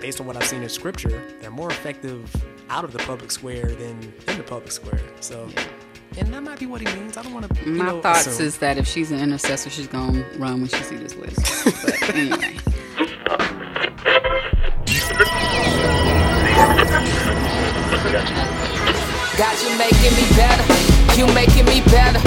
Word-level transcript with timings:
based 0.00 0.20
on 0.20 0.26
what 0.26 0.36
I've 0.36 0.44
seen 0.44 0.62
in 0.62 0.68
scripture, 0.68 1.22
they're 1.40 1.50
more 1.50 1.70
effective 1.70 2.34
out 2.68 2.84
of 2.84 2.92
the 2.92 2.98
public 3.00 3.30
square 3.30 3.66
than 3.66 4.12
in 4.28 4.36
the 4.36 4.42
public 4.42 4.72
square. 4.72 5.00
So, 5.20 5.48
and 6.16 6.32
that 6.32 6.42
might 6.42 6.58
be 6.58 6.66
what 6.66 6.80
he 6.80 6.86
means. 6.98 7.16
I 7.16 7.22
don't 7.22 7.34
want 7.34 7.54
to. 7.54 7.68
My 7.68 7.86
know, 7.86 8.00
thoughts 8.00 8.26
assume. 8.26 8.46
is 8.46 8.58
that 8.58 8.78
if 8.78 8.86
she's 8.86 9.10
an 9.10 9.20
intercessor, 9.20 9.70
she's 9.70 9.86
gonna 9.86 10.24
run 10.38 10.60
when 10.60 10.68
she 10.68 10.82
sees 10.82 11.00
this 11.00 11.16
list. 11.16 11.38
But 11.84 12.14
anyway, 12.14 12.56
God, 19.36 19.56
you 19.62 19.78
making 19.78 20.14
me 20.16 20.26
better. 20.36 20.64
You 21.18 21.26
making 21.34 21.64
me 21.66 21.80
better. 21.90 22.20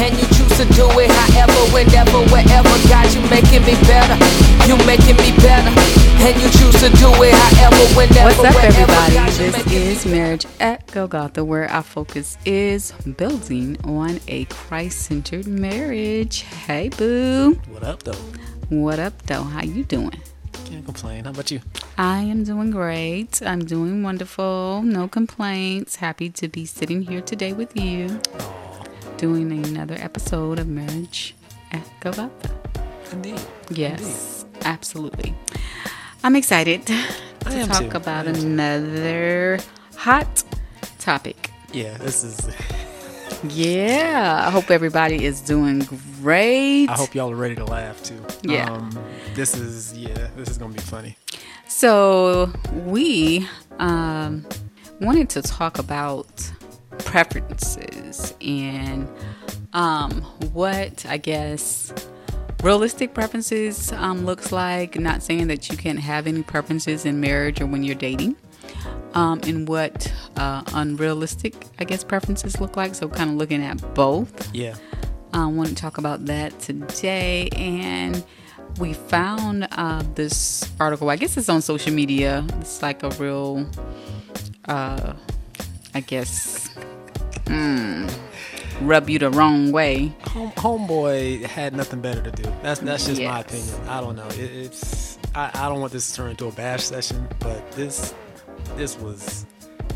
And 0.00 0.16
you 0.16 0.26
choose 0.36 0.56
to 0.58 0.64
do 0.74 0.88
it 1.00 1.10
however, 1.10 1.74
whenever, 1.74 2.18
wherever. 2.30 2.88
God, 2.88 3.12
you 3.14 3.20
making 3.28 3.62
me 3.64 3.74
better. 3.86 4.16
You 4.66 4.76
making 4.86 5.16
me 5.16 5.32
better. 5.38 6.07
And 6.20 6.34
you 6.42 6.48
choose 6.50 6.74
to 6.80 6.88
do 6.90 7.10
it 7.22 7.32
however, 7.32 7.84
whenever, 7.96 8.24
what's 8.24 8.56
up, 8.56 8.64
everybody? 8.64 9.14
This 9.38 9.66
is 9.72 10.04
Marriage 10.04 10.46
at 10.58 10.84
Golgotha, 10.88 11.44
where 11.44 11.70
our 11.70 11.82
focus 11.82 12.36
is 12.44 12.90
building 13.16 13.78
on 13.84 14.20
a 14.26 14.44
Christ-centered 14.46 15.46
marriage. 15.46 16.42
Hey, 16.42 16.88
boo. 16.88 17.52
What 17.68 17.84
up, 17.84 18.02
though? 18.02 18.18
What 18.68 18.98
up, 18.98 19.22
though? 19.22 19.44
How 19.44 19.62
you 19.62 19.84
doing? 19.84 20.20
Can't 20.64 20.84
complain. 20.84 21.24
How 21.24 21.30
about 21.30 21.50
you? 21.52 21.60
I 21.96 22.18
am 22.22 22.42
doing 22.42 22.72
great. 22.72 23.40
I'm 23.40 23.64
doing 23.64 24.02
wonderful. 24.02 24.82
No 24.82 25.06
complaints. 25.06 25.96
Happy 25.96 26.30
to 26.30 26.48
be 26.48 26.66
sitting 26.66 27.02
here 27.02 27.20
today 27.22 27.52
with 27.52 27.76
you, 27.76 28.20
doing 29.16 29.52
another 29.52 29.96
episode 29.98 30.58
of 30.58 30.66
Marriage 30.66 31.36
at 31.70 31.88
Golgotha. 32.00 32.50
Indeed. 33.12 33.40
Yes, 33.70 34.44
absolutely. 34.62 35.34
I'm 36.24 36.36
excited 36.36 36.86
to 37.40 37.66
talk 37.66 37.90
too. 37.90 37.96
about 37.96 38.26
I 38.26 38.30
am 38.30 38.34
too. 38.34 38.46
another 38.46 39.58
hot 39.96 40.44
topic. 40.98 41.50
Yeah, 41.72 41.96
this 41.98 42.24
is. 42.24 42.48
Yeah, 43.44 44.42
I 44.44 44.50
hope 44.50 44.68
everybody 44.68 45.24
is 45.24 45.40
doing 45.40 45.86
great. 46.20 46.88
I 46.88 46.94
hope 46.94 47.14
y'all 47.14 47.30
are 47.30 47.36
ready 47.36 47.54
to 47.54 47.64
laugh 47.64 48.02
too. 48.02 48.20
Yeah. 48.42 48.68
Um, 48.68 48.90
this 49.34 49.54
is 49.56 49.96
yeah. 49.96 50.28
This 50.36 50.48
is 50.48 50.58
gonna 50.58 50.72
be 50.74 50.80
funny. 50.80 51.16
So 51.68 52.50
we 52.72 53.46
um, 53.78 54.44
wanted 55.00 55.28
to 55.30 55.42
talk 55.42 55.78
about 55.78 56.50
preferences 56.98 58.34
and 58.40 59.08
um, 59.72 60.22
what 60.52 61.06
I 61.06 61.16
guess 61.18 61.92
realistic 62.62 63.14
preferences 63.14 63.92
um, 63.92 64.24
looks 64.24 64.52
like. 64.52 64.98
Not 64.98 65.22
saying 65.22 65.48
that 65.48 65.70
you 65.70 65.76
can't 65.76 66.00
have 66.00 66.26
any 66.26 66.42
preferences 66.42 67.04
in 67.04 67.20
marriage 67.20 67.60
or 67.60 67.66
when 67.66 67.82
you're 67.82 67.94
dating. 67.94 68.36
Um, 69.14 69.40
and 69.44 69.66
what 69.66 70.12
uh, 70.36 70.62
unrealistic, 70.74 71.54
I 71.78 71.84
guess, 71.84 72.04
preferences 72.04 72.60
look 72.60 72.76
like. 72.76 72.94
So, 72.94 73.08
kind 73.08 73.30
of 73.30 73.36
looking 73.36 73.62
at 73.62 73.94
both. 73.94 74.54
Yeah. 74.54 74.76
I 75.32 75.46
want 75.46 75.68
to 75.70 75.74
talk 75.74 75.98
about 75.98 76.26
that 76.26 76.58
today. 76.60 77.48
And 77.52 78.24
we 78.78 78.92
found 78.92 79.66
uh, 79.72 80.02
this 80.14 80.70
article. 80.78 81.10
I 81.10 81.16
guess 81.16 81.36
it's 81.36 81.48
on 81.48 81.62
social 81.62 81.92
media. 81.92 82.44
It's 82.60 82.82
like 82.82 83.02
a 83.02 83.10
real, 83.10 83.66
uh, 84.66 85.14
I 85.94 86.00
guess, 86.00 86.68
mm, 87.46 88.10
rub 88.80 89.08
you 89.08 89.18
the 89.18 89.30
wrong 89.30 89.72
way. 89.72 90.12
Home, 90.28 90.50
homeboy 90.52 91.44
had 91.44 91.74
nothing 91.74 92.00
better 92.00 92.22
to 92.22 92.30
do. 92.30 92.44
That's 92.62 92.80
that's 92.80 93.06
just 93.06 93.20
my 93.20 93.40
opinion. 93.40 93.88
I 93.88 94.00
don't 94.00 94.16
know. 94.16 94.28
It, 94.28 94.38
it's 94.38 95.18
I, 95.34 95.50
I 95.54 95.68
don't 95.68 95.80
want 95.80 95.92
this 95.92 96.10
to 96.10 96.16
turn 96.16 96.30
into 96.30 96.46
a 96.46 96.52
bash 96.52 96.84
session, 96.84 97.28
but 97.40 97.70
this 97.72 98.14
this 98.76 98.98
was 98.98 99.46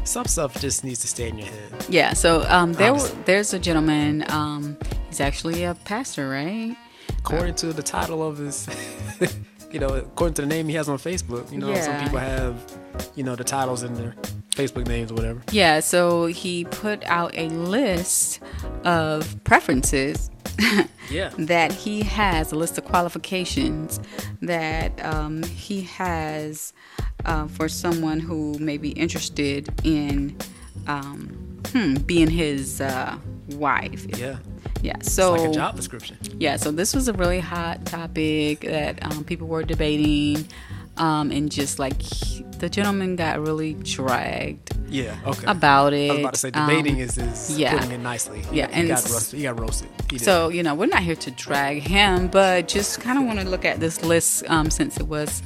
some 0.04 0.26
stuff 0.26 0.60
just 0.60 0.84
needs 0.84 1.00
to 1.00 1.06
stay 1.06 1.28
in 1.28 1.38
your 1.38 1.46
head. 1.46 1.86
Yeah. 1.88 2.12
So 2.12 2.44
um, 2.48 2.72
there, 2.72 2.96
there's 3.24 3.54
a 3.54 3.58
gentleman. 3.58 4.24
Um, 4.30 4.76
he's 5.08 5.20
actually 5.20 5.64
a 5.64 5.74
pastor, 5.84 6.28
right? 6.28 6.76
According 7.18 7.54
to 7.56 7.72
the 7.72 7.82
title 7.82 8.26
of 8.26 8.38
his, 8.38 8.66
you 9.70 9.78
know, 9.78 9.88
according 9.88 10.34
to 10.34 10.42
the 10.42 10.48
name 10.48 10.68
he 10.68 10.74
has 10.74 10.88
on 10.88 10.98
Facebook, 10.98 11.50
you 11.52 11.58
know, 11.58 11.72
some 11.76 12.02
people 12.02 12.18
have, 12.18 12.56
you 13.14 13.22
know, 13.22 13.34
the 13.36 13.44
titles 13.44 13.82
in 13.82 13.94
their 13.94 14.14
Facebook 14.50 14.86
names 14.86 15.10
or 15.10 15.14
whatever. 15.14 15.40
Yeah, 15.50 15.80
so 15.80 16.26
he 16.26 16.64
put 16.66 17.02
out 17.06 17.36
a 17.36 17.48
list 17.48 18.40
of 18.84 19.42
preferences 19.44 20.30
Yeah. 21.10 21.30
that 21.38 21.72
he 21.72 22.02
has, 22.02 22.52
a 22.52 22.56
list 22.56 22.76
of 22.78 22.84
qualifications 22.84 24.00
that 24.42 25.02
um, 25.04 25.42
he 25.42 25.82
has 25.82 26.72
uh, 27.24 27.46
for 27.48 27.68
someone 27.68 28.20
who 28.20 28.58
may 28.58 28.76
be 28.78 28.90
interested 28.90 29.68
in 29.84 30.36
um, 30.86 31.60
hmm, 31.68 31.94
being 31.94 32.28
his 32.30 32.80
uh, 32.80 33.16
wife. 33.50 34.06
Yeah. 34.18 34.38
Yeah, 34.82 34.94
It's 34.96 35.12
so 35.12 35.32
like 35.34 35.50
a 35.50 35.52
job 35.52 35.76
description. 35.76 36.18
yeah, 36.38 36.56
so 36.56 36.72
this 36.72 36.92
was 36.92 37.06
a 37.06 37.12
really 37.12 37.38
hot 37.38 37.84
topic 37.86 38.60
that 38.62 39.00
um, 39.04 39.22
people 39.22 39.46
were 39.46 39.62
debating, 39.62 40.44
um, 40.96 41.30
and 41.30 41.50
just 41.50 41.78
like 41.78 42.00
he- 42.02 42.44
the 42.58 42.68
gentleman 42.68 43.16
got 43.16 43.40
really 43.40 43.74
dragged 43.74 44.70
Yeah. 44.88 45.16
Okay. 45.26 45.44
about 45.48 45.92
it. 45.92 46.10
I 46.10 46.14
was 46.14 46.20
about 46.20 46.34
to 46.34 46.38
say 46.40 46.50
debating 46.50 46.94
Um, 46.94 47.00
is, 47.00 47.18
is 47.18 47.58
yeah. 47.58 47.72
putting 47.74 47.90
it 47.92 47.98
nicely. 47.98 48.42
Yeah, 48.52 48.68
he 48.68 48.72
and 48.74 48.88
got 48.88 48.98
s- 48.98 49.10
roasted. 49.12 49.36
He 49.38 49.42
got 49.44 49.58
roasted. 49.58 49.88
He. 50.10 50.18
So, 50.18 50.48
you 50.48 50.62
know, 50.62 50.74
we're 50.74 50.86
not 50.86 51.02
here 51.02 51.16
to 51.16 51.30
drag 51.32 51.82
him, 51.82 52.28
but 52.28 52.68
just 52.68 53.00
kind 53.00 53.18
of 53.18 53.24
want 53.24 53.40
to 53.40 53.48
look 53.48 53.64
at 53.64 53.80
this 53.80 54.04
list 54.04 54.44
um, 54.48 54.70
since 54.70 54.98
it 54.98 55.08
was 55.08 55.42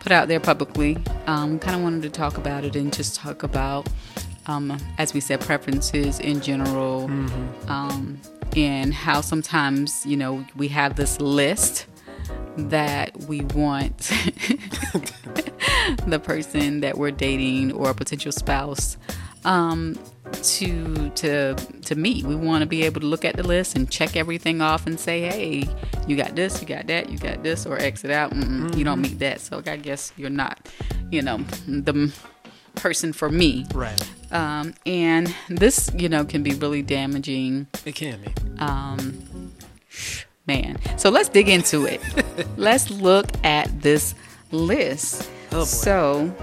put 0.00 0.12
out 0.12 0.28
there 0.28 0.38
publicly. 0.38 0.96
Um, 1.26 1.58
kind 1.58 1.74
of 1.76 1.82
wanted 1.82 2.02
to 2.02 2.10
talk 2.10 2.36
about 2.36 2.64
it 2.64 2.76
and 2.76 2.92
just 2.92 3.16
talk 3.16 3.42
about, 3.42 3.88
um, 4.46 4.76
as 4.98 5.12
we 5.14 5.18
said, 5.20 5.40
preferences 5.40 6.20
in 6.20 6.40
general, 6.40 7.10
um, 7.68 8.20
and 8.54 8.94
how 8.94 9.20
sometimes, 9.22 10.04
you 10.06 10.16
know, 10.16 10.44
we 10.54 10.68
have 10.68 10.94
this 10.94 11.20
list 11.20 11.86
that 12.56 13.16
we 13.28 13.40
want 13.42 13.96
the 16.06 16.20
person 16.22 16.80
that 16.80 16.96
we're 16.98 17.10
dating 17.10 17.72
or 17.72 17.90
a 17.90 17.94
potential 17.94 18.32
spouse 18.32 18.96
um, 19.44 19.98
to 20.42 21.10
to 21.10 21.54
to 21.82 21.94
meet. 21.94 22.24
We 22.24 22.34
want 22.36 22.62
to 22.62 22.66
be 22.66 22.84
able 22.84 23.00
to 23.02 23.06
look 23.06 23.24
at 23.24 23.36
the 23.36 23.42
list 23.42 23.76
and 23.76 23.90
check 23.90 24.16
everything 24.16 24.60
off 24.60 24.86
and 24.86 24.98
say, 24.98 25.22
"Hey, 25.22 25.68
you 26.06 26.16
got 26.16 26.34
this, 26.36 26.60
you 26.62 26.66
got 26.68 26.86
that, 26.86 27.10
you 27.10 27.18
got 27.18 27.42
this," 27.42 27.66
or 27.66 27.78
exit 27.78 28.10
out. 28.10 28.30
Mm-mm, 28.32 28.76
You 28.76 28.84
don't 28.84 29.00
meet 29.02 29.18
that, 29.18 29.40
so 29.40 29.62
I 29.66 29.76
guess 29.76 30.12
you're 30.16 30.30
not, 30.30 30.66
you 31.10 31.22
know, 31.22 31.38
the 31.66 32.12
person 32.76 33.12
for 33.12 33.28
me. 33.30 33.66
right. 33.74 34.00
Um, 34.32 34.74
and 34.84 35.32
this, 35.48 35.90
you 35.94 36.08
know, 36.08 36.24
can 36.24 36.42
be 36.42 36.54
really 36.54 36.82
damaging 36.82 37.68
It 37.84 37.94
can 37.94 38.20
be. 38.20 38.32
um, 38.58 39.52
man. 40.46 40.78
So 40.98 41.10
let's 41.10 41.28
dig 41.28 41.48
into 41.48 41.86
it. 41.86 42.00
let's 42.56 42.90
look 42.90 43.26
at 43.44 43.82
this 43.82 44.14
list. 44.50 45.30
Oh. 45.52 45.64
So 45.64 46.34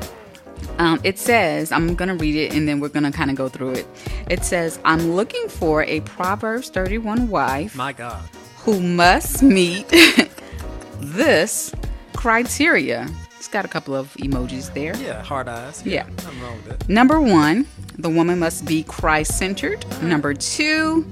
um, 0.77 0.99
it 1.03 1.19
says, 1.19 1.71
I'm 1.71 1.95
going 1.95 2.09
to 2.09 2.15
read 2.15 2.35
it 2.35 2.53
and 2.53 2.67
then 2.67 2.79
we're 2.79 2.89
going 2.89 3.03
to 3.03 3.11
kind 3.11 3.29
of 3.29 3.37
go 3.37 3.49
through 3.49 3.71
it. 3.73 3.87
It 4.29 4.43
says, 4.43 4.79
I'm 4.85 5.13
looking 5.13 5.47
for 5.47 5.83
a 5.83 6.01
Proverbs 6.01 6.69
31 6.69 7.29
wife 7.29 7.75
My 7.75 7.93
God. 7.93 8.23
who 8.57 8.79
must 8.79 9.43
meet 9.43 9.87
this 10.99 11.73
criteria. 12.15 13.07
It's 13.37 13.47
got 13.47 13.65
a 13.65 13.67
couple 13.67 13.95
of 13.95 14.13
emojis 14.15 14.71
there. 14.73 14.95
Yeah. 14.97 15.23
Hard 15.23 15.47
eyes. 15.49 15.83
Yeah. 15.85 16.05
Nothing 16.07 16.41
wrong 16.41 16.55
with 16.57 16.79
that. 16.79 16.89
Number 16.89 17.19
one, 17.19 17.65
the 17.97 18.09
woman 18.09 18.37
must 18.39 18.65
be 18.65 18.83
Christ 18.83 19.37
centered. 19.37 19.83
Number 20.03 20.33
two, 20.35 21.11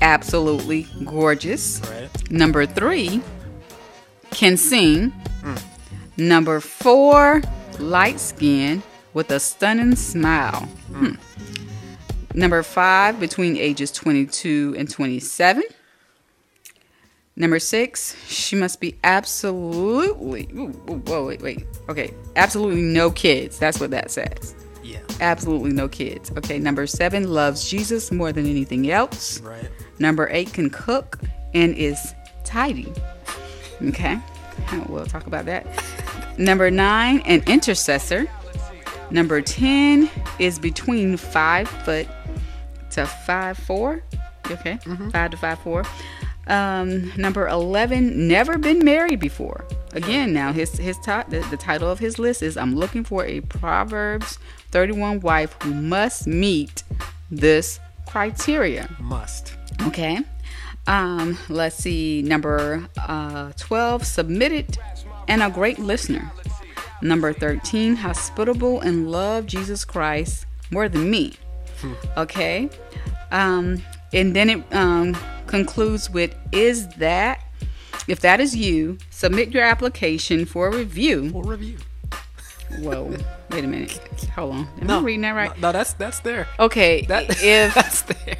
absolutely 0.00 0.86
gorgeous. 1.04 1.80
Right. 1.90 2.30
Number 2.30 2.66
three, 2.66 3.22
can 4.30 4.56
sing. 4.56 5.12
Number 6.16 6.60
four, 6.60 7.42
light 7.78 8.20
skin 8.20 8.82
with 9.14 9.30
a 9.30 9.40
stunning 9.40 9.96
smile. 9.96 10.68
Hmm. 10.92 11.14
Number 12.34 12.62
five, 12.62 13.18
between 13.18 13.56
ages 13.56 13.90
22 13.90 14.74
and 14.78 14.88
27. 14.88 15.62
Number 17.36 17.58
six, 17.58 18.16
she 18.26 18.54
must 18.54 18.80
be 18.80 18.98
absolutely. 19.02 20.48
Ooh, 20.54 20.68
ooh, 20.90 20.98
whoa, 21.06 21.26
wait, 21.26 21.40
wait. 21.40 21.64
Okay, 21.88 22.12
absolutely 22.36 22.82
no 22.82 23.10
kids. 23.10 23.58
That's 23.58 23.80
what 23.80 23.90
that 23.92 24.10
says. 24.10 24.54
Absolutely 25.20 25.72
no 25.72 25.88
kids. 25.88 26.30
Okay, 26.36 26.58
number 26.58 26.86
seven, 26.86 27.32
loves 27.32 27.68
Jesus 27.68 28.10
more 28.10 28.32
than 28.32 28.46
anything 28.46 28.90
else. 28.90 29.40
Right. 29.40 29.68
Number 29.98 30.28
eight 30.30 30.52
can 30.52 30.70
cook 30.70 31.18
and 31.54 31.74
is 31.74 32.14
tidy. 32.44 32.92
Okay, 33.82 34.18
we'll 34.88 35.06
talk 35.06 35.26
about 35.26 35.46
that. 35.46 35.66
Number 36.38 36.70
nine, 36.70 37.20
an 37.26 37.42
intercessor. 37.46 38.26
Number 39.10 39.42
10 39.42 40.08
is 40.38 40.58
between 40.58 41.16
five 41.16 41.68
foot 41.68 42.06
to 42.90 43.06
five 43.06 43.58
four. 43.58 44.02
Okay, 44.50 44.78
five 45.12 45.32
to 45.32 45.36
five 45.36 45.58
four. 45.60 45.84
Um, 46.46 47.12
number 47.16 47.46
11, 47.46 48.26
never 48.26 48.58
been 48.58 48.84
married 48.84 49.20
before. 49.20 49.64
Again, 49.92 50.32
now 50.32 50.52
his 50.52 50.72
his 50.76 50.98
top 50.98 51.30
the, 51.30 51.40
the 51.50 51.56
title 51.56 51.90
of 51.90 51.98
his 51.98 52.18
list 52.18 52.42
is 52.42 52.56
I'm 52.56 52.74
looking 52.74 53.04
for 53.04 53.24
a 53.24 53.40
Proverbs 53.40 54.38
31 54.70 55.20
wife 55.20 55.56
who 55.62 55.74
must 55.74 56.26
meet 56.26 56.82
this 57.30 57.80
criteria. 58.06 58.88
Must. 59.00 59.54
Okay. 59.82 60.20
Um, 60.86 61.38
let's 61.48 61.76
see. 61.76 62.22
Number 62.22 62.88
uh, 62.98 63.52
12, 63.56 64.06
submitted 64.06 64.78
and 65.28 65.42
a 65.42 65.50
great 65.50 65.78
listener. 65.78 66.32
Number 67.02 67.32
13, 67.32 67.96
hospitable 67.96 68.80
and 68.80 69.10
love 69.10 69.46
Jesus 69.46 69.84
Christ 69.84 70.46
more 70.70 70.88
than 70.88 71.10
me. 71.10 71.34
Okay. 72.16 72.68
Um, 73.30 73.82
and 74.12 74.34
then 74.34 74.50
it 74.50 74.74
um, 74.74 75.16
concludes 75.46 76.10
with 76.10 76.34
Is 76.52 76.88
that, 76.96 77.40
if 78.10 78.20
that 78.20 78.40
is 78.40 78.56
you, 78.56 78.98
submit 79.10 79.52
your 79.52 79.62
application 79.62 80.44
for 80.44 80.70
review. 80.70 81.30
We'll 81.32 81.44
review. 81.44 81.78
Whoa, 82.78 83.16
wait 83.50 83.64
a 83.64 83.68
minute. 83.68 84.00
Hold 84.34 84.54
on. 84.54 84.68
Am 84.80 84.90
I 84.90 85.00
reading 85.00 85.20
that 85.22 85.30
right? 85.32 85.54
No, 85.60 85.68
no, 85.68 85.72
that's 85.72 85.92
that's 85.94 86.18
there. 86.20 86.48
Okay. 86.58 87.02
That 87.02 87.30
if 87.42 87.74
that's 87.74 88.02
there. 88.02 88.36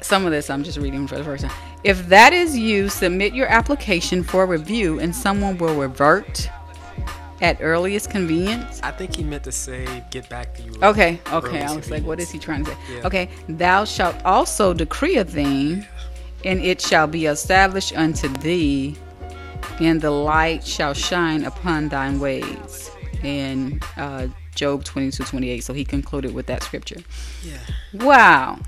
some 0.00 0.26
of 0.26 0.32
this 0.32 0.48
I'm 0.48 0.62
just 0.62 0.78
reading 0.78 1.06
for 1.08 1.18
the 1.18 1.24
first 1.24 1.44
time. 1.44 1.52
If 1.82 2.08
that 2.08 2.32
is 2.32 2.56
you, 2.56 2.88
submit 2.88 3.34
your 3.34 3.48
application 3.48 4.22
for 4.22 4.46
review 4.46 5.00
and 5.00 5.14
someone 5.14 5.58
will 5.58 5.74
revert 5.74 6.48
at 7.40 7.58
earliest 7.60 8.10
convenience. 8.10 8.80
I 8.82 8.90
think 8.90 9.16
he 9.16 9.24
meant 9.24 9.44
to 9.44 9.52
say 9.52 10.04
get 10.10 10.28
back 10.28 10.54
to 10.54 10.62
you. 10.62 10.72
Okay, 10.82 11.20
okay. 11.32 11.62
I 11.62 11.74
was 11.74 11.90
like, 11.90 12.04
what 12.04 12.20
is 12.20 12.30
he 12.30 12.38
trying 12.38 12.64
to 12.64 12.70
say? 12.70 12.78
Yeah. 12.94 13.06
Okay, 13.06 13.30
thou 13.48 13.84
shalt 13.84 14.22
also 14.24 14.74
decree 14.74 15.16
a 15.16 15.24
thing, 15.24 15.86
and 16.44 16.60
it 16.60 16.80
shall 16.80 17.06
be 17.06 17.26
established 17.26 17.96
unto 17.96 18.28
thee, 18.28 18.96
and 19.80 20.00
the 20.00 20.10
light 20.10 20.66
shall 20.66 20.94
shine 20.94 21.44
upon 21.44 21.88
thine 21.88 22.18
ways. 22.20 22.90
And 23.22 23.82
uh, 23.96 24.28
Job 24.54 24.84
22 24.84 25.24
28. 25.24 25.60
So 25.64 25.72
he 25.74 25.84
concluded 25.84 26.34
with 26.34 26.46
that 26.46 26.62
scripture. 26.62 26.96
Yeah. 27.42 27.58
Wow. 28.04 28.58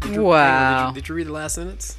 Did 0.00 0.14
you, 0.14 0.22
Wow. 0.22 0.86
Did 0.86 0.88
you, 0.88 0.94
did 1.02 1.08
you 1.08 1.14
read 1.16 1.26
the 1.26 1.32
last 1.32 1.54
sentence? 1.56 1.96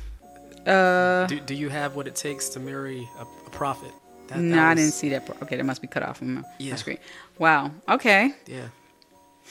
Uh, 0.66 1.28
Do, 1.28 1.40
do 1.42 1.54
you 1.54 1.70
have 1.70 1.96
what 1.96 2.08
it 2.08 2.16
takes 2.16 2.50
to 2.50 2.60
marry 2.60 3.08
a, 3.20 3.24
a 3.24 3.50
prophet? 3.50 3.92
That, 4.28 4.36
that 4.38 4.42
no, 4.42 4.64
I 4.64 4.74
didn't 4.76 4.94
see 4.94 5.10
that. 5.10 5.30
Okay, 5.44 5.58
that 5.58 5.64
must 5.66 5.82
be 5.82 5.88
cut 5.88 6.04
off 6.04 6.18
from 6.20 6.36
my, 6.36 6.44
my 6.60 6.76
screen. 6.76 6.98
Wow. 7.38 7.72
Okay. 7.90 8.34
Yeah. 8.48 8.68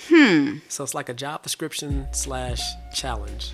Hmm. 0.09 0.57
So 0.69 0.83
it's 0.85 0.95
like 0.95 1.11
a 1.11 1.15
job 1.15 1.43
description 1.43 2.09
slash 2.13 2.63
challenge. 2.95 3.53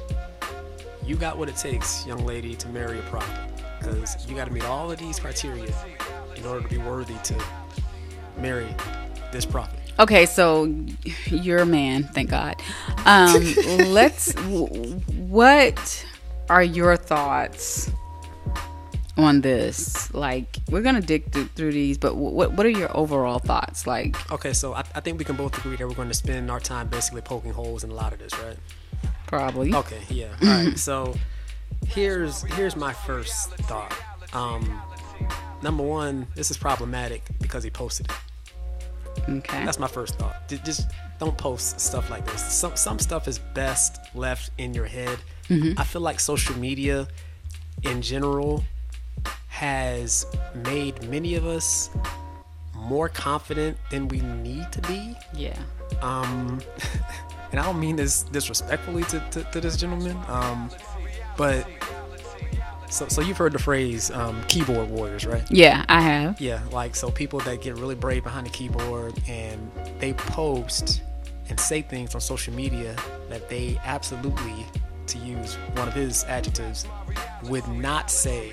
You 1.08 1.16
got 1.16 1.38
what 1.38 1.48
it 1.48 1.56
takes, 1.56 2.06
young 2.06 2.26
lady, 2.26 2.54
to 2.56 2.68
marry 2.68 2.98
a 2.98 3.02
prophet. 3.04 3.50
Because 3.78 4.28
you 4.28 4.36
got 4.36 4.44
to 4.46 4.52
meet 4.52 4.64
all 4.64 4.90
of 4.92 4.98
these 4.98 5.18
criteria 5.18 5.72
in 6.36 6.44
order 6.44 6.60
to 6.60 6.68
be 6.68 6.76
worthy 6.76 7.14
to 7.24 7.34
marry 8.36 8.68
this 9.32 9.46
prophet. 9.46 9.78
Okay, 9.98 10.26
so 10.26 10.72
you're 11.26 11.60
a 11.60 11.66
man, 11.66 12.04
thank 12.04 12.28
God. 12.28 12.56
Um, 13.06 13.42
let's. 13.92 14.34
w- 14.34 14.66
What 15.16 16.06
are 16.50 16.62
your 16.62 16.96
thoughts 16.98 17.90
on 19.16 19.40
this? 19.40 20.12
Like, 20.12 20.58
we're 20.70 20.82
gonna 20.82 21.00
dig 21.00 21.32
through, 21.32 21.46
through 21.56 21.72
these, 21.72 21.96
but 21.96 22.16
what 22.16 22.52
what 22.52 22.66
are 22.66 22.70
your 22.70 22.94
overall 22.94 23.38
thoughts? 23.38 23.86
Like, 23.86 24.14
Okay, 24.30 24.52
so 24.52 24.74
I, 24.74 24.80
I 24.94 25.00
think 25.00 25.18
we 25.18 25.24
can 25.24 25.36
both 25.36 25.56
agree 25.58 25.76
that 25.76 25.88
we're 25.88 25.94
going 25.94 26.08
to 26.08 26.14
spend 26.14 26.50
our 26.50 26.60
time 26.60 26.88
basically 26.88 27.22
poking 27.22 27.52
holes 27.52 27.82
in 27.82 27.90
a 27.90 27.94
lot 27.94 28.12
of 28.12 28.18
this, 28.18 28.32
right? 28.40 28.56
Probably. 29.28 29.72
Okay, 29.74 30.00
yeah. 30.08 30.34
All 30.42 30.48
right. 30.48 30.78
So 30.78 31.14
here's 31.86 32.42
here's 32.42 32.74
my 32.74 32.92
first 32.92 33.50
thought. 33.68 33.94
Um, 34.32 34.82
number 35.62 35.82
one, 35.84 36.26
this 36.34 36.50
is 36.50 36.56
problematic 36.58 37.22
because 37.40 37.62
he 37.62 37.70
posted 37.70 38.06
it. 38.10 39.28
Okay. 39.28 39.64
That's 39.64 39.78
my 39.78 39.86
first 39.88 40.16
thought. 40.18 40.48
Just 40.48 40.88
don't 41.20 41.36
post 41.36 41.78
stuff 41.80 42.10
like 42.10 42.24
this. 42.26 42.42
Some 42.52 42.74
some 42.76 42.98
stuff 42.98 43.28
is 43.28 43.38
best 43.38 43.98
left 44.14 44.50
in 44.58 44.74
your 44.74 44.86
head. 44.86 45.18
I 45.50 45.84
feel 45.84 46.02
like 46.02 46.20
social 46.20 46.56
media, 46.58 47.08
in 47.82 48.02
general, 48.02 48.64
has 49.48 50.26
made 50.54 51.02
many 51.08 51.36
of 51.36 51.46
us 51.46 51.88
more 52.74 53.08
confident 53.08 53.78
than 53.90 54.08
we 54.08 54.20
need 54.20 54.70
to 54.72 54.80
be. 54.82 55.16
yeah. 55.34 55.56
Um, 56.02 56.60
and 57.50 57.60
I 57.60 57.64
don't 57.64 57.80
mean 57.80 57.96
this 57.96 58.22
disrespectfully 58.24 59.04
to, 59.04 59.20
to, 59.30 59.42
to 59.44 59.60
this 59.60 59.76
gentleman. 59.76 60.18
Um, 60.28 60.70
but 61.36 61.66
so 62.90 63.06
so 63.08 63.20
you've 63.20 63.36
heard 63.36 63.52
the 63.52 63.58
phrase 63.58 64.10
um, 64.10 64.42
keyboard 64.48 64.88
warriors, 64.90 65.26
right? 65.26 65.44
Yeah, 65.50 65.84
I 65.88 66.00
have. 66.00 66.40
Yeah, 66.40 66.60
like 66.72 66.96
so 66.96 67.10
people 67.10 67.38
that 67.40 67.60
get 67.60 67.76
really 67.76 67.94
brave 67.94 68.24
behind 68.24 68.46
the 68.46 68.50
keyboard 68.50 69.14
and 69.28 69.70
they 69.98 70.12
post 70.14 71.02
and 71.48 71.58
say 71.58 71.82
things 71.82 72.14
on 72.14 72.20
social 72.20 72.54
media 72.54 72.96
that 73.28 73.48
they 73.48 73.80
absolutely, 73.84 74.66
to 75.06 75.18
use 75.18 75.54
one 75.74 75.88
of 75.88 75.94
his 75.94 76.24
adjectives, 76.24 76.86
would 77.44 77.66
not 77.68 78.10
say 78.10 78.52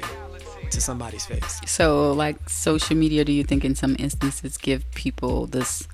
to 0.72 0.82
somebody's 0.82 1.26
face. 1.26 1.62
So, 1.66 2.12
like, 2.14 2.50
social 2.50 2.96
media, 2.96 3.26
do 3.26 3.32
you 3.32 3.44
think 3.44 3.66
in 3.66 3.76
some 3.76 3.96
instances 4.00 4.58
give 4.58 4.90
people 4.92 5.46
this 5.48 5.88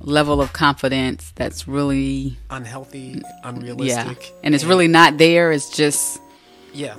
level 0.00 0.40
of 0.40 0.52
confidence 0.52 1.32
that's 1.34 1.66
really, 1.66 2.36
Unhealthy, 2.50 3.22
unrealistic. 3.44 4.22
yeah, 4.30 4.36
and 4.44 4.54
it's 4.54 4.64
really 4.64 4.88
not 4.88 5.18
there? 5.18 5.52
It's 5.52 5.70
just, 5.70 6.20
Yeah. 6.72 6.96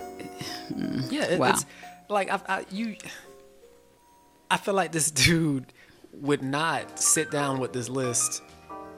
Yeah. 1.10 1.24
It, 1.26 1.40
Wow. 1.40 1.50
It's 1.52 1.66
like 2.10 2.30
I, 2.32 2.40
I 2.48 2.66
you. 2.72 2.96
I 4.50 4.58
feel 4.58 4.74
like 4.74 4.92
this 4.92 5.12
dude 5.26 5.72
would 6.14 6.42
not 6.42 7.00
sit 7.00 7.30
down 7.32 7.60
with 7.60 7.74
this 7.74 7.90
list 7.90 8.42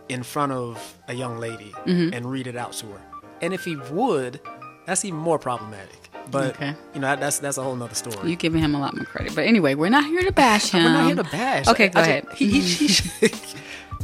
in 0.08 0.24
front 0.24 0.52
of 0.52 0.96
a 1.08 1.14
young 1.14 1.38
lady 1.38 1.72
Mm-hmm. 1.86 2.14
and 2.14 2.30
read 2.32 2.48
it 2.48 2.56
out 2.56 2.74
to 2.74 2.88
her. 2.88 3.02
And 3.42 3.54
if 3.54 3.64
he 3.66 3.76
would, 3.76 4.40
that's 4.86 5.04
even 5.06 5.20
more 5.20 5.40
problematic. 5.40 6.10
But 6.32 6.52
Okay. 6.56 6.76
you 6.94 7.00
know 7.02 7.16
that's 7.16 7.40
that's 7.40 7.58
a 7.58 7.64
whole 7.64 7.76
nother 7.76 7.96
story. 7.96 8.28
You're 8.28 8.36
giving 8.38 8.62
him 8.62 8.76
a 8.76 8.80
lot 8.80 8.96
more 8.96 9.06
credit. 9.06 9.34
But 9.36 9.46
anyway, 9.46 9.74
we're 9.76 9.90
not 9.90 10.06
here 10.06 10.22
to 10.24 10.32
bash 10.32 10.70
him. 10.72 10.84
We're 10.86 10.90
not 10.94 11.06
here 11.08 11.16
to 11.16 11.24
bash. 11.24 11.68
Okay, 11.68 11.90
go 11.90 12.00
I 12.00 12.04
ahead. 12.04 12.26
just- 12.30 12.38
he, 12.38 12.62
he, 12.62 13.28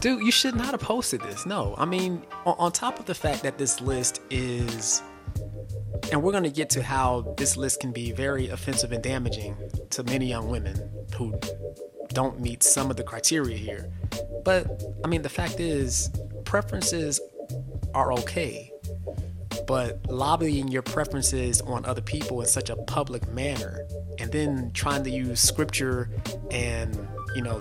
dude, 0.06 0.22
you 0.22 0.32
should 0.32 0.56
not 0.56 0.68
have 0.68 0.82
posted 0.82 1.20
this. 1.22 1.48
No, 1.48 1.74
I 1.80 1.86
mean, 1.86 2.22
on, 2.46 2.56
on 2.60 2.72
top 2.72 3.00
of 3.00 3.08
the 3.08 3.16
fact 3.16 3.42
that 3.42 3.58
this 3.58 3.82
list 3.82 4.22
is, 4.30 5.02
and 6.12 6.22
we're 6.22 6.32
gonna 6.32 6.52
get 6.52 6.70
to 6.72 6.84
how 6.84 7.34
this 7.38 7.58
list 7.58 7.80
can 7.80 7.92
be 7.92 8.12
very 8.12 8.50
offensive 8.50 8.92
and 8.92 9.02
damaging 9.02 9.58
to 9.90 10.04
many 10.04 10.28
young 10.28 10.48
women 10.48 10.80
who 11.16 11.34
don't 12.10 12.40
meet 12.40 12.62
some 12.62 12.92
of 12.92 12.98
the 12.98 13.04
criteria 13.04 13.58
here. 13.58 13.92
But 14.44 14.84
I 15.04 15.08
mean, 15.08 15.24
the 15.24 15.30
fact 15.30 15.60
is, 15.60 16.12
preferences 16.44 17.20
are 17.96 18.14
okay 18.14 18.72
but 19.68 20.00
lobbying 20.10 20.68
your 20.68 20.84
preferences 20.84 21.62
on 21.62 21.84
other 21.86 22.02
people 22.02 22.42
in 22.42 22.48
such 22.48 22.70
a 22.70 22.76
public 22.76 23.28
manner 23.30 23.88
and 24.20 24.32
then 24.32 24.70
trying 24.74 25.04
to 25.04 25.10
use 25.10 25.40
scripture 25.40 26.10
and 26.52 27.08
you 27.36 27.42
know 27.42 27.60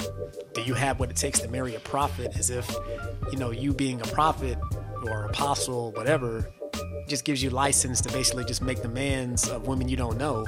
do 0.55 0.63
you 0.63 0.75
have 0.75 1.01
what 1.01 1.11
it 1.11 1.17
takes 1.17 1.41
to 1.41 1.49
marry 1.49 1.75
a 1.75 1.81
prophet 1.81 2.37
as 2.39 2.51
if 2.51 2.71
you 3.33 3.39
know 3.39 3.51
you 3.51 3.73
being 3.73 4.01
a 4.01 4.05
prophet 4.07 4.59
or 5.05 5.25
apostle 5.27 5.91
whatever 5.93 6.49
just 7.09 7.25
gives 7.25 7.43
you 7.43 7.51
license 7.51 8.01
to 8.01 8.11
basically 8.13 8.45
just 8.45 8.63
make 8.63 8.81
demands 8.83 9.49
of 9.49 9.67
women 9.67 9.89
you 9.89 9.97
don't 9.97 10.17
know 10.17 10.47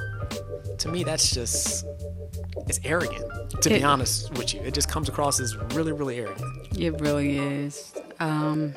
to 0.77 0.89
me 0.89 1.03
that's 1.03 1.31
just 1.31 1.85
it's 2.67 2.79
arrogant 2.83 3.23
to 3.61 3.69
It- 3.73 3.79
be 3.79 3.83
honest 3.83 4.31
with 4.33 4.53
you 4.53 4.61
it 4.61 4.73
just 4.73 4.89
comes 4.89 5.09
across 5.09 5.39
as 5.39 5.55
really 5.75 5.91
really 5.91 6.17
arrogant 6.19 6.77
It 6.77 6.99
really 7.01 7.37
is. 7.37 7.93
Um, 8.19 8.73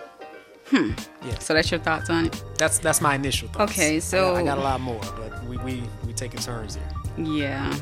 hmm. 0.66 0.90
yeah 1.26 1.38
so 1.38 1.54
that's 1.54 1.70
your 1.70 1.80
thoughts 1.80 2.10
on 2.10 2.26
it? 2.26 2.44
that's 2.58 2.78
that's 2.78 3.00
my 3.00 3.14
initial 3.14 3.48
thoughts. 3.48 3.72
Okay, 3.72 3.96
I 3.96 3.98
so- 4.00 4.32
got, 4.32 4.40
I 4.40 4.44
got 4.44 4.58
a 4.58 4.62
lot 4.62 4.80
more 4.80 5.00
but 5.16 5.42
we 5.44 5.56
we, 5.58 5.82
we 6.06 6.12
taking 6.12 6.40
turns 6.40 6.76
here 6.76 7.26
Yeah, 7.26 7.74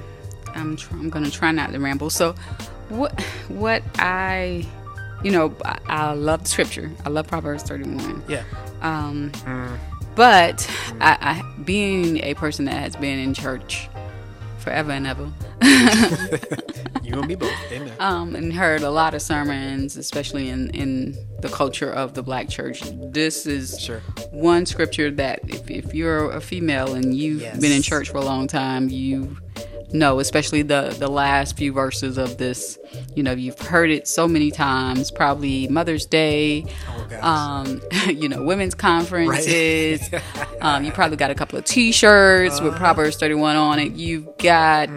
I'm. 0.59 0.77
Tr- 0.77 0.95
I'm 0.95 1.11
gonna 1.11 1.31
try 1.31 1.53
not 1.53 1.73
to 1.73 1.79
ramble. 1.81 2.11
So, 2.11 2.35
what 2.89 3.19
what 3.49 3.83
I, 3.99 4.67
you 5.23 5.31
know, 5.31 5.55
I, 5.65 5.79
I 5.89 6.13
love 6.13 6.43
the 6.45 6.49
scripture. 6.49 6.91
I 7.05 7.09
love 7.11 7.27
Proverbs 7.27 7.63
31. 7.65 8.23
yeah 8.29 8.43
Um, 8.83 9.31
but 10.15 10.69
I, 11.01 11.17
I, 11.21 11.63
being 11.63 12.19
a 12.25 12.35
person 12.35 12.65
that 12.67 12.75
has 12.75 12.97
been 12.97 13.19
in 13.19 13.35
church 13.35 13.89
forever 14.59 14.91
and 14.93 15.07
ever, 15.07 15.31
You 17.03 17.15
and 17.21 17.27
me 17.29 17.37
both. 17.37 17.53
Amen. 17.73 17.93
um, 18.01 18.35
and 18.37 18.53
heard 18.53 18.83
a 18.83 18.91
lot 18.91 19.15
of 19.15 19.23
sermons, 19.23 19.97
especially 19.97 20.49
in 20.51 20.71
in 20.71 21.17
the 21.41 21.49
culture 21.49 21.91
of 21.91 22.15
the 22.15 22.23
black 22.23 22.49
church. 22.49 22.83
This 23.13 23.47
is 23.47 23.79
Sure. 23.81 24.01
one 24.31 24.67
scripture 24.67 25.11
that 25.13 25.41
if, 25.49 25.71
if 25.71 25.95
you're 25.95 26.31
a 26.33 26.41
female 26.41 26.95
and 26.95 27.15
you've 27.17 27.41
Yes. 27.43 27.59
been 27.61 27.73
in 27.73 27.81
church 27.83 28.11
for 28.11 28.19
a 28.19 28.25
long 28.25 28.47
time, 28.49 28.89
you 28.89 29.37
know, 29.93 30.19
especially 30.21 30.63
the 30.63 30.95
the 30.99 31.09
last 31.09 31.57
few 31.57 31.73
verses 31.73 32.19
of 32.19 32.37
this. 32.39 32.79
You 33.15 33.23
know, 33.23 33.33
you've 33.33 33.59
heard 33.59 33.91
it 33.91 34.07
so 34.09 34.27
many 34.29 34.51
times. 34.51 35.11
Probably 35.11 35.69
Mother's 35.69 36.07
Day, 36.07 36.65
Oh, 36.89 37.27
um, 37.29 37.81
you 38.09 38.29
know, 38.29 38.43
women's 38.43 38.75
conferences. 38.75 40.09
um, 40.61 40.85
you 40.85 40.93
probably 40.93 41.17
got 41.17 41.31
a 41.31 41.35
couple 41.35 41.59
of 41.59 41.65
T-shirts 41.65 42.57
Uh-huh. 42.59 42.69
with 42.71 42.77
Proverbs 42.77 43.17
31 43.17 43.57
on 43.57 43.79
it. 43.79 43.93
You've 43.93 44.37
got, 44.39 44.89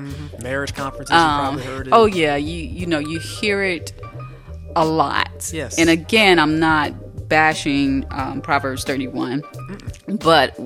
Marriage 0.41 0.73
conferences, 0.73 1.13
um, 1.15 1.57
you 1.57 1.63
heard 1.63 1.87
it. 1.87 1.93
oh 1.93 2.05
yeah, 2.05 2.35
you 2.35 2.57
you 2.63 2.85
know, 2.85 2.99
you 2.99 3.19
hear 3.19 3.61
it 3.63 3.93
a 4.75 4.85
lot. 4.85 5.51
Yes. 5.53 5.77
And 5.79 5.89
again, 5.89 6.39
I'm 6.39 6.59
not 6.59 7.27
bashing 7.27 8.05
um, 8.11 8.41
Proverbs 8.41 8.83
31, 8.83 9.43
but 10.21 10.57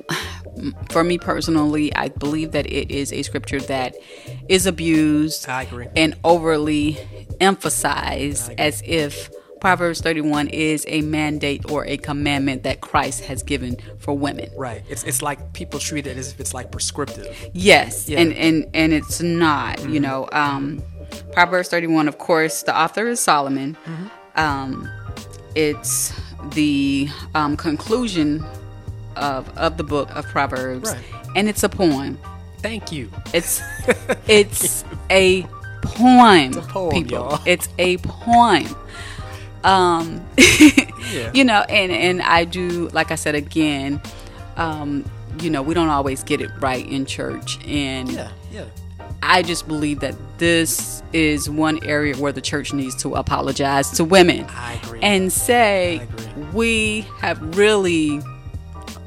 for 0.89 1.03
me 1.03 1.17
personally, 1.17 1.93
I 1.95 2.09
believe 2.09 2.51
that 2.51 2.65
it 2.67 2.91
is 2.91 3.12
a 3.13 3.24
scripture 3.24 3.59
that 3.62 3.95
is 4.50 4.65
abused 4.65 5.47
I 5.50 5.63
agree. 5.63 5.88
and 5.95 6.15
overly 6.24 6.97
emphasized 7.41 8.51
as 8.57 8.81
if 8.85 9.29
Proverbs 9.62 10.01
31 10.01 10.50
is 10.50 10.85
a 10.88 11.01
mandate 11.01 11.71
or 11.71 11.85
a 11.88 11.97
commandment 11.97 12.63
that 12.63 12.81
Christ 12.81 13.24
has 13.25 13.41
given 13.41 13.77
for 14.00 14.15
women. 14.15 14.50
Right. 14.55 14.83
It's 14.89 15.03
it's 15.03 15.21
like 15.21 15.53
people 15.53 15.79
treat 15.79 16.05
it 16.05 16.17
as 16.17 16.31
if 16.31 16.39
it's 16.39 16.53
like 16.53 16.71
prescriptive. 16.71 17.27
Yes, 17.53 18.07
Yeah. 18.07 18.19
and 18.19 18.33
and 18.33 18.65
and 18.75 18.93
it's 18.93 19.21
not. 19.21 19.89
You 19.89 20.00
know, 20.00 20.27
um, 20.33 20.83
Proverbs 21.33 21.69
thirty 21.69 21.88
one. 21.88 22.07
Of 22.07 22.17
course, 22.19 22.63
the 22.63 22.77
author 22.77 23.07
is 23.07 23.19
Solomon. 23.19 23.75
Um, 24.35 24.88
it's 25.55 26.13
the 26.53 27.07
um, 27.33 27.57
conclusion 27.57 28.43
of 29.17 29.50
of 29.57 29.77
the 29.77 29.84
book 29.84 30.13
of 30.15 30.25
Proverbs, 30.27 30.91
Right. 30.91 31.03
and 31.36 31.48
it's 31.50 31.63
a 31.63 31.69
poem. 31.69 32.17
Thank 32.60 32.91
you. 32.91 33.12
It's 33.34 33.62
it's 34.27 34.84
a 35.10 35.43
poem, 35.81 36.53
a 36.57 36.62
poem, 36.62 36.91
people. 36.91 37.17
y'all. 37.17 37.39
It's 37.45 37.69
a 37.77 37.98
poem. 37.98 38.67
Um, 39.63 40.25
Yeah. 41.13 41.29
you 41.36 41.43
know, 41.43 41.62
and 41.69 41.91
and 41.91 42.22
I 42.24 42.45
do, 42.45 42.89
like 42.91 43.12
I 43.12 43.15
said 43.15 43.36
again, 43.36 44.01
um, 44.57 45.05
you 45.39 45.51
know, 45.51 45.62
we 45.62 45.75
don't 45.75 45.89
always 45.89 46.24
get 46.24 46.41
it 46.41 46.50
right 46.60 46.84
in 46.86 47.05
church, 47.05 47.60
and 47.67 48.12
Yeah. 48.12 48.31
Yeah. 48.51 48.65
I 49.22 49.43
just 49.43 49.67
believe 49.67 50.00
that 50.00 50.15
this 50.39 51.03
is 51.13 51.48
one 51.48 51.79
area 51.86 52.15
where 52.17 52.31
the 52.31 52.41
church 52.41 52.74
needs 52.74 52.95
to 53.03 53.15
apologize 53.15 53.91
to 53.91 54.03
women 54.03 54.45
I 54.50 54.74
agree. 54.84 55.00
and 55.03 55.31
say 55.31 56.01
we 56.53 57.01
have 57.19 57.55
really 57.55 58.19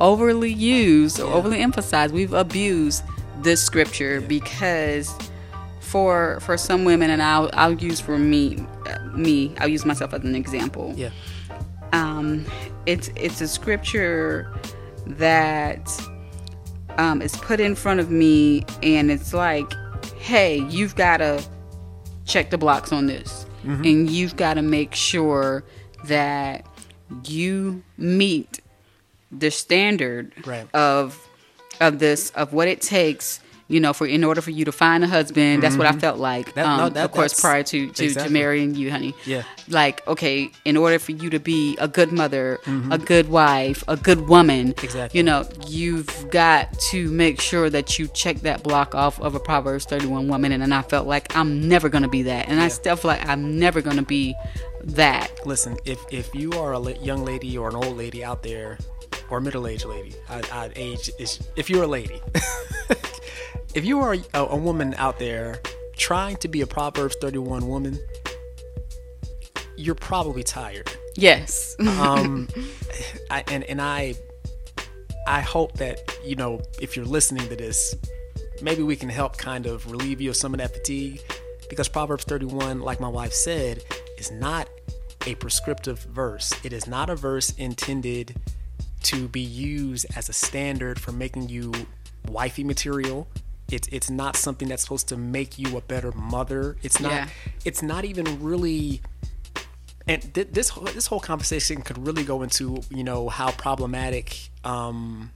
overly 0.00 0.52
used 0.52 1.20
or 1.20 1.32
overly 1.32 1.60
emphasized 1.60 2.14
we've 2.14 2.32
abused 2.32 3.02
this 3.42 3.62
scripture 3.62 4.20
because 4.22 5.12
for 5.80 6.38
for 6.40 6.56
some 6.56 6.84
women 6.84 7.10
and 7.10 7.22
I'll 7.22 7.50
I'll 7.54 7.74
use 7.74 8.00
for 8.00 8.18
me 8.18 8.64
uh, 8.86 8.98
me 9.06 9.54
I'll 9.58 9.68
use 9.68 9.84
myself 9.84 10.12
as 10.14 10.22
an 10.24 10.34
example. 10.34 10.92
Yeah. 10.96 11.10
um, 11.92 12.44
it's 12.86 13.08
it's 13.16 13.40
a 13.40 13.48
scripture 13.48 14.52
that 15.06 15.90
um, 16.98 17.22
is 17.22 17.36
put 17.36 17.60
in 17.60 17.74
front 17.74 18.00
of 18.00 18.10
me, 18.10 18.64
and 18.82 19.10
it's 19.10 19.32
like, 19.32 19.72
hey, 20.18 20.58
you've 20.68 20.96
got 20.96 21.18
to 21.18 21.42
check 22.24 22.50
the 22.50 22.58
blocks 22.58 22.92
on 22.92 23.06
this, 23.06 23.46
and 23.84 24.10
you've 24.10 24.36
got 24.36 24.54
to 24.54 24.62
make 24.62 24.94
sure 24.94 25.64
that 26.06 26.66
you 27.24 27.82
meet 27.96 28.60
the 29.30 29.50
standard 29.50 30.32
Right. 30.46 30.66
of 30.74 31.18
of 31.80 31.98
this 31.98 32.30
of 32.30 32.52
what 32.52 32.66
it 32.68 32.80
takes 32.80 33.40
you 33.70 33.78
know 33.78 33.92
for 33.92 34.06
in 34.06 34.24
order 34.24 34.40
for 34.40 34.50
you 34.50 34.64
to 34.64 34.72
find 34.72 35.04
a 35.04 35.06
husband 35.06 35.62
that's 35.62 35.76
what 35.76 35.86
i 35.86 35.92
felt 35.92 36.18
like 36.18 36.46
Mm-hmm. 36.46 36.54
That- 36.56 36.76
no, 36.78 36.84
um, 36.84 36.92
that- 36.94 37.04
of 37.04 37.12
course 37.12 37.38
prior 37.38 37.62
to 37.64 37.90
to, 37.90 38.14
to 38.14 38.30
marrying 38.30 38.74
you 38.74 38.90
honey 38.90 39.14
Yeah. 39.26 39.42
like 39.68 40.04
okay 40.08 40.50
in 40.64 40.76
order 40.78 40.98
for 40.98 41.12
you 41.12 41.28
to 41.30 41.38
be 41.38 41.76
a 41.78 41.86
good 41.86 42.10
mother 42.10 42.58
a 42.90 42.96
good 42.96 43.28
wife 43.28 43.84
a 43.86 43.96
good 43.96 44.26
woman 44.28 44.72
Mm-hmm. 44.72 44.84
Exactly. 44.86 45.18
you 45.18 45.22
know 45.22 45.46
you've 45.68 46.30
got 46.30 46.72
to 46.90 47.10
make 47.10 47.40
sure 47.42 47.68
that 47.68 47.98
you 47.98 48.08
check 48.08 48.36
that 48.38 48.62
block 48.62 48.94
off 48.94 49.20
of 49.20 49.34
a 49.34 49.40
proverbs 49.40 49.84
31 49.84 50.26
woman 50.28 50.50
and, 50.52 50.62
and 50.62 50.72
i 50.72 50.80
felt 50.82 51.06
like 51.06 51.36
i'm 51.36 51.68
never 51.68 51.90
gonna 51.90 52.08
be 52.08 52.22
that 52.22 52.48
and 52.48 52.58
i 52.60 52.68
still 52.68 52.96
feel 52.96 53.10
like 53.10 53.28
i'm 53.28 53.58
never 53.58 53.82
gonna 53.82 54.02
be 54.02 54.34
that 54.82 55.30
Listen, 55.44 55.76
if 55.84 56.00
if 56.10 56.34
you 56.34 56.52
are 56.52 56.72
a 56.72 56.92
young 56.98 57.24
lady 57.24 57.58
or 57.58 57.68
an 57.68 57.74
old 57.76 57.96
lady 57.98 58.24
out 58.24 58.42
there, 58.42 58.78
or 59.30 59.40
middle-aged 59.40 59.84
lady, 59.84 60.14
I, 60.28 60.42
I 60.52 60.70
age 60.76 61.10
is 61.18 61.38
if 61.56 61.68
you're 61.68 61.84
a 61.84 61.88
lady, 61.88 62.20
if 63.74 63.84
you 63.84 64.00
are 64.00 64.14
a, 64.34 64.38
a 64.38 64.56
woman 64.56 64.94
out 64.98 65.18
there 65.18 65.60
trying 65.96 66.36
to 66.38 66.48
be 66.48 66.60
a 66.60 66.66
Proverbs 66.66 67.16
31 67.20 67.66
woman, 67.66 67.98
you're 69.76 69.94
probably 69.94 70.42
tired. 70.42 70.90
yes 71.14 71.76
um, 72.00 72.48
I, 73.30 73.44
and 73.48 73.64
and 73.64 73.80
I 73.80 74.14
I 75.26 75.40
hope 75.40 75.74
that 75.74 76.00
you 76.24 76.36
know 76.36 76.60
if 76.80 76.96
you're 76.96 77.04
listening 77.04 77.48
to 77.48 77.56
this, 77.56 77.94
maybe 78.62 78.82
we 78.82 78.96
can 78.96 79.08
help 79.08 79.36
kind 79.36 79.66
of 79.66 79.90
relieve 79.90 80.20
you 80.20 80.30
of 80.30 80.36
some 80.36 80.54
of 80.54 80.58
that 80.58 80.72
fatigue, 80.72 81.20
because 81.68 81.88
Proverbs 81.88 82.24
31, 82.24 82.80
like 82.80 82.98
my 82.98 83.08
wife 83.08 83.32
said, 83.32 83.82
is 84.16 84.30
not 84.30 84.68
a 85.26 85.34
prescriptive 85.34 85.98
verse. 86.00 86.52
It 86.64 86.72
is 86.72 86.86
not 86.86 87.10
a 87.10 87.14
verse 87.14 87.52
intended 87.58 88.36
to 89.12 89.28
be 89.28 89.40
used 89.40 90.06
as 90.16 90.28
a 90.28 90.32
standard 90.32 91.00
for 91.00 91.12
making 91.12 91.48
you 91.48 91.72
wifey 92.28 92.64
material. 92.64 93.26
It's 93.70 93.88
it's 93.88 94.10
not 94.10 94.36
something 94.36 94.68
that's 94.68 94.82
supposed 94.82 95.08
to 95.08 95.16
make 95.16 95.58
you 95.58 95.76
a 95.76 95.80
better 95.82 96.12
mother. 96.12 96.76
It's 96.82 97.00
not. 97.00 97.12
Yeah. 97.12 97.28
It's 97.64 97.82
not 97.82 98.04
even 98.04 98.42
really 98.42 99.00
and 100.06 100.22
th- 100.34 100.48
this 100.52 100.70
whole- 100.70 100.84
this 100.84 101.06
whole 101.06 101.20
conversation 101.20 101.82
could 101.82 101.98
really 102.06 102.24
go 102.24 102.42
into 102.42 102.80
you 102.90 103.04
know 103.04 103.28
how 103.28 103.50
problematic 103.52 104.50
um, 104.64 105.30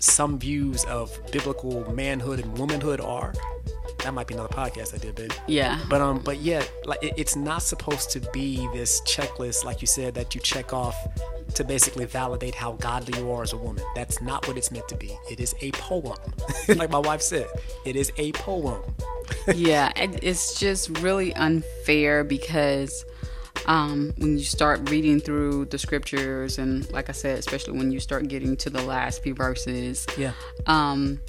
some 0.00 0.38
views 0.38 0.84
of 0.84 1.10
biblical 1.30 1.92
manhood 1.92 2.40
and 2.40 2.56
womanhood 2.56 3.00
are. 3.00 3.34
That 4.04 4.14
might 4.14 4.26
be 4.26 4.34
another 4.34 4.48
podcast 4.54 4.94
I 4.94 4.98
did, 4.98 5.14
but 5.16 5.38
yeah 5.46 5.80
But 5.88 6.00
um, 6.00 6.20
but 6.20 6.38
yeah, 6.38 6.62
like 6.84 7.02
it, 7.02 7.14
it's 7.16 7.36
not 7.36 7.62
supposed 7.62 8.10
to 8.12 8.20
be 8.32 8.68
this 8.72 9.00
checklist, 9.02 9.64
like 9.64 9.80
you 9.80 9.86
said, 9.86 10.14
that 10.14 10.34
you 10.34 10.40
check 10.40 10.72
off 10.72 10.96
to 11.54 11.64
basically 11.64 12.04
validate 12.04 12.54
how 12.54 12.72
godly 12.72 13.18
you 13.18 13.30
are 13.32 13.42
as 13.42 13.52
a 13.52 13.56
woman. 13.56 13.82
That's 13.94 14.20
not 14.20 14.46
what 14.46 14.56
it's 14.56 14.70
meant 14.70 14.86
to 14.88 14.96
be. 14.96 15.16
It 15.30 15.40
is 15.40 15.54
a 15.60 15.70
poem, 15.72 16.16
like 16.76 16.90
my 16.90 16.98
wife 16.98 17.22
said. 17.22 17.46
It 17.84 17.96
is 17.96 18.12
a 18.18 18.32
poem. 18.32 18.82
yeah, 19.54 19.90
and 19.96 20.18
it's 20.22 20.58
just 20.60 20.98
really 20.98 21.34
unfair 21.34 22.22
because 22.22 23.04
um, 23.66 24.12
when 24.18 24.38
you 24.38 24.44
start 24.44 24.88
reading 24.90 25.20
through 25.20 25.66
the 25.66 25.78
scriptures, 25.78 26.58
and 26.58 26.90
like 26.92 27.08
I 27.08 27.12
said, 27.12 27.38
especially 27.38 27.76
when 27.78 27.90
you 27.90 27.98
start 28.00 28.28
getting 28.28 28.56
to 28.58 28.70
the 28.70 28.82
last 28.82 29.22
few 29.22 29.34
verses, 29.34 30.06
Yeah. 30.16 30.32
um, 30.66 31.20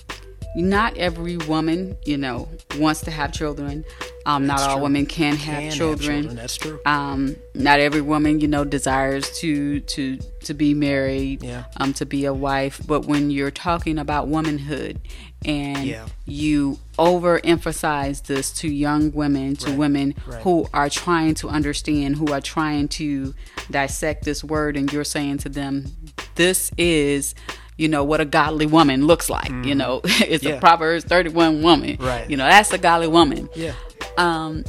not 0.55 0.97
every 0.97 1.37
woman, 1.37 1.95
you 2.05 2.17
know, 2.17 2.47
wants 2.77 3.01
to 3.01 3.11
have 3.11 3.31
children. 3.31 3.85
Um, 4.25 4.45
not 4.47 4.59
all 4.61 4.75
true. 4.75 4.83
women 4.83 5.05
can 5.05 5.35
have 5.35 5.55
Can 5.55 5.63
have 5.69 5.73
children. 5.73 6.35
That's 6.35 6.57
true. 6.57 6.79
Um, 6.85 7.35
not 7.55 7.79
every 7.79 8.01
woman, 8.01 8.39
you 8.39 8.47
know, 8.47 8.63
desires 8.63 9.29
to 9.39 9.79
to 9.81 10.17
to 10.43 10.53
be 10.53 10.73
married, 10.73 11.43
Yeah. 11.43 11.63
um, 11.77 11.93
to 11.93 12.05
be 12.05 12.25
a 12.25 12.33
wife. 12.33 12.79
But 12.85 13.05
when 13.05 13.29
you're 13.31 13.51
talking 13.51 13.97
about 13.97 14.27
womanhood, 14.27 14.99
and 15.45 15.85
Yeah. 15.85 16.05
you 16.25 16.79
overemphasize 16.97 18.23
this 18.27 18.51
to 18.51 18.67
young 18.67 19.11
women, 19.11 19.55
to 19.57 19.69
Right, 19.69 19.77
women 19.77 20.15
right. 20.27 20.41
who 20.41 20.67
are 20.73 20.89
trying 20.89 21.35
to 21.35 21.49
understand, 21.49 22.17
who 22.17 22.31
are 22.33 22.41
trying 22.41 22.87
to 22.89 23.33
dissect 23.71 24.25
this 24.25 24.43
word, 24.43 24.75
and 24.75 24.91
you're 24.91 25.03
saying 25.03 25.37
to 25.39 25.49
them, 25.49 25.91
"This 26.35 26.71
is." 26.77 27.35
You 27.79 27.87
know 27.87 28.03
what 28.03 28.19
a 28.21 28.25
godly 28.25 28.65
woman 28.65 29.07
looks 29.07 29.29
like. 29.29 29.49
You 29.65 29.73
know, 29.75 30.01
it's 30.03 30.43
Mm-hmm. 30.43 30.47
Yeah. 30.47 30.53
a 30.55 30.59
Proverbs 30.59 31.05
31 31.05 31.61
woman. 31.61 31.97
Right. 31.99 32.29
You 32.29 32.37
know, 32.37 32.45
that's 32.45 32.71
a 32.73 32.77
godly 32.77 33.07
woman. 33.07 33.49
yeah. 33.55 33.73
Um, 34.17 34.63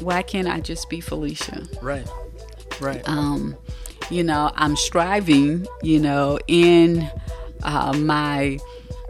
why 0.00 0.22
can't 0.22 0.48
I 0.48 0.60
just 0.60 0.88
be 0.90 1.00
Felicia? 1.00 1.62
Right. 1.82 2.06
Right. 2.80 3.06
um, 3.08 3.56
you 4.10 4.22
know, 4.24 4.50
I'm 4.54 4.74
striving, 4.76 5.66
you 5.82 5.98
know, 6.00 6.38
in 6.48 7.10
uh, 7.62 7.92
my 7.96 8.58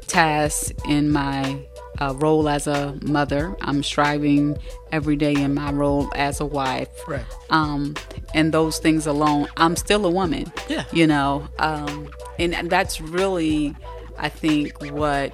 tasks, 0.07 0.73
in 0.87 1.11
my 1.11 1.59
uh, 2.01 2.15
role 2.17 2.49
as 2.49 2.67
a 2.67 2.97
mother. 3.03 3.57
I'm 3.61 3.83
striving 3.83 4.59
every 4.93 5.17
day 5.17 5.35
in 5.35 5.55
my 5.55 5.73
role 5.73 6.11
as 6.15 6.41
a 6.41 6.47
wife. 6.47 6.89
Right. 7.07 7.25
Um, 7.51 7.95
and 8.35 8.53
those 8.53 8.79
things 8.79 9.07
alone, 9.07 9.49
I'm 9.57 9.77
still 9.77 10.07
a 10.07 10.11
woman. 10.11 10.53
Yeah. 10.69 10.85
You 10.93 11.07
know, 11.07 11.49
um, 11.59 12.09
and 12.39 12.71
that's 12.71 13.01
really, 13.01 13.75
I 14.19 14.29
think, 14.29 14.81
what 14.93 15.33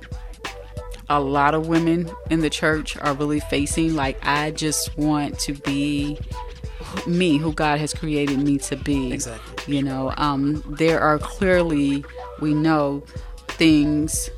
a 1.10 1.20
lot 1.20 1.54
of 1.54 1.68
women 1.68 2.10
in 2.30 2.40
the 2.40 2.50
church 2.50 2.96
are 2.96 3.14
really 3.14 3.40
facing. 3.40 3.94
Like, 3.94 4.18
I 4.26 4.50
just 4.52 4.96
want 4.96 5.38
to 5.40 5.52
be 5.52 6.18
me, 7.06 7.36
who 7.38 7.52
God 7.52 7.78
has 7.80 7.92
created 7.92 8.38
me 8.38 8.58
to 8.58 8.76
be. 8.76 9.12
Exactly. 9.12 9.76
You 9.76 9.82
know, 9.82 10.14
um, 10.16 10.62
there 10.78 11.00
are 11.00 11.18
clearly, 11.18 12.04
we 12.40 12.54
know, 12.54 13.02
things 13.48 14.30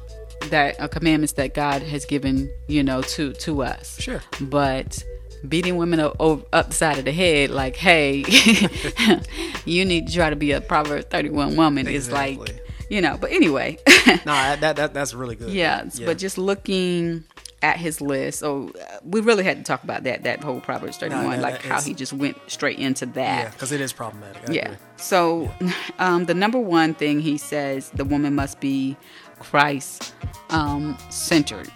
that 0.50 0.80
uh, 0.80 0.88
commandments 0.88 1.32
that 1.34 1.54
God 1.54 1.82
has 1.82 2.04
given, 2.04 2.50
you 2.68 2.82
know, 2.82 3.02
to 3.02 3.32
to 3.34 3.62
us. 3.62 4.00
Sure. 4.00 4.22
But 4.40 5.02
beating 5.48 5.76
women 5.76 6.00
up, 6.00 6.20
up 6.20 6.50
the 6.50 6.72
side 6.72 6.98
of 6.98 7.04
the 7.04 7.12
head, 7.12 7.50
like, 7.50 7.76
hey, 7.76 8.24
you 9.64 9.84
need 9.84 10.08
to 10.08 10.14
try 10.14 10.30
to 10.30 10.36
be 10.36 10.52
a 10.52 10.60
Proverbs 10.60 11.06
31 11.10 11.56
woman 11.56 11.86
is 11.86 12.08
Exactly. 12.08 12.36
like, 12.36 12.64
you 12.90 13.00
know. 13.00 13.16
But 13.20 13.32
anyway, 13.32 13.78
No, 14.06 14.22
that, 14.24 14.60
that, 14.60 14.76
that 14.76 14.94
that's 14.94 15.14
really 15.14 15.36
good. 15.36 15.50
yeah, 15.50 15.88
But 16.04 16.18
just 16.18 16.38
looking 16.38 17.24
at 17.62 17.76
his 17.78 18.00
list, 18.00 18.40
so 18.40 18.70
uh, 18.80 18.98
we 19.04 19.20
really 19.20 19.42
had 19.44 19.56
to 19.58 19.62
talk 19.62 19.82
about 19.82 20.04
that 20.04 20.22
that 20.24 20.42
whole 20.42 20.60
Proverbs 20.60 20.98
31, 20.98 21.36
no, 21.36 21.42
like 21.42 21.62
how 21.62 21.80
he 21.80 21.94
just 21.94 22.12
went 22.12 22.36
straight 22.48 22.78
into 22.78 23.06
that. 23.06 23.14
yeah, 23.44 23.50
because 23.50 23.72
it 23.72 23.80
is 23.80 23.92
problematic. 23.92 24.48
I 24.48 24.52
Yeah. 24.52 24.64
agree. 24.66 24.76
So, 24.96 25.50
um, 25.98 26.26
the 26.26 26.34
number 26.34 26.58
one 26.58 26.94
thing 26.94 27.20
he 27.20 27.38
says 27.38 27.90
the 27.90 28.04
woman 28.04 28.34
must 28.34 28.60
be 28.60 28.96
Christ 29.38 30.14
um, 30.50 30.96
centered. 31.10 31.70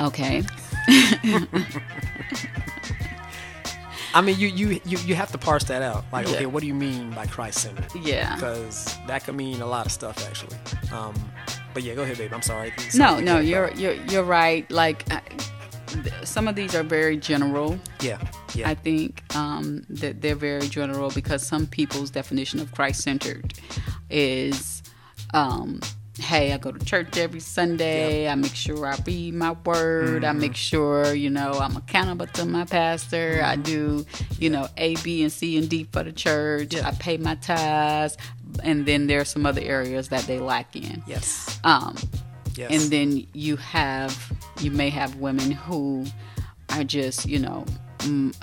Okay. 0.00 0.42
I 4.14 4.22
mean, 4.22 4.38
you, 4.38 4.48
you 4.48 4.80
you 4.86 4.98
you 4.98 5.14
have 5.14 5.30
to 5.32 5.38
parse 5.38 5.64
that 5.64 5.82
out. 5.82 6.04
Like, 6.12 6.26
Yeah. 6.26 6.34
okay, 6.36 6.46
what 6.46 6.60
do 6.62 6.66
you 6.66 6.74
mean 6.74 7.10
by 7.10 7.26
Christ 7.26 7.58
centered? 7.60 7.86
Yeah. 8.02 8.34
Because 8.36 8.96
that 9.06 9.24
could 9.24 9.34
mean 9.36 9.60
a 9.60 9.66
lot 9.66 9.84
of 9.86 9.92
stuff, 9.92 10.26
actually. 10.26 10.56
Um, 10.92 11.14
but 11.74 11.82
yeah, 11.82 11.94
go 11.94 12.02
ahead, 12.02 12.16
babe. 12.16 12.32
I'm 12.32 12.42
sorry. 12.42 12.72
No, 12.94 13.20
no, 13.20 13.38
you're 13.38 13.70
you're 13.74 13.92
you're 14.06 14.24
right. 14.24 14.68
Like 14.70 15.04
th- 15.06 16.12
some 16.24 16.48
of 16.48 16.56
these 16.56 16.74
are 16.74 16.82
very 16.82 17.18
general. 17.18 17.78
Yeah, 18.00 18.18
yeah. 18.54 18.70
I 18.70 18.74
think 18.74 19.22
um, 19.36 19.84
that 19.90 20.22
they're 20.22 20.34
very 20.34 20.66
general 20.68 21.10
because 21.10 21.46
some 21.46 21.66
people's 21.66 22.10
definition 22.10 22.60
of 22.60 22.72
Christ 22.72 23.02
centered 23.02 23.52
is, 24.08 24.82
um, 25.34 25.80
hey, 26.18 26.52
I 26.52 26.58
go 26.58 26.72
to 26.72 26.84
church 26.84 27.16
every 27.16 27.40
Sunday. 27.40 28.28
I 28.28 28.34
make 28.34 28.54
sure 28.54 28.86
I 28.86 28.96
read 29.06 29.34
my 29.34 29.52
word. 29.64 30.24
I 30.24 30.28
Mm-hmm. 30.30 30.40
make 30.40 30.56
sure 30.56 31.14
you 31.14 31.30
know 31.30 31.52
I'm 31.52 31.76
accountable 31.76 32.26
to 32.26 32.44
my 32.44 32.64
pastor. 32.64 33.40
I 33.44 33.54
Mm-hmm. 33.56 33.62
do 33.62 34.06
you 34.38 34.50
know 34.50 34.68
A, 34.76 34.96
B, 34.96 35.22
and 35.22 35.32
C 35.32 35.56
and 35.58 35.68
D 35.68 35.84
for 35.90 36.02
the 36.04 36.12
church. 36.12 36.74
I 36.76 36.90
pay 36.92 37.16
my 37.16 37.34
tithes, 37.36 38.16
and 38.62 38.86
then 38.86 39.06
there 39.06 39.20
are 39.20 39.24
some 39.24 39.46
other 39.46 39.62
areas 39.62 40.08
that 40.08 40.24
they 40.24 40.38
lack 40.38 40.74
in. 40.76 41.02
yes. 41.06 41.58
Um, 41.64 41.96
Yes. 42.56 42.70
and 42.72 42.90
then 42.90 43.24
you 43.34 43.54
have 43.56 44.32
you 44.60 44.72
may 44.72 44.90
have 44.90 45.14
women 45.16 45.52
who 45.52 46.04
are 46.70 46.82
just 46.82 47.24
you 47.26 47.38
know 47.38 47.64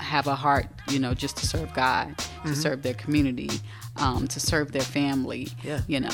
have 0.00 0.26
a 0.26 0.34
heart 0.34 0.66
you 0.90 0.98
know 0.98 1.14
just 1.14 1.36
to 1.36 1.46
serve 1.46 1.72
god 1.74 2.14
to 2.44 2.54
serve 2.54 2.82
their 2.82 2.94
community 2.94 3.50
um, 3.96 4.26
to 4.28 4.38
serve 4.40 4.72
their 4.72 4.82
family 4.98 5.48
Yeah. 5.62 5.80
you 5.86 6.00
know 6.00 6.10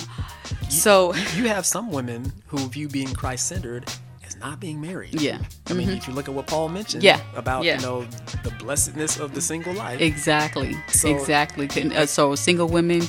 so 0.69 1.15
you 1.37 1.49
have 1.49 1.67
some 1.67 1.91
women 1.91 2.33
who 2.47 2.59
view 2.69 2.89
being 2.89 3.13
Christ 3.13 3.47
centered 3.49 3.85
as 4.27 4.37
not 4.37 4.61
being 4.61 4.81
married. 4.81 5.21
yeah 5.21 5.39
I 5.69 5.75
mean, 5.75 5.89
if 5.91 6.07
you 6.09 6.15
look 6.15 6.29
at 6.29 6.35
what 6.35 6.47
Paul 6.47 6.69
mentioned 6.69 7.03
Yeah, 7.03 7.21
about 7.35 7.65
yeah. 7.65 7.77
you 7.77 7.83
know 7.83 8.05
the 8.45 8.51
blessedness 8.59 9.19
of 9.19 9.35
the 9.35 9.41
single 9.41 9.75
life, 9.75 10.01
exactly 10.01 10.77
So- 10.89 11.09
exactly 11.15 11.67
Can- 11.69 11.93
uh, 11.93 12.07
so 12.07 12.35
single 12.35 12.69
women 12.69 13.03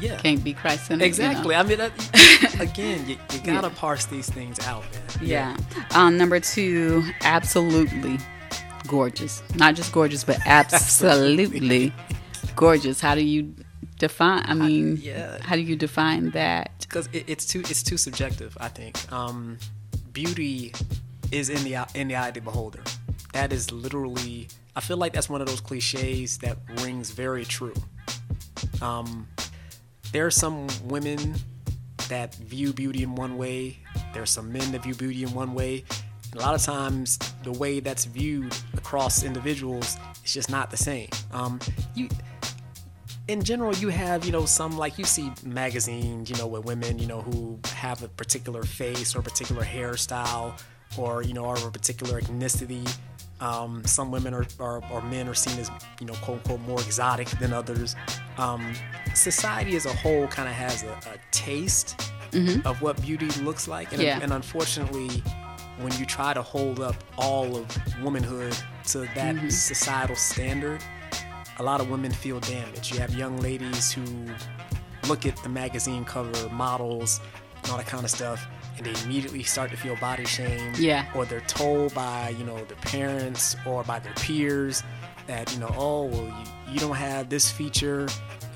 yeah, 0.00 0.16
can't 0.18 0.42
be 0.42 0.54
christ-centered 0.54 0.94
you 0.94 1.22
know? 1.22 1.30
exactly. 1.30 1.54
I 1.54 1.62
mean, 1.62 1.78
that, 1.78 2.56
again, 2.60 3.06
you, 3.08 3.16
you 3.32 3.40
gotta 3.40 3.68
Yeah. 3.68 3.74
parse 3.76 4.06
these 4.06 4.30
things 4.30 4.58
out, 4.66 4.82
man. 4.92 5.02
Yeah. 5.20 5.56
Um, 5.94 6.16
number 6.16 6.40
two, 6.40 7.04
absolutely 7.22 8.18
gorgeous. 8.90 9.42
Not 9.54 9.76
just 9.76 9.92
gorgeous, 9.92 10.24
but 10.24 10.38
absolutely 10.46 11.92
gorgeous. 12.56 13.00
How 13.00 13.14
do 13.14 13.22
you 13.22 13.54
define? 13.98 14.44
I 14.46 14.54
mean, 14.54 14.98
yeah. 15.00 15.38
how 15.40 15.54
do 15.54 15.62
you 15.62 15.76
define 15.76 16.30
that? 16.30 16.80
because 16.90 17.08
it, 17.12 17.24
it's 17.28 17.46
too 17.46 17.60
it's 17.60 17.82
too 17.82 17.96
subjective. 17.96 18.56
I 18.60 18.68
think 18.68 19.10
um, 19.12 19.58
beauty 20.12 20.72
is 21.30 21.48
in 21.48 21.62
the 21.62 21.76
eye- 21.76 21.88
in 21.94 22.08
the 22.08 22.16
eye 22.16 22.28
of 22.28 22.34
the 22.34 22.40
beholder. 22.40 22.82
That 23.32 23.52
is 23.52 23.70
literally. 23.72 24.48
I 24.76 24.80
feel 24.80 24.96
like 24.96 25.12
that's 25.12 25.28
one 25.28 25.40
of 25.40 25.46
those 25.46 25.60
cliches 25.60 26.38
that 26.38 26.58
rings 26.82 27.10
very 27.10 27.44
true. 27.44 27.74
Um, 28.82 29.28
there 30.12 30.26
are 30.26 30.30
some 30.30 30.68
women 30.84 31.34
that 32.08 32.34
view 32.34 32.72
beauty 32.72 33.02
in 33.02 33.14
one 33.14 33.36
way. 33.36 33.78
There 34.12 34.22
are 34.22 34.26
some 34.26 34.52
men 34.52 34.72
that 34.72 34.82
view 34.82 34.94
beauty 34.94 35.22
in 35.22 35.32
one 35.32 35.54
way. 35.54 35.84
A 36.34 36.38
lot 36.38 36.54
of 36.54 36.62
times, 36.62 37.18
the 37.42 37.52
way 37.52 37.80
that's 37.80 38.04
viewed 38.04 38.54
across 38.74 39.24
individuals 39.24 39.96
is 40.24 40.32
just 40.32 40.50
not 40.50 40.70
the 40.70 40.76
same. 40.76 41.08
Um, 41.32 41.58
you, 41.94 42.08
in 43.28 43.42
general, 43.42 43.74
you 43.74 43.88
have, 43.88 44.24
you 44.24 44.32
know, 44.32 44.44
some 44.46 44.76
like 44.78 44.96
you 44.98 45.04
see 45.04 45.32
magazines, 45.44 46.30
you 46.30 46.36
know, 46.36 46.46
with 46.46 46.64
women, 46.64 46.98
you 46.98 47.06
know, 47.06 47.20
who 47.22 47.58
have 47.74 48.02
a 48.02 48.08
particular 48.08 48.62
face 48.62 49.14
or 49.16 49.22
particular 49.22 49.62
hairstyle 49.64 50.60
or, 50.96 51.22
you 51.22 51.32
know, 51.34 51.44
are 51.46 51.56
of 51.56 51.64
a 51.64 51.70
particular 51.70 52.20
ethnicity. 52.20 52.88
Um, 53.40 53.82
some 53.86 54.10
women 54.10 54.34
are, 54.34 54.46
are, 54.58 54.82
or 54.92 55.00
men 55.02 55.26
are 55.28 55.34
seen 55.34 55.58
as, 55.58 55.70
you 56.00 56.06
know, 56.06 56.12
quote 56.14 56.38
unquote, 56.38 56.60
more 56.60 56.80
exotic 56.80 57.28
than 57.40 57.52
others. 57.52 57.96
Um, 58.36 58.74
society 59.14 59.76
as 59.76 59.86
a 59.86 59.94
whole 59.94 60.26
kind 60.28 60.48
of 60.48 60.54
has 60.54 60.82
a, 60.82 60.90
a 60.92 61.18
taste 61.32 62.00
of 62.64 62.80
what 62.82 63.00
beauty 63.02 63.26
looks 63.42 63.66
like. 63.66 63.92
And, 63.92 64.02
Yeah. 64.02 64.20
and 64.22 64.32
unfortunately, 64.32 65.22
when 65.82 65.92
you 65.98 66.04
try 66.06 66.34
to 66.34 66.42
hold 66.42 66.80
up 66.80 66.96
all 67.16 67.56
of 67.56 68.02
womanhood 68.02 68.56
to 68.88 69.00
that 69.00 69.34
mm-hmm. 69.34 69.48
societal 69.48 70.16
standard, 70.16 70.82
a 71.58 71.62
lot 71.62 71.80
of 71.80 71.90
women 71.90 72.10
feel 72.10 72.40
damaged. 72.40 72.92
You 72.92 73.00
have 73.00 73.14
young 73.14 73.38
ladies 73.40 73.92
who 73.92 74.02
look 75.08 75.26
at 75.26 75.36
the 75.42 75.48
magazine 75.48 76.04
cover, 76.04 76.48
models, 76.50 77.20
and 77.62 77.70
all 77.70 77.78
that 77.78 77.86
kind 77.86 78.04
of 78.04 78.10
stuff, 78.10 78.46
and 78.76 78.86
they 78.86 79.02
immediately 79.04 79.42
start 79.42 79.70
to 79.70 79.76
feel 79.76 79.96
body 79.96 80.24
shamed. 80.24 80.78
Yeah. 80.78 81.06
Or 81.14 81.24
they're 81.24 81.40
told 81.42 81.94
by, 81.94 82.30
you 82.30 82.44
know, 82.44 82.56
their 82.64 82.76
parents 82.78 83.56
or 83.66 83.84
by 83.84 83.98
their 83.98 84.14
peers 84.14 84.82
that, 85.26 85.52
you 85.52 85.60
know, 85.60 85.74
oh, 85.76 86.04
well, 86.04 86.26
you, 86.26 86.72
you 86.74 86.78
don't 86.80 86.96
have 86.96 87.28
this 87.28 87.50
feature, 87.50 88.08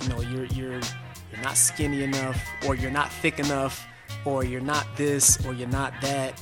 you 0.03 0.09
know, 0.09 0.21
you're 0.21 0.47
you're 0.47 0.81
you're 1.31 1.43
not 1.43 1.57
skinny 1.57 2.05
enough, 2.05 2.41
or 2.67 2.75
you're 2.75 2.91
not 2.91 3.13
thick 3.13 3.39
enough, 3.39 3.87
or 4.25 4.45
you're 4.45 4.61
not 4.61 4.87
this, 4.97 5.45
or 5.45 5.53
you're 5.53 5.69
not 5.69 5.93
that 6.01 6.41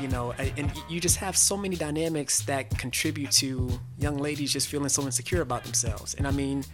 you 0.00 0.08
know 0.08 0.32
and 0.32 0.72
you 0.88 1.00
just 1.00 1.16
have 1.16 1.36
so 1.36 1.56
many 1.56 1.76
dynamics 1.76 2.42
that 2.42 2.76
contribute 2.78 3.30
to 3.30 3.68
young 3.98 4.16
ladies 4.16 4.52
just 4.52 4.68
feeling 4.68 4.88
so 4.88 5.02
insecure 5.02 5.42
about 5.42 5.64
themselves. 5.64 6.14
And 6.14 6.26
i 6.26 6.30
mean 6.30 6.64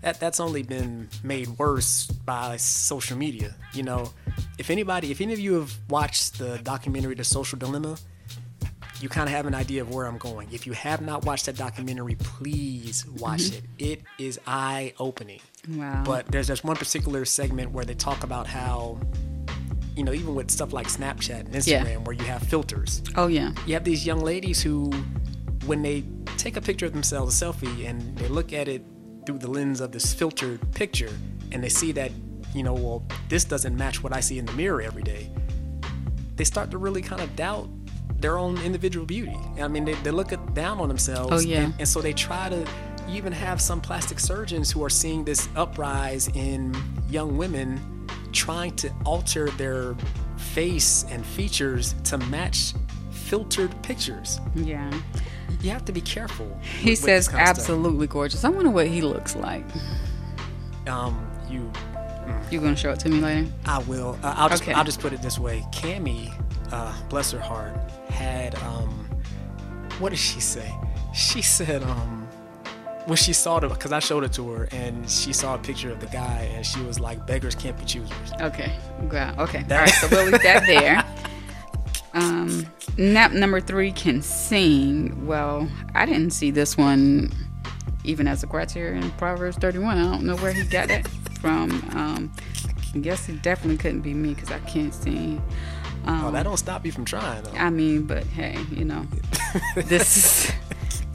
that 0.00 0.20
that's 0.20 0.38
only 0.40 0.62
been 0.62 1.08
made 1.24 1.48
worse 1.58 2.06
by 2.06 2.56
social 2.56 3.16
media 3.16 3.54
you 3.72 3.82
know. 3.82 4.10
If 4.58 4.70
anybody 4.70 5.10
if 5.10 5.20
any 5.20 5.32
of 5.32 5.38
you 5.38 5.54
have 5.54 5.72
watched 5.88 6.38
the 6.38 6.58
documentary 6.58 7.14
the 7.14 7.24
social 7.24 7.58
dilemma 7.58 7.96
you 9.00 9.08
kind 9.08 9.28
of 9.28 9.34
have 9.34 9.46
an 9.46 9.54
idea 9.54 9.82
of 9.82 9.94
where 9.94 10.06
i'm 10.06 10.18
going. 10.18 10.48
If 10.52 10.66
you 10.66 10.72
have 10.72 11.00
not 11.00 11.24
watched 11.24 11.46
that 11.46 11.56
documentary 11.56 12.16
please 12.16 13.06
watch 13.18 13.42
mm-hmm. 13.42 13.64
it. 13.78 14.00
It 14.00 14.02
is 14.18 14.40
eye 14.46 14.94
opening 14.98 15.40
Wow. 15.68 16.02
but 16.04 16.26
there's 16.26 16.46
just 16.46 16.64
one 16.64 16.76
particular 16.76 17.24
segment 17.24 17.72
where 17.72 17.84
they 17.84 17.94
talk 17.94 18.24
about 18.24 18.46
how 18.46 18.98
you 19.98 20.04
know 20.04 20.12
even 20.12 20.34
with 20.34 20.50
stuff 20.50 20.72
like 20.72 20.86
snapchat 20.86 21.40
and 21.40 21.66
Yeah. 21.66 21.84
instagram 21.84 22.04
where 22.06 22.14
you 22.14 22.24
have 22.24 22.42
filters 22.42 23.02
oh 23.16 23.26
yeah. 23.26 23.52
you 23.66 23.74
have 23.74 23.84
these 23.84 24.06
young 24.06 24.20
ladies 24.20 24.62
who, 24.62 24.90
when 25.66 25.82
they 25.82 26.04
take 26.38 26.56
a 26.56 26.60
picture 26.60 26.86
of 26.86 26.92
themselves, 26.92 27.42
a 27.42 27.44
selfie, 27.44 27.86
and 27.86 28.16
they 28.16 28.28
look 28.28 28.52
at 28.52 28.68
it 28.68 28.82
through 29.26 29.38
the 29.38 29.50
lens 29.50 29.80
of 29.80 29.92
this 29.92 30.14
filtered 30.14 30.60
picture, 30.72 31.10
and 31.52 31.62
they 31.62 31.68
see 31.68 31.92
that, 31.92 32.10
you 32.54 32.62
know, 32.62 32.72
well, 32.72 33.02
this 33.28 33.44
doesn't 33.44 33.76
match 33.76 34.02
what 34.02 34.14
I 34.14 34.20
see 34.20 34.38
in 34.38 34.46
the 34.46 34.52
mirror 34.52 34.80
every 34.80 35.02
day, 35.02 35.30
they 36.36 36.44
start 36.44 36.70
to 36.70 36.78
really 36.78 37.02
kind 37.02 37.20
of 37.20 37.34
doubt 37.36 37.68
their 38.20 38.38
own 38.38 38.56
individual 38.62 39.04
beauty. 39.04 39.36
I 39.60 39.68
mean, 39.68 39.84
they, 39.84 39.94
they 39.94 40.10
look 40.10 40.32
at, 40.32 40.54
down 40.54 40.80
on 40.80 40.88
themselves. 40.88 41.32
Oh, 41.32 41.40
yeah. 41.46 41.64
And, 41.64 41.74
and 41.80 41.88
so 41.88 42.00
they 42.00 42.12
try 42.12 42.48
to, 42.48 42.66
even 43.10 43.32
have 43.32 43.58
some 43.58 43.80
plastic 43.80 44.20
surgeons 44.20 44.70
who 44.70 44.84
are 44.84 44.90
seeing 44.90 45.24
this 45.24 45.48
uprise 45.56 46.28
in 46.34 46.76
young 47.08 47.38
women 47.38 47.80
trying 48.38 48.74
to 48.76 48.90
alter 49.04 49.50
their 49.62 49.96
face 50.36 51.04
and 51.10 51.24
features 51.26 51.94
to 52.04 52.16
match 52.18 52.72
filtered 53.10 53.70
pictures. 53.82 54.40
Yeah. 54.54 54.90
You 55.60 55.70
have 55.70 55.84
to 55.86 55.92
be 55.92 56.00
careful. 56.00 56.46
He 56.62 56.90
with- 56.90 56.90
with 56.90 56.98
says 57.00 57.26
this 57.26 57.28
kind 57.34 57.42
of 57.42 57.56
stuff. 57.56 57.58
absolutely 57.58 58.06
gorgeous. 58.06 58.44
I 58.44 58.48
wonder 58.48 58.70
what 58.70 58.86
he 58.86 59.00
looks 59.02 59.34
like. 59.34 59.64
Um, 60.86 61.26
you, 61.50 61.70
You 62.50 62.60
gonna 62.60 62.76
show 62.76 62.92
it 62.92 63.00
to 63.00 63.08
me 63.08 63.20
later? 63.20 63.50
I 63.66 63.78
will. 63.80 64.18
Uh, 64.22 64.34
I'll 64.36 64.48
just, 64.48 64.62
Okay. 64.62 64.72
I'll 64.72 64.84
just 64.84 65.00
put 65.00 65.12
it 65.12 65.20
this 65.20 65.38
way. 65.38 65.64
Cammy, 65.72 66.32
uh, 66.72 66.94
bless 67.08 67.32
her 67.32 67.40
heart, 67.40 67.74
had 68.10 68.54
um, 68.62 68.88
what 69.98 70.10
did 70.10 70.18
she 70.18 70.40
say? 70.40 70.72
She 71.14 71.42
said 71.42 71.82
um, 71.82 72.17
when 73.08 73.16
she 73.16 73.32
saw 73.32 73.58
the 73.58 73.68
because 73.68 73.90
I 73.92 73.98
showed 73.98 74.22
it 74.24 74.32
to 74.34 74.48
her 74.52 74.68
and 74.70 75.08
she 75.10 75.32
saw 75.32 75.54
a 75.54 75.58
picture 75.58 75.90
of 75.90 75.98
the 76.00 76.06
guy 76.06 76.50
and 76.54 76.64
she 76.64 76.80
was 76.82 77.00
like, 77.00 77.26
beggars 77.26 77.54
can't 77.54 77.76
be 77.78 77.84
choosers. 77.84 78.32
Okay. 78.40 78.70
Wow. 79.10 79.34
Okay. 79.38 79.62
That- 79.64 79.72
All 79.78 79.84
right. 79.84 79.94
So 79.94 80.08
we'll 80.10 80.26
leave 80.30 80.42
that 80.42 80.66
there. 80.66 81.04
Um, 82.14 82.66
nap 82.96 83.32
number 83.32 83.60
three 83.60 83.92
can 83.92 84.22
sing. 84.22 85.26
Well, 85.26 85.68
I 85.94 86.06
didn't 86.06 86.30
see 86.30 86.50
this 86.50 86.76
one 86.76 87.32
even 88.04 88.26
as 88.28 88.42
a 88.42 88.46
criteria 88.46 89.00
in 89.00 89.10
Proverbs 89.12 89.56
31. 89.56 89.98
I 89.98 90.02
don't 90.02 90.24
know 90.24 90.36
where 90.36 90.52
he 90.52 90.62
got 90.64 90.88
that 90.88 91.06
from. 91.40 91.70
Um, 91.94 92.32
I 92.94 92.98
guess 92.98 93.28
it 93.28 93.42
definitely 93.42 93.76
couldn't 93.76 94.00
be 94.00 94.14
me 94.14 94.34
because 94.34 94.50
I 94.50 94.58
can't 94.60 94.94
sing. 94.94 95.42
oh, 96.06 96.30
that 96.32 96.42
don't 96.44 96.56
stop 96.56 96.86
you 96.86 96.92
from 96.92 97.04
trying. 97.04 97.42
Though. 97.42 97.52
I 97.52 97.70
mean, 97.70 98.04
but 98.04 98.24
hey, 98.24 98.56
you 98.70 98.84
know, 98.84 99.06
this 99.74 100.16
is 100.48 100.52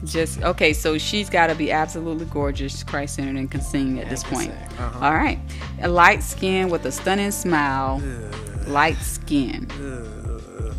just 0.04 0.42
okay. 0.42 0.72
So 0.72 0.98
she's 0.98 1.30
got 1.30 1.48
to 1.48 1.54
be 1.54 1.70
absolutely 1.72 2.26
gorgeous, 2.26 2.82
Christ 2.82 3.16
centered, 3.16 3.36
and 3.36 3.50
can 3.50 3.60
sing 3.60 3.98
at 4.00 4.08
this 4.08 4.22
point. 4.24 4.50
uh-huh. 4.78 5.04
All 5.04 5.14
right, 5.14 5.38
a 5.80 5.88
light 5.88 6.22
skin 6.22 6.68
with 6.70 6.84
a 6.86 6.92
stunning 6.92 7.30
smile. 7.30 8.02
Light 8.66 8.96
skin. 8.98 9.68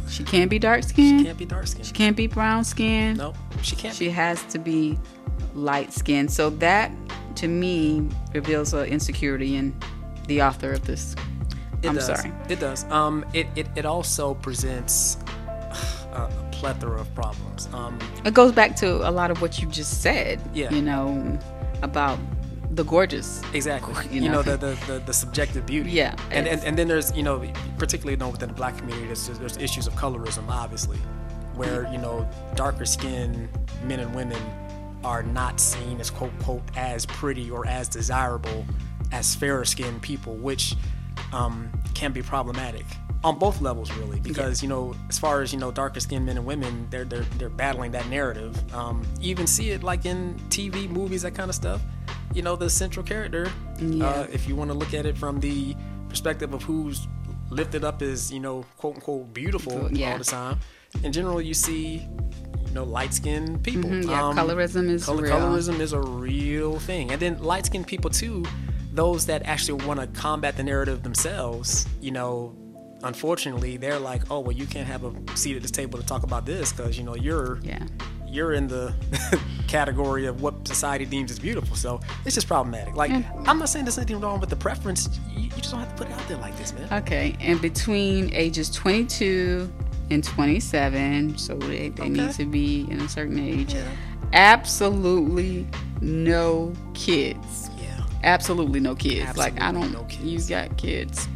She 0.08 0.24
can't 0.24 0.50
be 0.50 0.60
dark 0.60 0.84
skin. 0.84 1.20
She 1.20 1.26
can't 1.26 1.38
be 1.38 1.46
dark 1.46 1.68
skinned. 1.68 1.86
She 1.86 1.94
can't 1.94 2.16
be 2.16 2.28
brown 2.28 2.64
skin. 2.64 3.18
No, 3.18 3.34
she 3.62 3.76
can't. 3.76 3.96
She 3.96 4.10
has 4.10 4.42
to 4.46 4.60
be 4.60 4.98
light 5.54 5.92
skin. 5.94 6.28
So 6.30 6.50
that, 6.52 6.92
to 7.36 7.48
me, 7.48 8.08
reveals 8.34 8.74
an 8.74 8.86
insecurity 8.86 9.56
in 9.56 9.76
the 10.28 10.42
author 10.42 10.72
of 10.74 10.86
this. 10.86 11.16
It 11.82 11.90
I'm 11.90 11.96
does. 11.96 12.06
sorry. 12.06 12.32
It 12.50 12.60
does. 12.60 12.86
Um, 12.86 13.26
it, 13.34 13.48
it, 13.56 13.68
it 13.76 13.86
also 13.86 14.36
presents 14.36 15.18
a 16.14 16.30
plethora 16.66 17.00
of 17.00 17.14
problems. 17.14 17.70
Um, 17.74 18.00
It 18.26 18.34
goes 18.34 18.52
back 18.52 18.76
to 18.78 19.08
a 19.08 19.12
lot 19.12 19.30
of 19.30 19.40
what 19.40 19.62
you 19.62 19.68
just 19.68 20.02
said. 20.02 20.42
Yeah. 20.52 20.72
You 20.72 20.82
know, 20.82 21.38
about 21.84 22.18
the 22.72 22.84
gorgeous. 22.84 23.44
exactly. 23.54 23.94
You 24.10 24.22
You, 24.24 24.30
know, 24.30 24.42
know? 24.42 24.58
the, 24.58 24.58
the, 24.58 24.94
the, 24.94 25.00
the 25.06 25.14
subjective 25.14 25.68
beauty. 25.68 25.92
Yeah, 25.92 26.16
And, 26.32 26.48
and 26.48 26.64
and 26.64 26.76
then 26.78 26.88
there's 26.88 27.16
you 27.16 27.22
know 27.22 27.38
particularly 27.78 28.14
you 28.14 28.18
know, 28.18 28.30
within 28.30 28.50
the 28.50 28.56
black 28.56 28.76
community 28.80 29.06
there's, 29.06 29.28
there's 29.40 29.58
issues 29.58 29.86
of 29.86 29.94
colorism 29.94 30.50
obviously, 30.50 30.98
where 31.54 31.88
you 31.92 32.00
know 32.00 32.28
darker 32.56 32.86
skinned 32.86 33.48
men 33.84 34.00
and 34.00 34.14
women 34.16 34.42
are 35.04 35.22
not 35.22 35.60
seen 35.60 36.02
as 36.02 36.10
quote 36.10 36.38
quote 36.40 36.64
as 36.76 37.06
pretty 37.06 37.52
or 37.52 37.68
as 37.68 37.88
desirable 37.88 38.66
as 39.12 39.36
fairer 39.36 39.66
skinned 39.66 40.02
people, 40.02 40.34
which 40.36 40.76
um, 41.32 41.70
can 41.94 42.12
be 42.12 42.24
problematic 42.24 42.86
on 43.26 43.40
both 43.40 43.60
levels 43.60 43.92
really 43.98 44.20
because 44.20 44.62
you 44.64 44.70
know 44.70 44.94
as 45.10 45.18
far 45.18 45.42
as 45.42 45.52
you 45.52 45.60
know 45.60 45.72
darker 45.72 46.00
skinned 46.00 46.26
men 46.28 46.38
and 46.38 46.46
women 46.46 46.86
they're 46.92 47.06
they're, 47.06 47.26
they're 47.40 47.50
battling 47.64 47.92
that 47.92 48.08
narrative 48.08 48.54
um, 48.74 49.02
you 49.20 49.32
even 49.32 49.48
see 49.48 49.72
it 49.72 49.82
like 49.84 50.06
in 50.06 50.36
tv 50.50 50.88
movies 50.90 51.24
that 51.24 51.34
kind 51.34 51.50
of 51.50 51.56
stuff 51.56 51.82
you 52.36 52.42
know 52.44 52.56
the 52.56 52.70
central 52.70 53.04
character 53.04 53.52
Yeah. 53.80 54.06
uh, 54.08 54.28
if 54.32 54.48
you 54.48 54.56
want 54.56 54.70
to 54.70 54.78
look 54.78 54.94
at 54.94 55.06
it 55.08 55.18
from 55.18 55.40
the 55.40 55.76
perspective 56.08 56.54
of 56.54 56.62
who's 56.64 57.08
lifted 57.50 57.84
up 57.84 58.02
as 58.04 58.32
you 58.32 58.40
know 58.40 58.64
quote 58.78 58.96
unquote 58.96 59.34
beautiful 59.34 59.92
Yeah. 59.92 60.12
all 60.12 60.18
the 60.20 60.24
time 60.24 60.60
in 61.04 61.12
general 61.12 61.42
you 61.42 61.56
see 61.56 62.08
you 62.68 62.72
know 62.74 62.84
light 62.84 63.12
skinned 63.14 63.64
people 63.64 63.90
Mhm, 63.90 64.06
yeah, 64.08 64.22
colorism 64.42 64.88
is 64.88 65.04
color, 65.06 65.24
real. 65.24 65.34
colorism 65.36 65.80
is 65.80 65.94
a 65.94 66.00
real 66.02 66.78
thing 66.80 67.12
and 67.12 67.20
then 67.20 67.42
light 67.42 67.66
skinned 67.66 67.88
people 67.88 68.12
too 68.12 68.46
those 68.94 69.26
that 69.26 69.42
actually 69.46 69.84
want 69.88 70.00
to 70.00 70.06
combat 70.20 70.56
the 70.58 70.64
narrative 70.64 71.02
themselves 71.02 71.88
you 72.02 72.12
know 72.12 72.56
unfortunately 73.06 73.78
they're 73.78 74.00
like 74.00 74.22
oh 74.32 74.40
well 74.40 74.52
you 74.52 74.66
can't 74.66 74.88
have 74.88 75.04
a 75.04 75.38
seat 75.38 75.56
at 75.56 75.62
this 75.62 75.72
table 75.72 75.98
to 76.00 76.06
talk 76.06 76.24
about 76.24 76.46
this 76.46 76.74
because 76.74 76.98
you 76.98 77.04
know 77.04 77.16
you're 77.16 77.60
Yeah. 77.64 77.84
you're 78.28 78.54
in 78.54 78.68
the 78.68 78.94
category 79.68 80.26
of 80.26 80.42
what 80.42 80.68
society 80.68 81.06
deems 81.06 81.32
as 81.32 81.40
beautiful. 81.40 81.76
So 81.76 82.00
it's 82.26 82.36
just 82.36 82.48
problematic. 82.48 82.96
Like, 82.96 83.12
And- 83.12 83.26
I'm 83.48 83.58
not 83.60 83.70
saying 83.70 83.86
there's 83.86 83.98
anything 83.98 84.20
wrong 84.20 84.40
with 84.40 84.50
the 84.50 84.56
preference. 84.56 85.08
You, 85.36 85.44
you 85.44 85.50
just 85.50 85.72
don't 85.72 85.80
have 85.80 85.90
to 85.96 86.04
put 86.04 86.08
it 86.12 86.14
out 86.20 86.28
there 86.28 86.38
like 86.38 86.56
this, 86.58 86.74
man. 86.74 86.88
Okay. 87.02 87.36
And 87.40 87.62
between 87.62 88.34
ages 88.34 88.70
22 88.72 89.72
and 90.12 90.24
27, 90.24 91.38
so 91.38 91.56
they, 91.56 91.90
they 91.90 92.10
need 92.10 92.32
to 92.34 92.46
be 92.46 92.88
in 92.92 93.00
a 93.02 93.10
certain 93.10 93.40
age. 93.40 93.74
Yeah. 93.74 93.90
Absolutely 94.34 95.68
no 96.02 96.74
kids. 96.94 97.70
Yeah. 97.82 98.02
Absolutely 98.24 98.80
no 98.80 98.96
kids. 98.96 99.38
like 99.38 99.60
I 99.62 99.72
don't. 99.72 99.92
no 99.92 100.04
kids. 100.04 100.50
You 100.50 100.56
got 100.56 100.78
kids. 100.78 101.28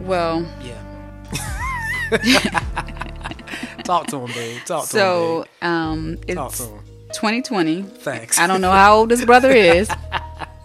Well, 0.00 0.42
Yeah. 0.62 0.82
Talk 3.84 4.06
to 4.08 4.18
him, 4.18 4.26
babe. 4.32 4.60
Talk 4.66 4.84
to 4.84 4.88
so 4.90 5.46
him, 5.62 5.68
um, 5.70 6.16
babe. 6.26 6.36
Talk 6.36 6.50
it's 6.50 6.58
to 6.58 6.64
him. 6.70 6.84
2020. 7.14 7.82
Thanks. 7.82 8.38
I 8.38 8.46
don't 8.46 8.60
know 8.60 8.70
how 8.70 8.96
old 8.96 9.10
his 9.10 9.24
brother 9.24 9.50
is, 9.50 9.88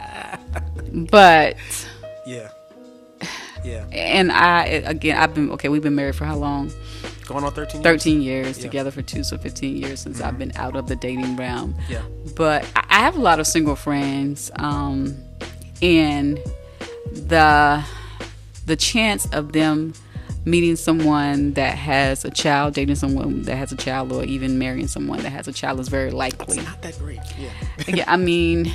but 0.93 1.55
Yeah. 2.25 2.49
Yeah. 3.63 3.85
and 3.93 4.29
I 4.29 4.65
again 4.65 5.17
I've 5.17 5.33
been 5.33 5.49
okay. 5.51 5.69
We've 5.69 5.81
been 5.81 5.95
married 5.95 6.15
for 6.15 6.25
how 6.25 6.35
long? 6.35 6.69
Going 7.25 7.45
on 7.45 7.53
13 7.53 7.81
years? 7.81 8.03
13 8.03 8.21
years 8.21 8.45
Yeah. 8.45 8.51
Mm-hmm. 8.51 8.61
together 8.63 8.91
for 8.91 9.01
two, 9.01 9.23
so 9.23 9.37
15 9.37 9.77
years 9.77 10.01
since 10.01 10.19
I've 10.19 10.37
been 10.37 10.51
out 10.57 10.75
of 10.75 10.89
the 10.89 10.97
dating 10.97 11.37
realm. 11.37 11.73
Yeah. 11.89 12.01
But 12.35 12.65
I 12.75 12.83
I 12.89 12.99
have 13.05 13.15
a 13.15 13.21
lot 13.21 13.39
of 13.39 13.47
single 13.47 13.77
friends, 13.77 14.51
um, 14.57 15.15
and 15.81 16.37
the 17.11 17.81
the 18.65 18.75
chance 18.75 19.27
of 19.31 19.53
them 19.53 19.93
meeting 20.45 20.75
someone 20.75 21.53
that 21.53 21.77
has 21.77 22.25
a 22.25 22.29
child, 22.31 22.73
dating 22.73 22.95
someone 22.95 23.43
that 23.43 23.55
has 23.55 23.71
a 23.71 23.77
child, 23.77 24.11
or 24.11 24.23
even 24.23 24.57
marrying 24.59 24.87
someone 24.87 25.19
that 25.19 25.29
has 25.31 25.47
a 25.47 25.53
child 25.53 25.79
is 25.79 25.87
very 25.87 26.11
likely. 26.11 26.57
It's 26.57 26.65
Not 26.67 26.81
that 26.81 26.97
great. 26.99 27.19
Yeah. 27.39 27.49
yeah, 27.87 28.03
I 28.07 28.17
mean, 28.17 28.71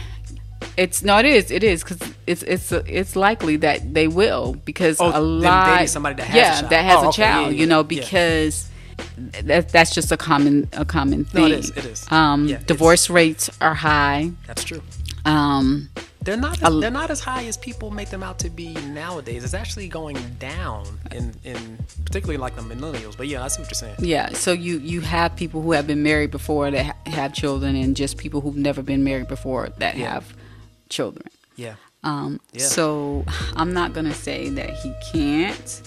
it's 0.76 1.02
no, 1.02 1.18
it 1.18 1.24
is, 1.26 1.50
it 1.50 1.62
is, 1.64 1.82
because 1.84 2.00
it's 2.26 2.42
it's 2.42 2.72
it's 2.72 3.16
likely 3.16 3.56
that 3.56 3.94
they 3.94 4.08
will 4.08 4.54
because 4.64 5.00
Oh, 5.00 5.10
a 5.14 5.20
lot, 5.20 5.66
dating 5.76 5.88
somebody 5.88 6.14
that 6.16 6.26
has 6.26 6.34
a 6.34 6.38
yeah, 6.38 6.60
child. 6.60 6.70
that 6.70 6.84
has 6.84 6.96
Oh, 6.98 7.04
a 7.04 7.08
okay, 7.08 7.22
child, 7.22 7.52
yeah, 7.54 7.60
you 7.60 7.66
know, 7.66 7.82
because 7.84 8.68
that 9.44 9.68
that's 9.68 9.94
just 9.94 10.10
a 10.10 10.16
common 10.16 10.68
a 10.72 10.84
common 10.84 11.24
thing. 11.24 11.42
No, 11.42 11.46
it 11.48 11.52
is, 11.58 11.70
it 11.70 11.84
is. 11.84 12.10
Um, 12.10 12.48
Yeah, 12.48 12.58
divorce 12.66 13.08
rates 13.10 13.50
are 13.60 13.74
high. 13.74 14.30
That's 14.46 14.64
true. 14.64 14.82
Um, 15.24 15.90
They're 16.20 16.36
not. 16.36 16.58
A- 16.62 16.78
they're 16.80 16.90
not 16.90 17.10
as 17.10 17.20
high 17.20 17.44
as 17.46 17.56
people 17.56 17.90
make 17.90 18.10
them 18.10 18.22
out 18.22 18.38
to 18.40 18.50
be 18.50 18.74
nowadays. 18.88 19.44
It's 19.44 19.54
actually 19.54 19.88
going 19.88 20.16
down 20.38 20.84
in, 21.12 21.32
in 21.44 21.78
particularly 22.04 22.36
like 22.38 22.54
the 22.56 22.62
millennials. 22.62 23.16
But 23.16 23.28
yeah, 23.28 23.44
I 23.44 23.48
see 23.48 23.62
what 23.62 23.70
you're 23.70 23.74
saying. 23.76 23.96
yeah, 24.00 24.30
so 24.32 24.52
you 24.52 24.78
you 24.80 25.00
have 25.00 25.36
people 25.36 25.62
who 25.62 25.72
have 25.72 25.86
been 25.86 26.02
married 26.02 26.30
before 26.30 26.70
that 26.70 26.84
ha- 26.86 26.96
have 27.10 27.32
children, 27.32 27.76
and 27.76 27.96
just 27.96 28.18
people 28.18 28.40
who've 28.40 28.56
never 28.56 28.82
been 28.82 29.04
married 29.04 29.28
before 29.28 29.68
that 29.78 29.96
Yeah. 29.96 30.12
have 30.14 30.34
children. 30.88 31.26
Yeah. 31.56 31.74
Um, 32.04 32.40
Yeah. 32.52 32.64
So 32.66 33.24
I'm 33.56 33.72
not 33.72 33.92
gonna 33.94 34.14
say 34.14 34.48
that 34.50 34.70
he 34.70 34.92
can't, 35.12 35.82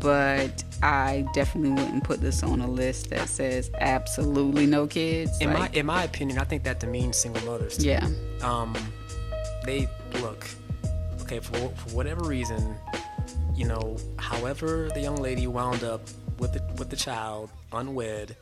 but 0.00 0.64
I 0.82 1.24
definitely 1.34 1.70
wouldn't 1.82 2.04
put 2.04 2.20
this 2.20 2.42
on 2.42 2.60
a 2.60 2.68
list 2.70 3.10
that 3.10 3.28
says 3.28 3.70
absolutely 3.80 4.66
no 4.66 4.86
kids. 4.86 5.38
In 5.40 5.52
Like, 5.52 5.58
my 5.74 5.78
in 5.78 5.86
my 5.86 6.02
opinion, 6.04 6.38
I 6.38 6.44
think 6.44 6.64
that 6.64 6.80
demeans 6.80 7.16
single 7.16 7.42
mothers. 7.44 7.84
yeah, 7.84 8.08
um, 8.42 8.74
they 9.66 9.88
look 10.20 10.46
okay 11.20 11.40
for, 11.40 11.56
for 11.56 11.96
whatever 11.96 12.24
reason 12.24 12.76
you 13.54 13.66
know 13.66 13.96
however 14.18 14.88
the 14.94 15.00
young 15.00 15.16
lady 15.16 15.46
wound 15.46 15.84
up 15.84 16.00
with 16.38 16.52
the 16.52 16.62
with 16.78 16.90
the 16.90 16.96
child 16.96 17.50
unwed 17.72 18.36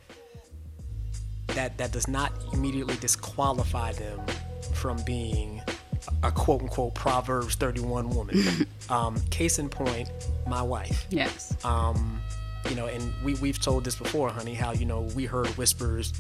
that 1.49 1.77
that 1.79 1.93
does 1.93 2.09
not 2.09 2.33
immediately 2.53 2.97
disqualify 2.97 3.93
them 3.93 4.21
from 4.75 5.01
being 5.05 5.63
a 6.23 6.31
quote 6.31 6.63
unquote 6.63 6.95
proverbs 6.95 7.55
31 7.55 8.11
woman. 8.11 8.67
Um, 8.91 9.19
case 9.31 9.59
in 9.59 9.71
point 9.71 10.11
my 10.47 10.61
wife. 10.61 11.07
Yes, 11.09 11.57
um, 11.65 12.21
you 12.69 12.77
know, 12.77 12.87
and 12.87 13.15
we 13.25 13.33
we've 13.37 13.59
told 13.59 13.83
this 13.83 13.97
before, 13.97 14.29
honey, 14.29 14.53
how 14.53 14.73
you 14.73 14.85
know 14.85 15.09
we 15.17 15.25
heard 15.25 15.47
whispers, 15.57 16.13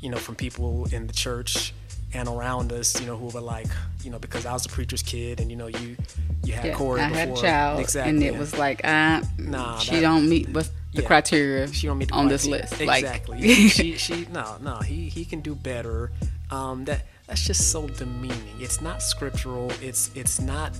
you 0.00 0.08
know, 0.08 0.16
from 0.16 0.34
people 0.34 0.88
in 0.92 1.06
the 1.06 1.12
church 1.12 1.74
and 2.14 2.28
around 2.28 2.72
us, 2.72 2.98
you 3.00 3.06
know, 3.06 3.16
who 3.16 3.26
were 3.26 3.40
like, 3.40 3.66
you 4.02 4.10
know, 4.10 4.18
because 4.18 4.46
I 4.46 4.52
was 4.52 4.64
a 4.66 4.68
preacher's 4.68 5.02
kid, 5.02 5.40
and 5.40 5.50
you 5.50 5.56
know, 5.56 5.66
you 5.66 5.96
you 6.44 6.52
had 6.54 6.64
yeah. 6.66 6.74
Corey 6.74 7.00
I 7.00 7.08
before, 7.08 7.18
had 7.20 7.28
a 7.30 7.40
child, 7.40 7.80
exactly, 7.80 8.10
and 8.10 8.22
it 8.22 8.38
was 8.38 8.56
like, 8.56 8.84
uh, 8.84 9.22
Nah, 9.38 9.78
she 9.78 9.96
that- 9.96 10.00
don't 10.02 10.28
meet 10.28 10.48
what's 10.50 10.68
the 10.94 11.02
Yeah. 11.02 11.06
criteria 11.08 11.70
she 11.72 11.86
don't 11.88 11.98
meet 11.98 12.08
the 12.08 12.14
on 12.14 12.28
this 12.28 12.46
list. 12.46 12.80
exactly. 12.80 13.38
Like, 13.38 13.70
she 13.72 13.96
she 13.96 14.26
no 14.32 14.56
no 14.62 14.76
he 14.76 15.08
he 15.08 15.24
can 15.24 15.40
do 15.40 15.54
better. 15.54 16.10
Um, 16.50 16.84
that 16.86 17.02
that's 17.26 17.44
just 17.44 17.70
so 17.72 17.88
demeaning. 17.88 18.56
It's 18.60 18.80
not 18.80 19.02
scriptural. 19.02 19.70
It's 19.82 20.10
it's 20.14 20.40
not. 20.40 20.72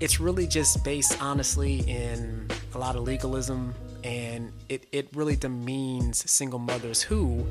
It's 0.00 0.20
really 0.20 0.46
just 0.46 0.84
based 0.84 1.20
honestly 1.20 1.80
in 1.88 2.46
a 2.74 2.78
lot 2.78 2.94
of 2.94 3.02
legalism, 3.02 3.74
and 4.04 4.52
it 4.68 4.86
it 4.92 5.08
really 5.14 5.34
demeans 5.34 6.30
single 6.30 6.58
mothers 6.60 7.02
who, 7.02 7.44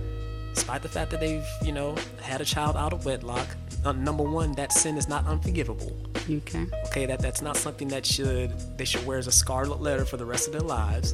despite 0.58 0.82
the 0.82 0.89
fact 0.89 1.12
that 1.12 1.20
they've 1.20 1.46
you 1.63 1.72
know 1.72 1.96
had 2.20 2.41
a 2.41 2.46
child 2.46 2.76
out 2.76 2.91
of 2.91 3.06
wedlock. 3.06 3.48
Uh, 3.86 3.91
number 3.91 4.24
one, 4.24 4.52
that 4.54 4.74
sin 4.74 4.98
is 4.98 5.08
not 5.08 5.24
unforgivable. 5.28 5.96
okay, 6.30 6.65
Okay, 6.88 7.06
that 7.06 7.20
that's 7.20 7.41
not 7.43 7.56
something 7.56 7.88
that 7.89 8.04
should 8.06 8.50
they 8.78 8.84
should 8.86 9.06
wear 9.06 9.20
as 9.20 9.28
a 9.28 9.32
scarlet 9.32 9.82
letter 9.82 10.04
for 10.04 10.17
the 10.17 10.26
rest 10.26 10.48
of 10.48 10.54
their 10.54 10.62
lives. 10.80 11.13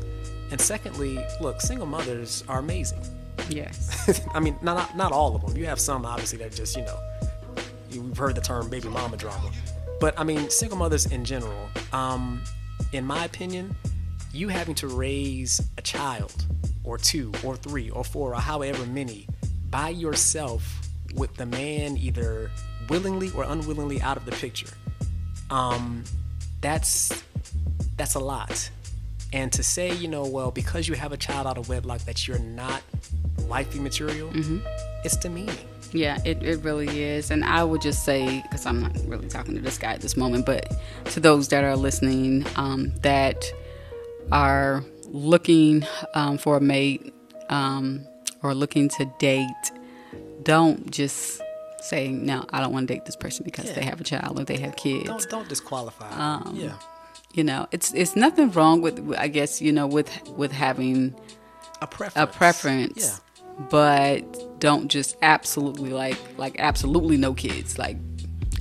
And 0.49 0.60
secondly, 0.62 1.19
look, 1.41 1.60
single 1.60 1.86
mothers 1.86 2.43
are 2.47 2.60
amazing. 2.60 3.01
yes, 3.49 4.21
I 4.34 4.39
mean, 4.39 4.56
not 4.62 4.75
not- 4.77 4.95
not 4.97 5.12
all 5.12 5.36
of 5.36 5.45
them. 5.45 5.58
You 5.58 5.65
have 5.65 5.79
some 5.79 6.06
obviously 6.06 6.38
that 6.39 6.53
just 6.56 6.77
you 6.77 6.84
know, 6.86 6.97
you've 7.91 8.17
heard 8.17 8.36
the 8.36 8.41
term 8.41 8.69
baby 8.69 8.88
mama 8.88 9.17
drama, 9.17 9.51
but 9.99 10.17
I 10.17 10.23
mean, 10.23 10.49
single 10.49 10.77
mothers 10.77 11.06
in 11.08 11.25
general. 11.25 11.67
Um, 11.91 12.41
in 12.93 13.06
my 13.06 13.25
opinion, 13.25 13.75
you 14.32 14.47
having 14.47 14.75
to 14.75 14.88
raise 14.88 15.62
a 15.77 15.82
child 15.82 16.45
or 16.84 16.98
two 16.98 17.32
or 17.43 17.56
three 17.56 17.89
or 17.89 18.04
four 18.04 18.34
or 18.34 18.39
however 18.39 18.86
many 18.86 19.28
by 19.69 19.89
yourself 19.89 20.82
with 21.15 21.34
the 21.36 21.46
man 21.46 21.98
either 21.98 22.50
willingly 22.89 23.32
or 23.32 23.43
unwillingly 23.43 24.02
out 24.02 24.17
of 24.17 24.26
the 24.26 24.32
picture 24.34 24.69
um, 25.50 26.04
that's 26.62 27.24
that's 27.98 28.15
a 28.15 28.19
lot 28.19 28.69
And 29.34 29.52
to 29.54 29.63
say, 29.63 29.91
you 29.96 30.08
know, 30.08 30.26
well, 30.26 30.52
because 30.52 30.88
you 30.88 30.93
have 30.93 31.12
a 31.12 31.17
child 31.17 31.48
out 31.48 31.58
of 31.58 31.67
wedlock 31.67 32.02
that 32.02 32.28
you're 32.28 32.38
not 32.39 32.84
wifey 33.48 33.80
material, 33.80 34.30
it's 35.04 35.17
demeaning. 35.17 35.58
Yeah, 35.91 36.19
it, 36.24 36.41
it 36.43 36.60
really 36.62 37.02
is. 37.02 37.32
And 37.32 37.43
I 37.43 37.63
would 37.63 37.82
just 37.82 38.06
say, 38.06 38.41
because 38.43 38.65
I'm 38.67 38.82
not 38.82 38.96
really 39.08 39.28
talking 39.28 39.56
to 39.56 39.62
this 39.62 39.78
guy 39.80 39.93
at 39.93 40.02
this 40.02 40.15
moment, 40.15 40.46
but 40.46 40.72
to 41.06 41.19
those 41.19 41.48
that 41.50 41.63
are 41.63 41.76
listening 41.76 42.46
um, 42.56 42.91
that 43.02 43.43
are 44.32 44.84
looking 45.13 45.86
um, 46.15 46.38
for 46.38 46.58
a 46.58 46.62
mate 46.62 47.13
um, 47.49 48.06
or 48.41 48.54
looking 48.54 48.89
to 48.89 49.06
date, 49.19 49.71
don't 50.41 50.91
just 50.91 51.41
say, 51.82 52.10
no, 52.10 52.45
I 52.49 52.60
don't 52.60 52.73
want 52.73 52.88
to 52.88 52.93
date 52.93 53.06
this 53.06 53.15
person 53.15 53.45
because 53.45 53.71
they 53.73 53.84
have 53.84 54.02
a 54.02 54.04
child 54.04 54.39
or 54.39 54.43
they 54.43 54.58
have 54.58 54.76
kids. 54.76 55.06
Don't 55.06 55.30
don't 55.30 55.47
disqualify. 55.47 56.10
Um, 56.12 56.56
yeah. 56.56 56.73
You 57.34 57.43
know, 57.43 57.67
it's 57.71 57.93
it's 57.93 58.15
nothing 58.15 58.52
wrong 58.52 58.82
with, 58.82 59.15
I 59.17 59.28
guess, 59.28 59.62
you 59.62 59.71
know, 59.71 59.88
with 59.88 60.10
with 60.30 60.52
having 60.52 61.15
A 61.82 61.88
preference. 61.88 62.13
a 62.15 62.28
preference. 62.28 63.06
Yeah. 63.06 63.65
But 63.69 64.60
don't 64.60 64.88
just 64.88 65.15
absolutely 65.21 65.91
like 65.91 66.17
like 66.38 66.56
absolutely 66.60 67.17
no 67.17 67.34
kids. 67.34 67.78
Like 67.78 67.97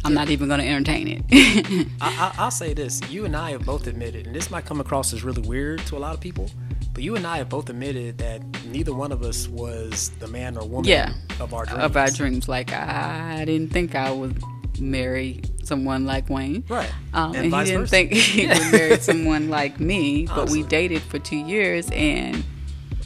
I'm 0.05 0.15
not 0.15 0.31
even 0.31 0.49
going 0.49 0.61
to 0.61 0.67
entertain 0.67 1.07
it. 1.09 1.87
I, 2.01 2.09
I, 2.11 2.33
I'll 2.39 2.51
say 2.51 2.75
this: 2.75 3.01
you 3.11 3.25
and 3.25 3.37
I 3.37 3.51
have 3.53 3.65
both 3.65 3.87
admitted, 3.87 4.27
and 4.27 4.35
this 4.35 4.51
might 4.51 4.65
come 4.65 4.81
across 4.81 5.13
as 5.13 5.23
really 5.23 5.43
weird 5.43 5.81
to 5.87 5.97
a 5.97 5.99
lot 6.01 6.15
of 6.15 6.21
people, 6.21 6.51
but 6.93 7.03
you 7.03 7.15
and 7.17 7.27
I 7.27 7.39
have 7.39 7.49
both 7.49 7.69
admitted 7.71 8.19
that 8.19 8.43
neither 8.67 8.93
one 8.95 9.13
of 9.13 9.23
us 9.23 9.47
was 9.49 10.11
the 10.19 10.27
man 10.29 10.57
or 10.57 10.67
woman 10.67 10.89
yeah, 10.91 11.13
of 11.41 11.55
our 11.55 11.65
dreams. 11.67 11.83
of 11.85 11.97
our 11.97 12.11
dreams. 12.11 12.49
Like 12.49 12.73
I 12.73 13.45
didn't 13.45 13.73
think 13.73 13.95
I 13.95 14.11
would 14.11 14.43
marry 14.81 15.41
someone 15.63 16.05
like 16.05 16.29
Wayne. 16.29 16.65
Right. 16.69 16.91
Um, 17.15 17.35
And 17.37 17.45
and, 17.47 17.55
he 17.55 17.65
didn't 17.65 17.81
versa. 17.83 17.91
think 17.91 18.13
he 18.35 18.47
would 18.49 18.73
marry 18.73 18.99
someone 18.99 19.49
like 19.51 19.79
me. 19.79 20.27
But 20.27 20.39
Honestly. 20.39 20.63
we 20.63 20.69
dated 20.69 21.03
for 21.03 21.19
two 21.21 21.37
years, 21.37 21.89
and 21.93 22.43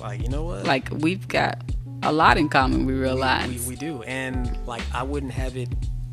Like 0.00 0.22
you 0.22 0.28
know 0.28 0.44
what? 0.44 0.64
like 0.64 0.88
we've 0.90 1.28
got 1.28 1.62
a 2.02 2.12
lot 2.12 2.38
in 2.38 2.48
common. 2.48 2.86
We 2.86 2.94
realize. 2.94 3.66
we, 3.66 3.74
we 3.74 3.76
do, 3.76 4.02
and 4.04 4.56
like 4.66 4.82
I 4.94 5.02
wouldn't 5.02 5.32
have 5.32 5.58
it. 5.58 5.68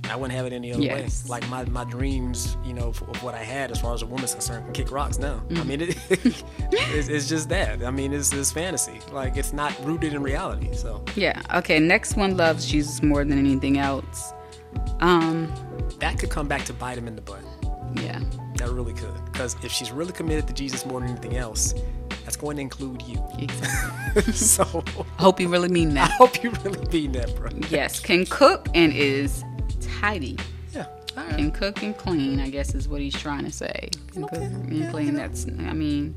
I 0.10 0.16
wouldn't 0.16 0.36
have 0.36 0.46
it 0.46 0.54
any 0.54 0.74
other 0.74 0.82
Yes. 0.82 1.24
way. 1.24 1.30
Like 1.30 1.50
my, 1.50 1.64
my 1.66 1.86
dreams, 1.86 2.58
you 2.66 2.74
know, 2.74 2.90
of 2.90 3.24
what 3.24 3.36
I 3.36 3.44
had 3.44 3.72
as 3.72 3.80
far 3.80 3.94
as 3.94 4.02
a 4.02 4.06
woman's 4.06 4.34
concerned, 4.34 4.74
kick 4.74 4.92
rocks 4.92 5.18
now. 5.18 5.42
Mm. 5.48 5.60
I 5.60 5.64
mean, 5.64 5.82
it, 5.82 5.98
it's, 6.72 7.08
it's 7.08 7.30
just 7.30 7.48
that. 7.50 7.84
I 7.84 7.90
mean, 7.92 8.14
it's, 8.14 8.34
it's 8.34 8.52
fantasy. 8.52 9.00
Like 9.12 9.38
it's 9.38 9.54
not 9.54 9.74
rooted 9.86 10.14
in 10.14 10.22
reality. 10.22 10.74
So 10.74 11.04
yeah. 11.16 11.42
Okay. 11.56 11.80
Next 11.80 12.16
one 12.18 12.36
loves 12.38 12.66
Jesus 12.66 13.02
more 13.02 13.24
than 13.24 13.38
anything 13.40 13.78
else. 13.78 14.34
Um. 15.00 15.52
that 16.00 16.18
could 16.20 16.30
come 16.30 16.48
back 16.48 16.66
to 16.66 16.74
bite 16.74 16.98
him 16.98 17.08
in 17.08 17.16
the 17.16 17.22
butt. 17.22 17.44
Yeah. 17.96 18.20
That 18.58 18.70
really 18.70 18.94
could. 18.94 19.14
Because 19.32 19.56
if 19.64 19.72
she's 19.72 19.92
really 19.92 20.12
committed 20.14 20.48
to 20.48 20.54
Jesus 20.54 20.86
more 20.86 21.00
than 21.00 21.10
anything 21.10 21.38
else, 21.38 21.74
that's 22.24 22.36
going 22.36 22.56
to 22.58 22.62
include 22.62 23.02
you. 23.04 23.24
Exactly. 23.38 24.34
so 24.34 24.64
Hope 25.18 25.40
you 25.40 25.48
really 25.48 25.70
mean 25.70 25.94
that. 25.96 26.10
I 26.12 26.14
hope 26.16 26.44
you 26.44 26.52
really 26.64 26.86
mean 26.92 27.12
that, 27.14 27.36
bro. 27.36 27.50
Yes, 27.70 28.00
can 28.00 28.26
cook 28.26 28.68
and 28.74 28.92
is 28.94 29.44
tidy. 30.04 30.38
Yeah. 30.74 30.86
All 31.16 31.24
right. 31.24 31.38
Can 31.38 31.52
cook 31.52 31.82
and 31.84 31.96
clean, 31.98 32.40
I 32.40 32.50
guess 32.50 32.74
is 32.76 32.88
what 32.90 33.00
he's 33.00 33.14
trying 33.16 33.46
to 33.46 33.52
say. 33.52 33.90
Can 34.12 34.24
cook 34.28 34.40
and 34.40 34.90
clean. 34.92 35.14
That's, 35.14 35.46
I 35.46 35.74
mean, 35.74 36.16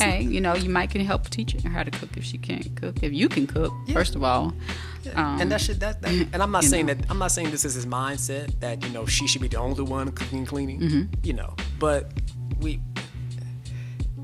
hey, 0.00 0.22
you 0.22 0.40
know, 0.40 0.54
you 0.54 0.70
might 0.70 0.90
can 0.90 1.02
help 1.04 1.28
teach 1.28 1.52
her 1.52 1.68
how 1.68 1.82
to 1.82 1.90
cook 1.90 2.16
if 2.16 2.24
she 2.24 2.38
can't 2.38 2.74
cook. 2.74 3.02
If 3.02 3.12
you 3.12 3.28
can 3.28 3.46
cook, 3.46 3.72
first 3.92 4.14
of 4.16 4.24
all. 4.24 4.52
Um, 5.14 5.40
and 5.40 5.52
that 5.52 5.60
should 5.60 5.80
that, 5.80 6.02
that 6.02 6.10
and 6.32 6.42
I'm 6.42 6.50
not 6.56 6.64
saying 6.64 6.86
know. 6.86 6.94
that 6.94 7.10
I'm 7.10 7.18
not 7.18 7.30
saying 7.30 7.50
this 7.50 7.64
is 7.64 7.74
his 7.74 7.86
mindset 7.86 8.58
that 8.60 8.82
you 8.82 8.90
know 8.90 9.06
she 9.06 9.26
should 9.26 9.40
be 9.42 9.48
the 9.48 9.56
only 9.58 9.82
one 9.82 10.10
cooking 10.12 10.38
and 10.38 10.48
cleaning, 10.48 10.80
Mm-hmm. 10.80 11.04
you 11.22 11.32
know. 11.34 11.54
But 11.78 12.10
we 12.60 12.80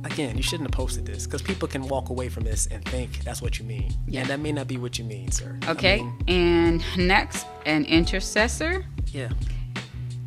again, 0.05 0.37
you 0.37 0.43
shouldn't 0.43 0.69
have 0.71 0.77
posted 0.77 1.05
this 1.05 1.27
because 1.27 1.43
people 1.43 1.67
can 1.69 1.87
walk 1.89 2.09
away 2.11 2.29
from 2.29 2.45
this 2.45 2.67
and 2.69 2.85
think 2.85 3.25
that's 3.25 3.43
what 3.43 3.59
you 3.59 3.65
mean, 3.65 3.93
Yeah. 4.07 4.21
and 4.21 4.31
that 4.31 4.41
may 4.41 4.53
not 4.53 4.69
be 4.69 4.77
what 4.79 4.99
you 4.99 5.05
mean, 5.05 5.31
sir. 5.33 5.59
I 5.67 5.71
Okay, 5.73 6.03
mean, 6.03 6.25
and 6.29 6.83
next, 7.09 7.47
an 7.67 7.85
intercessor. 7.87 8.85
Yeah, 9.17 9.31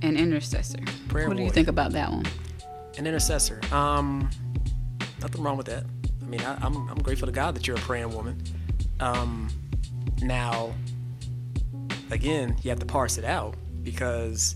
An 0.01 0.17
intercessor. 0.17 0.79
Prayer 1.09 1.27
what 1.27 1.37
do 1.37 1.43
you 1.43 1.51
think 1.51 1.67
about 1.67 1.91
that 1.91 2.09
one? 2.11 2.25
an 2.97 3.05
intercessor. 3.07 3.61
Um, 3.71 4.29
nothing 5.21 5.41
wrong 5.41 5.55
with 5.57 5.67
that. 5.67 5.85
I 6.21 6.25
mean, 6.25 6.41
I, 6.41 6.55
I'm 6.61 6.89
I'm 6.89 6.97
grateful 7.01 7.27
to 7.27 7.31
God 7.31 7.55
that 7.55 7.67
you're 7.67 7.77
a 7.77 7.81
praying 7.81 8.13
woman. 8.13 8.41
Um, 8.99 9.49
now, 10.21 10.73
again, 12.11 12.57
you 12.61 12.69
have 12.71 12.79
to 12.79 12.85
parse 12.85 13.17
it 13.17 13.23
out 13.23 13.55
because, 13.83 14.55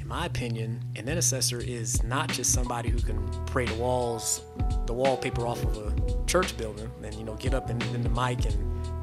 in 0.00 0.08
my 0.08 0.26
opinion, 0.26 0.82
an 0.96 1.08
intercessor 1.08 1.60
is 1.60 2.02
not 2.02 2.28
just 2.28 2.52
somebody 2.52 2.88
who 2.88 2.98
can 2.98 3.28
pray 3.46 3.66
the 3.66 3.74
walls, 3.74 4.40
the 4.86 4.94
wallpaper 4.94 5.46
off 5.46 5.62
of 5.62 5.76
a 5.76 6.24
church 6.26 6.56
building, 6.56 6.90
and 7.04 7.14
you 7.14 7.24
know 7.24 7.34
get 7.34 7.54
up 7.54 7.70
in, 7.70 7.80
in 7.94 8.02
the 8.02 8.08
mic 8.10 8.44
and 8.46 8.56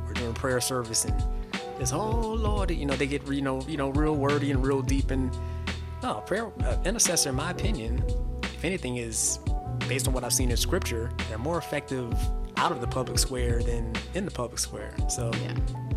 we're 0.06 0.14
doing 0.14 0.34
prayer 0.34 0.60
service 0.60 1.06
and 1.06 1.24
it's 1.84 1.94
oh 1.94 2.34
Lord, 2.34 2.72
you 2.72 2.86
know 2.86 2.96
they 2.96 3.06
get 3.06 3.28
you 3.28 3.42
know 3.42 3.62
you 3.68 3.78
know 3.78 3.90
real 3.90 4.16
wordy 4.16 4.50
and 4.52 4.66
real 4.66 4.82
deep 4.82 5.12
and 5.12 5.30
no 6.02 6.16
prayer 6.26 6.52
uh, 6.64 6.78
intercessor, 6.86 7.30
in 7.30 7.36
my 7.36 7.52
opinion, 7.52 8.04
if 8.44 8.66
anything, 8.66 8.98
is 8.98 9.40
based 9.88 10.08
on 10.08 10.14
what 10.14 10.24
I've 10.24 10.34
seen 10.34 10.50
in 10.50 10.58
scripture, 10.58 11.12
they're 11.30 11.38
more 11.38 11.58
effective 11.58 12.14
out 12.58 12.72
of 12.72 12.82
the 12.82 12.88
public 12.88 13.20
square 13.20 13.62
than 13.62 13.94
in 14.14 14.26
the 14.26 14.32
public 14.32 14.60
square. 14.60 14.96
So 15.10 15.32
Yeah. 15.44 15.56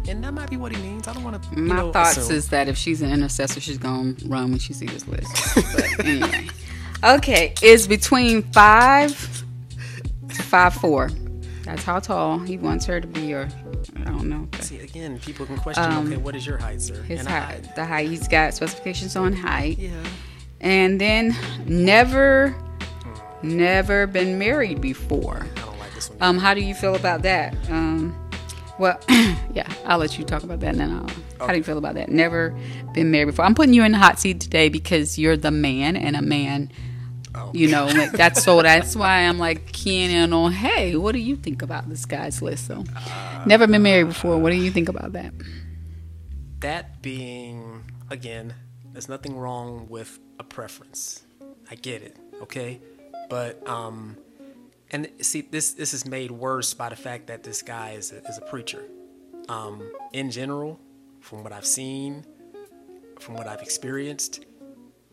and 0.08 0.22
that 0.24 0.32
might 0.34 0.50
be 0.50 0.56
what 0.56 0.74
he 0.74 0.80
means. 0.82 1.06
I 1.08 1.12
don't 1.12 1.24
want 1.24 1.40
to. 1.42 1.58
My 1.58 1.76
know, 1.76 1.92
thoughts 1.92 2.16
assume. 2.16 2.36
is 2.36 2.48
that 2.50 2.68
if 2.68 2.76
she's 2.76 3.02
an 3.02 3.12
intercessor, 3.12 3.60
she's 3.60 3.78
gonna 3.78 4.14
run 4.26 4.50
when 4.50 4.58
she 4.58 4.72
sees 4.72 4.90
this 4.92 5.06
list. 5.08 5.64
but 5.74 6.06
anyway, 6.06 6.48
okay, 7.04 7.54
it's 7.62 7.86
between 7.86 8.42
five, 8.52 9.14
five 10.30 10.74
four. 10.74 11.10
That's 11.66 11.82
how 11.82 11.98
tall 11.98 12.38
he 12.38 12.58
wants 12.58 12.86
her 12.86 13.00
to 13.00 13.06
be, 13.08 13.34
or 13.34 13.48
I 13.96 14.04
don't 14.04 14.28
know. 14.28 14.46
See 14.60 14.78
again, 14.78 15.18
people 15.18 15.46
can 15.46 15.56
question. 15.56 15.82
Um, 15.82 16.06
okay, 16.06 16.16
what 16.16 16.36
is 16.36 16.46
your 16.46 16.58
height, 16.58 16.80
sir? 16.80 17.02
His 17.02 17.26
height, 17.26 17.74
the 17.74 17.84
height. 17.84 18.08
He's 18.08 18.28
got 18.28 18.54
specifications 18.54 19.16
on 19.16 19.32
height, 19.32 19.76
yeah. 19.76 19.90
and 20.60 21.00
then 21.00 21.34
never, 21.66 22.54
never 23.42 24.06
been 24.06 24.38
married 24.38 24.80
before. 24.80 25.44
I 25.56 25.60
don't 25.60 25.78
like 25.80 25.92
this 25.92 26.08
one. 26.08 26.18
Um, 26.20 26.38
how 26.38 26.54
do 26.54 26.60
you 26.60 26.72
feel 26.72 26.94
about 26.94 27.22
that? 27.22 27.56
Um, 27.68 28.16
well, 28.78 29.00
yeah, 29.52 29.68
I'll 29.86 29.98
let 29.98 30.16
you 30.16 30.24
talk 30.24 30.44
about 30.44 30.60
that, 30.60 30.70
and 30.70 30.80
then 30.80 30.92
I'll. 30.92 31.10
How 31.40 31.52
do 31.52 31.58
you 31.58 31.64
feel 31.64 31.78
about 31.78 31.94
that? 31.94 32.10
Never 32.10 32.56
been 32.94 33.10
married 33.10 33.26
before. 33.26 33.44
I'm 33.44 33.56
putting 33.56 33.74
you 33.74 33.82
in 33.82 33.92
the 33.92 33.98
hot 33.98 34.20
seat 34.20 34.40
today 34.40 34.68
because 34.68 35.18
you're 35.18 35.36
the 35.36 35.50
man, 35.50 35.96
and 35.96 36.14
a 36.14 36.22
man. 36.22 36.70
You 37.52 37.68
know, 37.68 37.86
like, 37.86 38.12
that's 38.12 38.42
so. 38.42 38.62
That's 38.62 38.96
why 38.96 39.20
I'm 39.20 39.38
like 39.38 39.72
keying 39.72 40.10
in 40.10 40.32
on. 40.32 40.52
Hey, 40.52 40.96
what 40.96 41.12
do 41.12 41.18
you 41.18 41.36
think 41.36 41.62
about 41.62 41.88
this 41.88 42.04
guy's 42.04 42.42
list? 42.42 42.66
So, 42.66 42.84
never 43.46 43.66
been 43.66 43.82
married 43.82 44.08
before. 44.08 44.38
What 44.38 44.50
do 44.50 44.56
you 44.56 44.70
think 44.70 44.88
about 44.88 45.12
that? 45.12 45.32
that 46.60 47.02
being 47.02 47.84
again, 48.10 48.54
there's 48.92 49.08
nothing 49.08 49.36
wrong 49.36 49.86
with 49.88 50.18
a 50.38 50.44
preference. 50.44 51.22
I 51.70 51.74
get 51.74 52.02
it, 52.02 52.16
okay, 52.42 52.80
but 53.28 53.66
um, 53.68 54.16
and 54.90 55.08
see 55.20 55.42
this 55.42 55.72
this 55.72 55.92
is 55.92 56.06
made 56.06 56.30
worse 56.30 56.74
by 56.74 56.88
the 56.88 56.96
fact 56.96 57.26
that 57.26 57.42
this 57.42 57.62
guy 57.62 57.90
is 57.90 58.12
a, 58.12 58.18
is 58.24 58.38
a 58.38 58.42
preacher. 58.42 58.84
Um, 59.48 59.82
in 60.12 60.30
general, 60.30 60.80
from 61.20 61.42
what 61.44 61.52
I've 61.52 61.66
seen, 61.66 62.24
from 63.20 63.34
what 63.34 63.46
I've 63.46 63.62
experienced, 63.62 64.44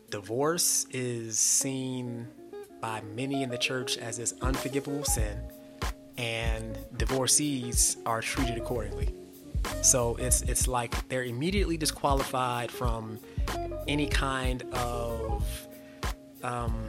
divorce 0.09 0.85
is 0.91 1.39
seen 1.39 2.27
by 2.81 3.01
many 3.15 3.43
in 3.43 3.49
the 3.49 3.57
church 3.57 3.97
as 3.97 4.17
this 4.17 4.33
unforgivable 4.41 5.05
sin, 5.05 5.39
and 6.17 6.77
divorcees 6.97 7.97
are 8.05 8.21
treated 8.21 8.57
accordingly. 8.57 9.13
So 9.81 10.15
it's 10.17 10.41
it's 10.43 10.67
like 10.67 11.07
they're 11.09 11.23
immediately 11.23 11.77
disqualified 11.77 12.71
from 12.71 13.19
any 13.87 14.07
kind 14.07 14.63
of 14.73 15.67
um, 16.43 16.87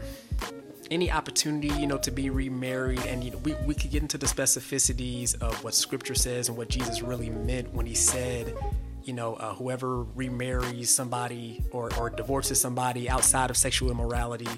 any 0.91 1.11
opportunity, 1.11 1.69
you 1.81 1.87
know, 1.87 1.99
to 1.99 2.11
be 2.11 2.31
remarried. 2.31 3.05
And 3.07 3.23
you 3.23 3.31
know, 3.31 3.39
we 3.39 3.55
we 3.67 3.75
could 3.75 3.91
get 3.91 4.03
into 4.03 4.19
the 4.19 4.27
specificities 4.27 5.41
of 5.41 5.63
what 5.65 5.75
Scripture 5.75 6.15
says 6.15 6.49
and 6.49 6.57
what 6.57 6.69
Jesus 6.69 7.03
really 7.03 7.31
meant 7.31 7.73
when 7.73 7.87
He 7.87 7.95
said, 7.95 8.55
you 9.05 9.13
know, 9.13 9.35
uh, 9.35 9.55
whoever 9.55 10.03
remarries 10.03 10.91
somebody 10.91 11.63
or 11.71 11.95
or 11.99 12.11
divorces 12.11 12.61
somebody 12.61 13.09
outside 13.09 13.51
of 13.51 13.57
sexual 13.57 13.91
immorality. 13.91 14.49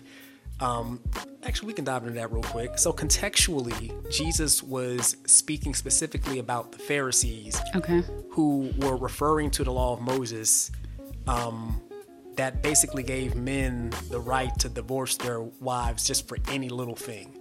Um, 0.58 1.00
actually, 1.42 1.66
we 1.66 1.72
can 1.74 1.84
dive 1.84 2.02
into 2.04 2.14
that 2.14 2.32
real 2.32 2.42
quick. 2.42 2.78
So, 2.78 2.90
contextually, 2.92 3.92
Jesus 4.10 4.62
was 4.62 5.16
speaking 5.26 5.74
specifically 5.74 6.38
about 6.38 6.72
the 6.72 6.78
Pharisees 6.78 7.60
Okay. 7.74 8.02
who 8.30 8.72
were 8.78 8.96
referring 8.96 9.50
to 9.52 9.64
the 9.64 9.70
law 9.72 9.92
of 9.92 10.00
Moses 10.00 10.70
um, 11.26 11.82
that 12.36 12.62
basically 12.62 13.02
gave 13.02 13.34
men 13.36 13.92
the 14.10 14.18
right 14.20 14.56
to 14.60 14.68
divorce 14.70 15.16
their 15.18 15.40
wives 15.40 16.06
just 16.06 16.26
for 16.26 16.38
any 16.48 16.70
little 16.70 16.96
thing. 16.96 17.32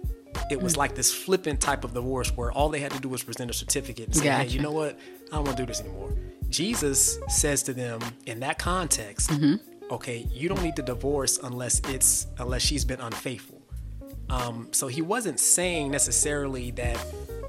It 0.50 0.60
was 0.60 0.76
like 0.76 0.94
this 0.94 1.12
flippant 1.12 1.60
type 1.62 1.82
of 1.84 1.94
divorce 1.94 2.28
where 2.36 2.52
all 2.52 2.68
they 2.68 2.80
had 2.80 2.92
to 2.92 3.00
do 3.00 3.08
was 3.08 3.22
present 3.22 3.50
a 3.50 3.54
certificate 3.54 4.06
and 4.06 4.14
say, 4.16 4.28
hey, 4.28 4.46
you 4.46 4.60
know 4.60 4.70
what? 4.72 4.98
I 5.32 5.36
don't 5.36 5.44
want 5.44 5.56
to 5.56 5.62
do 5.62 5.66
this 5.66 5.80
anymore. 5.80 6.12
Jesus 6.48 7.18
says 7.28 7.62
to 7.64 7.74
them 7.74 8.00
in 8.26 8.40
that 8.40 8.58
context, 8.58 9.30
okay, 9.90 10.26
you 10.30 10.48
don't 10.48 10.62
need 10.62 10.76
to 10.76 10.82
divorce 10.82 11.38
unless 11.42 11.80
it's 11.88 12.26
unless 12.38 12.62
she's 12.62 12.84
been 12.84 13.00
unfaithful. 13.00 13.62
Um, 14.28 14.68
so 14.72 14.88
he 14.88 15.02
wasn't 15.02 15.38
saying 15.38 15.90
necessarily 15.90 16.72
that 16.72 16.98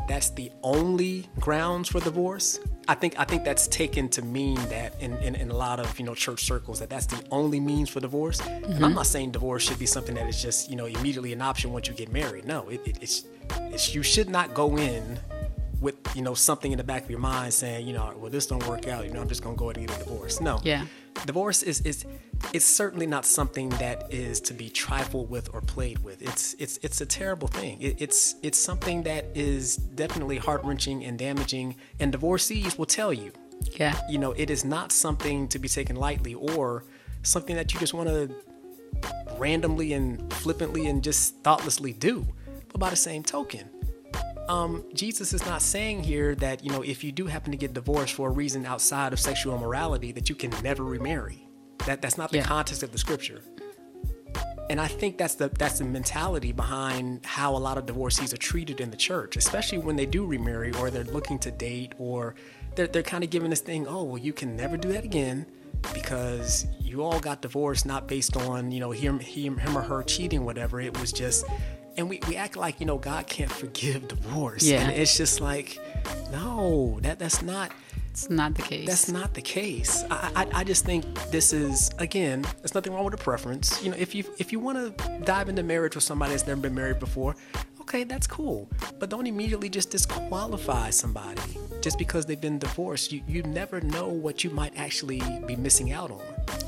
that's 0.08 0.30
the 0.30 0.52
only 0.64 1.28
grounds 1.40 1.90
for 1.90 2.00
divorce. 2.00 2.60
I 2.88 2.94
think 2.96 3.20
I 3.20 3.26
think 3.26 3.44
that's 3.44 3.68
taken 3.68 4.08
to 4.10 4.22
mean 4.22 4.56
that 4.70 5.00
in, 5.02 5.18
in, 5.18 5.36
in 5.36 5.52
a 5.52 5.56
lot 5.56 5.80
of 5.80 6.00
you 6.00 6.06
know 6.06 6.16
church 6.16 6.46
circles 6.46 6.80
that 6.80 6.90
that's 6.90 7.06
the 7.06 7.22
only 7.32 7.60
means 7.60 7.90
for 7.90 8.00
divorce. 8.00 8.40
And 8.40 8.86
I'm 8.86 8.94
not 8.94 9.08
saying 9.08 9.32
divorce 9.32 9.64
should 9.64 9.80
be 9.80 9.86
something 9.86 10.16
that 10.16 10.28
is 10.28 10.42
just 10.42 10.70
you 10.70 10.76
know 10.76 10.86
immediately 10.86 11.34
an 11.34 11.42
option 11.42 11.74
once 11.74 11.88
you 11.88 11.94
get 11.94 12.12
married. 12.12 12.46
No, 12.46 12.70
it, 12.70 12.82
it, 12.86 13.00
it's, 13.02 13.26
it's 13.74 13.94
you 13.94 14.04
should 14.04 14.30
not 14.30 14.54
go 14.54 14.78
in 14.78 15.20
with 15.82 15.96
you 16.16 16.22
know 16.22 16.34
something 16.34 16.72
in 16.72 16.78
the 16.78 16.84
back 16.84 17.04
of 17.04 17.10
your 17.10 17.20
mind 17.20 17.54
saying 17.54 17.86
you 17.88 17.94
know 17.94 18.14
well 18.18 18.32
this 18.32 18.48
don't 18.48 18.66
work 18.68 18.88
out 18.88 19.06
you 19.06 19.12
know 19.12 19.22
I'm 19.22 19.28
just 19.30 19.44
gonna 19.44 19.56
go 19.56 19.66
ahead 19.70 19.78
and 19.78 19.88
get 19.88 20.02
a 20.02 20.04
divorce. 20.04 20.42
No, 20.42 20.60
Yeah. 20.64 20.86
divorce 21.26 21.62
is 21.64 21.82
is 21.82 22.06
it's 22.54 22.66
certainly 22.66 23.08
not 23.08 23.26
something 23.26 23.70
that 23.70 24.12
is 24.14 24.40
to 24.42 24.54
be 24.54 24.70
trifled 24.70 25.30
with 25.30 25.54
or 25.54 25.62
played 25.62 26.00
with. 26.04 26.22
It's 26.22 26.56
it's 26.60 26.78
it's 26.84 27.02
a 27.02 27.06
terrible 27.06 27.48
thing. 27.48 27.82
It, 27.82 28.02
it's 28.02 28.36
it's 28.44 28.60
something 28.60 29.04
that 29.04 29.26
is 29.36 29.78
definitely 29.78 30.38
heart 30.38 30.64
wrenching 30.64 31.04
and 31.04 31.18
damaging. 31.18 31.76
And 32.00 32.12
divorcees 32.12 32.78
will 32.78 32.86
tell 32.86 33.12
you, 33.14 33.32
Yeah. 33.80 34.00
you 34.10 34.18
know, 34.20 34.32
it 34.34 34.50
is 34.50 34.64
not 34.66 34.92
something 34.92 35.48
to 35.50 35.60
be 35.60 35.68
taken 35.68 35.96
lightly 35.96 36.34
or 36.36 36.84
something 37.24 37.56
that 37.56 37.74
you 37.74 37.80
just 37.80 37.94
want 37.94 38.08
to 38.10 38.30
randomly 39.38 39.94
and 39.94 40.32
flippantly 40.34 40.88
and 40.88 41.04
just 41.04 41.36
thoughtlessly 41.44 41.94
do. 41.94 42.26
But 42.70 42.80
by 42.80 42.90
the 42.90 42.96
same 42.96 43.24
token, 43.24 43.70
um, 44.50 44.84
Jesus 44.94 45.34
is 45.34 45.46
not 45.46 45.62
saying 45.62 46.04
here 46.04 46.36
that 46.36 46.64
you 46.64 46.72
know 46.72 46.82
if 46.82 47.04
you 47.04 47.12
do 47.12 47.26
happen 47.28 47.52
to 47.52 47.58
get 47.58 47.74
divorced 47.74 48.14
for 48.14 48.30
a 48.30 48.32
reason 48.32 48.66
outside 48.66 49.14
of 49.14 49.20
sexual 49.20 49.56
immorality 49.56 50.12
that 50.14 50.30
you 50.30 50.36
can 50.36 50.52
never 50.64 50.84
remarry. 50.84 51.48
That 51.86 52.02
that's 52.02 52.18
not 52.18 52.32
the 52.32 52.38
Yeah. 52.38 52.44
context 52.46 52.84
of 52.84 52.92
the 52.92 52.98
scripture. 52.98 53.42
And 54.70 54.82
I 54.82 54.88
think 54.88 55.18
that's 55.18 55.36
the 55.36 55.50
that's 55.50 55.80
the 55.80 55.86
mentality 55.86 56.52
behind 56.52 57.26
how 57.26 57.56
a 57.56 57.58
lot 57.68 57.78
of 57.78 57.86
divorcees 57.86 58.34
are 58.34 58.38
treated 58.38 58.82
in 58.82 58.92
the 58.92 58.98
church, 58.98 59.38
especially 59.38 59.78
when 59.78 59.96
they 59.96 60.06
do 60.06 60.26
remarry 60.26 60.72
or 60.74 60.90
they're 60.90 61.06
looking 61.06 61.40
to 61.40 61.52
date 61.52 61.94
or 61.98 62.36
they're 62.76 62.88
they're 62.88 63.04
kind 63.04 63.24
of 63.24 63.30
given 63.30 63.50
this 63.50 63.62
thing, 63.62 63.88
oh 63.88 64.04
well 64.04 64.18
you 64.18 64.34
can 64.34 64.56
never 64.58 64.76
do 64.78 64.92
that 64.92 65.04
again 65.06 65.46
because 65.94 66.66
you 66.82 67.04
all 67.04 67.20
got 67.20 67.42
divorced 67.42 67.86
not 67.86 68.08
based 68.08 68.36
on 68.36 68.72
you 68.72 68.80
know 68.80 68.92
him 68.92 69.20
him, 69.20 69.58
him 69.58 69.78
or 69.78 69.82
her 69.82 70.04
cheating 70.04 70.44
whatever 70.44 70.82
it 70.82 70.98
was 71.00 71.14
just 71.14 71.46
and 71.98 72.10
we, 72.10 72.20
we 72.28 72.36
act 72.36 72.56
like 72.56 72.80
you 72.80 72.86
know 72.86 72.98
God 72.98 73.28
can't 73.28 73.52
forgive 73.52 74.08
divorce 74.08 74.64
Yeah. 74.64 74.82
and 74.82 74.92
it's 74.92 75.18
just 75.18 75.42
like 75.42 75.80
no 76.32 77.00
that 77.02 77.20
that's 77.20 77.42
not 77.42 77.72
It's 78.12 78.30
not 78.30 78.56
the 78.56 78.62
case. 78.64 78.88
that's 78.88 79.10
not 79.12 79.34
the 79.34 79.42
case. 79.42 80.04
I, 80.10 80.32
I, 80.36 80.60
I 80.60 80.64
just 80.64 80.86
think 80.86 81.04
this 81.32 81.54
is 81.54 81.92
again. 82.00 82.42
There's 82.60 82.74
nothing 82.74 82.94
wrong 82.94 83.06
with 83.06 83.14
a 83.14 83.24
preference. 83.30 83.84
You 83.84 83.92
know, 83.92 83.98
if 84.00 84.16
you 84.16 84.24
if 84.40 84.52
you 84.52 84.60
want 84.60 84.98
to 84.98 85.20
dive 85.24 85.50
into 85.50 85.64
marriage 85.64 85.94
with 85.96 86.04
somebody 86.04 86.32
that's 86.32 86.48
never 86.48 86.60
been 86.62 86.74
married 86.74 87.00
before, 87.00 87.36
okay, 87.82 88.04
that's 88.06 88.26
cool. 88.28 88.68
But 89.00 89.10
don't 89.12 89.28
immediately 89.28 89.70
just 89.70 89.92
disqualify 89.92 90.90
somebody 90.90 91.42
just 91.82 91.98
because 92.00 92.26
they've 92.26 92.42
been 92.42 92.58
divorced. 92.60 93.12
You 93.14 93.22
you 93.28 93.44
never 93.44 93.82
know 93.82 94.08
what 94.08 94.44
you 94.44 94.50
might 94.50 94.74
actually 94.76 95.22
be 95.46 95.56
missing 95.56 95.92
out 95.92 96.10
on. 96.10 96.22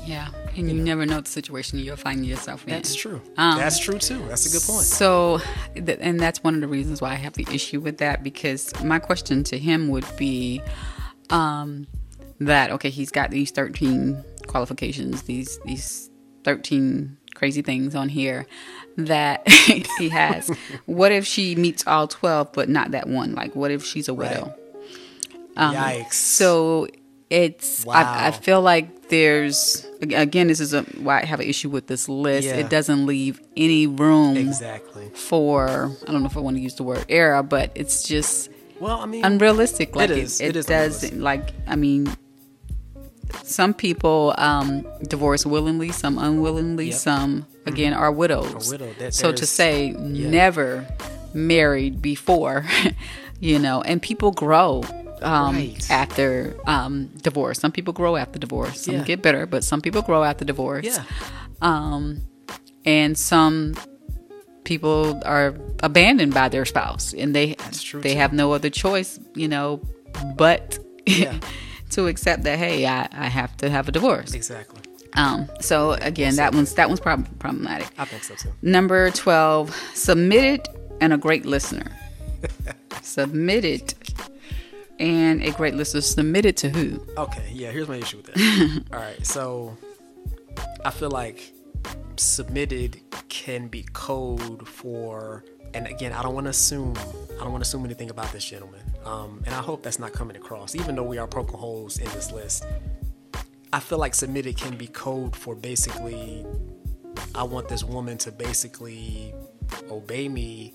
Yeah. 0.04 0.28
And 0.56 0.70
you 0.70 0.82
never 0.82 1.06
know 1.06 1.20
the 1.20 1.30
situation 1.30 1.78
you're 1.78 1.96
finding 1.96 2.24
yourself 2.24 2.64
in. 2.64 2.70
That's 2.70 2.94
true. 2.94 3.22
Um, 3.36 3.56
that's 3.58 3.78
true 3.78 3.98
too. 3.98 4.18
That's 4.28 4.46
a 4.46 4.58
good 4.58 4.66
point. 4.66 4.84
So, 4.84 5.40
th- 5.74 5.98
and 6.00 6.18
that's 6.18 6.42
one 6.42 6.54
of 6.54 6.60
the 6.60 6.68
reasons 6.68 7.00
why 7.00 7.10
I 7.12 7.14
have 7.14 7.34
the 7.34 7.46
issue 7.52 7.80
with 7.80 7.98
that 7.98 8.22
because 8.22 8.72
my 8.82 8.98
question 8.98 9.44
to 9.44 9.58
him 9.58 9.88
would 9.88 10.04
be 10.16 10.60
um, 11.30 11.86
that 12.40 12.70
okay, 12.72 12.90
he's 12.90 13.10
got 13.10 13.30
these 13.30 13.50
thirteen 13.52 14.22
qualifications, 14.46 15.22
these 15.22 15.58
these 15.64 16.10
thirteen 16.44 17.16
crazy 17.34 17.62
things 17.62 17.94
on 17.94 18.08
here 18.08 18.46
that 18.96 19.48
he 19.98 20.08
has. 20.08 20.50
what 20.86 21.12
if 21.12 21.24
she 21.26 21.54
meets 21.54 21.86
all 21.86 22.08
twelve, 22.08 22.52
but 22.52 22.68
not 22.68 22.90
that 22.90 23.08
one? 23.08 23.34
Like, 23.34 23.54
what 23.54 23.70
if 23.70 23.84
she's 23.84 24.08
a 24.08 24.14
widow? 24.14 24.54
Yikes. 25.56 26.04
Um, 26.04 26.06
So 26.10 26.88
it's 27.30 27.86
I, 27.86 28.26
I 28.28 28.30
feel 28.32 28.60
like 28.60 29.08
there's 29.08 29.86
again 30.02 30.48
this 30.48 30.60
is 30.60 30.74
a, 30.74 30.82
why 30.82 31.20
I 31.22 31.24
have 31.24 31.40
an 31.40 31.46
issue 31.48 31.70
with 31.70 31.86
this 31.86 32.08
list. 32.08 32.46
Yeah. 32.48 32.56
It 32.56 32.68
doesn't 32.70 33.06
leave 33.06 33.40
any 33.56 33.86
room 33.86 34.36
exactly. 34.36 35.08
for 35.14 35.68
I 36.06 36.10
don't 36.12 36.20
know 36.22 36.26
if 36.28 36.36
I 36.36 36.40
want 36.40 36.56
to 36.56 36.60
use 36.62 36.74
the 36.74 36.82
word 36.82 37.04
era, 37.08 37.42
but 37.42 37.70
it's 37.74 38.02
just 38.02 38.50
Well, 38.80 39.00
I 39.00 39.06
mean, 39.06 39.24
unrealistic. 39.24 39.94
Like 39.96 40.10
it, 40.10 40.18
is. 40.18 40.40
it, 40.40 40.50
It 40.50 40.56
is 40.56 40.66
doesn't 40.66 41.20
like 41.20 41.52
I 41.66 41.76
mean 41.76 42.12
some 43.44 43.74
people 43.74 44.34
um, 44.38 44.84
divorce 45.06 45.46
willingly, 45.46 45.92
some 45.92 46.18
unwillingly, 46.18 46.86
Yep. 46.86 46.94
some 46.94 47.46
again 47.66 47.92
are 47.94 48.10
widows. 48.10 48.68
A 48.68 48.72
widow. 48.72 48.92
That- 48.98 49.14
so 49.14 49.32
to 49.32 49.46
say 49.46 49.90
never 49.92 50.86
married 51.32 52.02
before, 52.02 52.66
you 53.40 53.58
know, 53.60 53.82
and 53.82 54.02
people 54.02 54.32
grow 54.32 54.82
um, 55.22 55.54
Right. 55.56 55.90
after 55.90 56.54
um, 56.66 57.06
divorce. 57.22 57.58
Some 57.60 57.72
people 57.72 57.92
grow 57.92 58.16
after 58.16 58.38
divorce. 58.38 58.82
Some 58.82 58.94
Yeah. 58.96 59.04
get 59.04 59.22
better, 59.22 59.46
but 59.46 59.64
some 59.64 59.80
people 59.80 60.02
grow 60.02 60.22
after 60.24 60.44
divorce 60.44 60.84
yeah, 60.86 61.04
um, 61.62 62.22
and 62.84 63.16
some 63.18 63.74
people 64.64 65.20
are 65.24 65.54
abandoned 65.82 66.32
by 66.34 66.48
their 66.48 66.64
spouse 66.64 67.12
and 67.14 67.34
they 67.34 67.54
true, 67.72 68.00
they 68.00 68.12
too. 68.12 68.18
have 68.18 68.32
no 68.32 68.52
other 68.52 68.70
choice 68.70 69.18
you 69.34 69.48
know 69.48 69.80
but 70.36 70.78
Yeah. 71.06 71.38
to 71.90 72.06
accept 72.06 72.44
that 72.44 72.58
hey 72.58 72.86
I, 72.86 73.08
I 73.10 73.26
have 73.26 73.56
to 73.58 73.70
have 73.70 73.88
a 73.88 73.92
divorce 73.92 74.32
exactly. 74.34 74.80
um, 75.14 75.48
so 75.60 75.92
again 75.92 76.36
that 76.36 76.54
one's 76.54 76.74
that 76.74 76.88
one's 76.88 77.00
prob- 77.00 77.26
problematic 77.40 77.88
I 77.98 78.04
think 78.04 78.22
so 78.22 78.34
too. 78.34 78.52
number 78.62 79.10
12 79.10 79.74
submitted 79.94 80.68
and 81.00 81.12
a 81.12 81.18
great 81.18 81.46
listener 81.46 81.90
submitted 83.02 83.94
and 85.00 85.42
a 85.42 85.50
great 85.52 85.74
listener 85.74 86.02
submitted 86.02 86.56
to 86.58 86.68
who 86.70 87.04
Okay, 87.16 87.50
yeah, 87.52 87.70
here's 87.70 87.88
my 87.88 87.96
issue 87.96 88.18
with 88.18 88.26
that. 88.26 88.84
All 88.92 89.00
right, 89.00 89.26
so 89.26 89.76
I 90.84 90.90
feel 90.90 91.10
like 91.10 91.52
submitted 92.16 93.00
can 93.28 93.68
be 93.68 93.82
code 93.94 94.68
for, 94.68 95.44
and 95.74 95.86
again, 95.86 96.12
I 96.12 96.22
don't 96.22 96.34
want 96.34 96.46
to 96.46 96.50
assume, 96.50 96.94
I 96.96 97.42
don't 97.42 97.52
want 97.52 97.64
to 97.64 97.68
assume 97.68 97.84
anything 97.84 98.10
about 98.10 98.30
this 98.32 98.44
gentleman, 98.44 98.82
um, 99.04 99.42
and 99.46 99.54
I 99.54 99.60
hope 99.60 99.82
that's 99.82 99.98
not 99.98 100.12
coming 100.12 100.36
across, 100.36 100.74
even 100.74 100.94
though 100.94 101.02
we 101.02 101.18
are 101.18 101.26
poking 101.26 101.58
holes 101.58 101.98
in 101.98 102.06
this 102.10 102.30
list. 102.30 102.66
I 103.72 103.80
feel 103.80 103.98
like 103.98 104.14
submitted 104.14 104.56
can 104.56 104.76
be 104.76 104.88
code 104.88 105.34
for 105.34 105.54
basically, 105.54 106.44
I 107.34 107.44
want 107.44 107.68
this 107.68 107.84
woman 107.84 108.18
to 108.18 108.32
basically 108.32 109.32
obey 109.90 110.28
me 110.28 110.74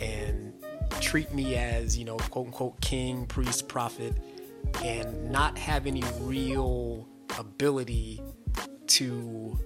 and 0.00 0.52
treat 1.00 1.32
me 1.32 1.56
as, 1.56 1.96
you 1.98 2.04
know, 2.04 2.16
quote 2.16 2.46
unquote 2.46 2.80
king, 2.80 3.26
priest, 3.26 3.68
prophet, 3.68 4.14
and 4.82 5.30
not 5.30 5.56
have 5.58 5.86
any 5.86 6.02
real 6.20 7.06
ability 7.38 8.22
to 8.86 9.58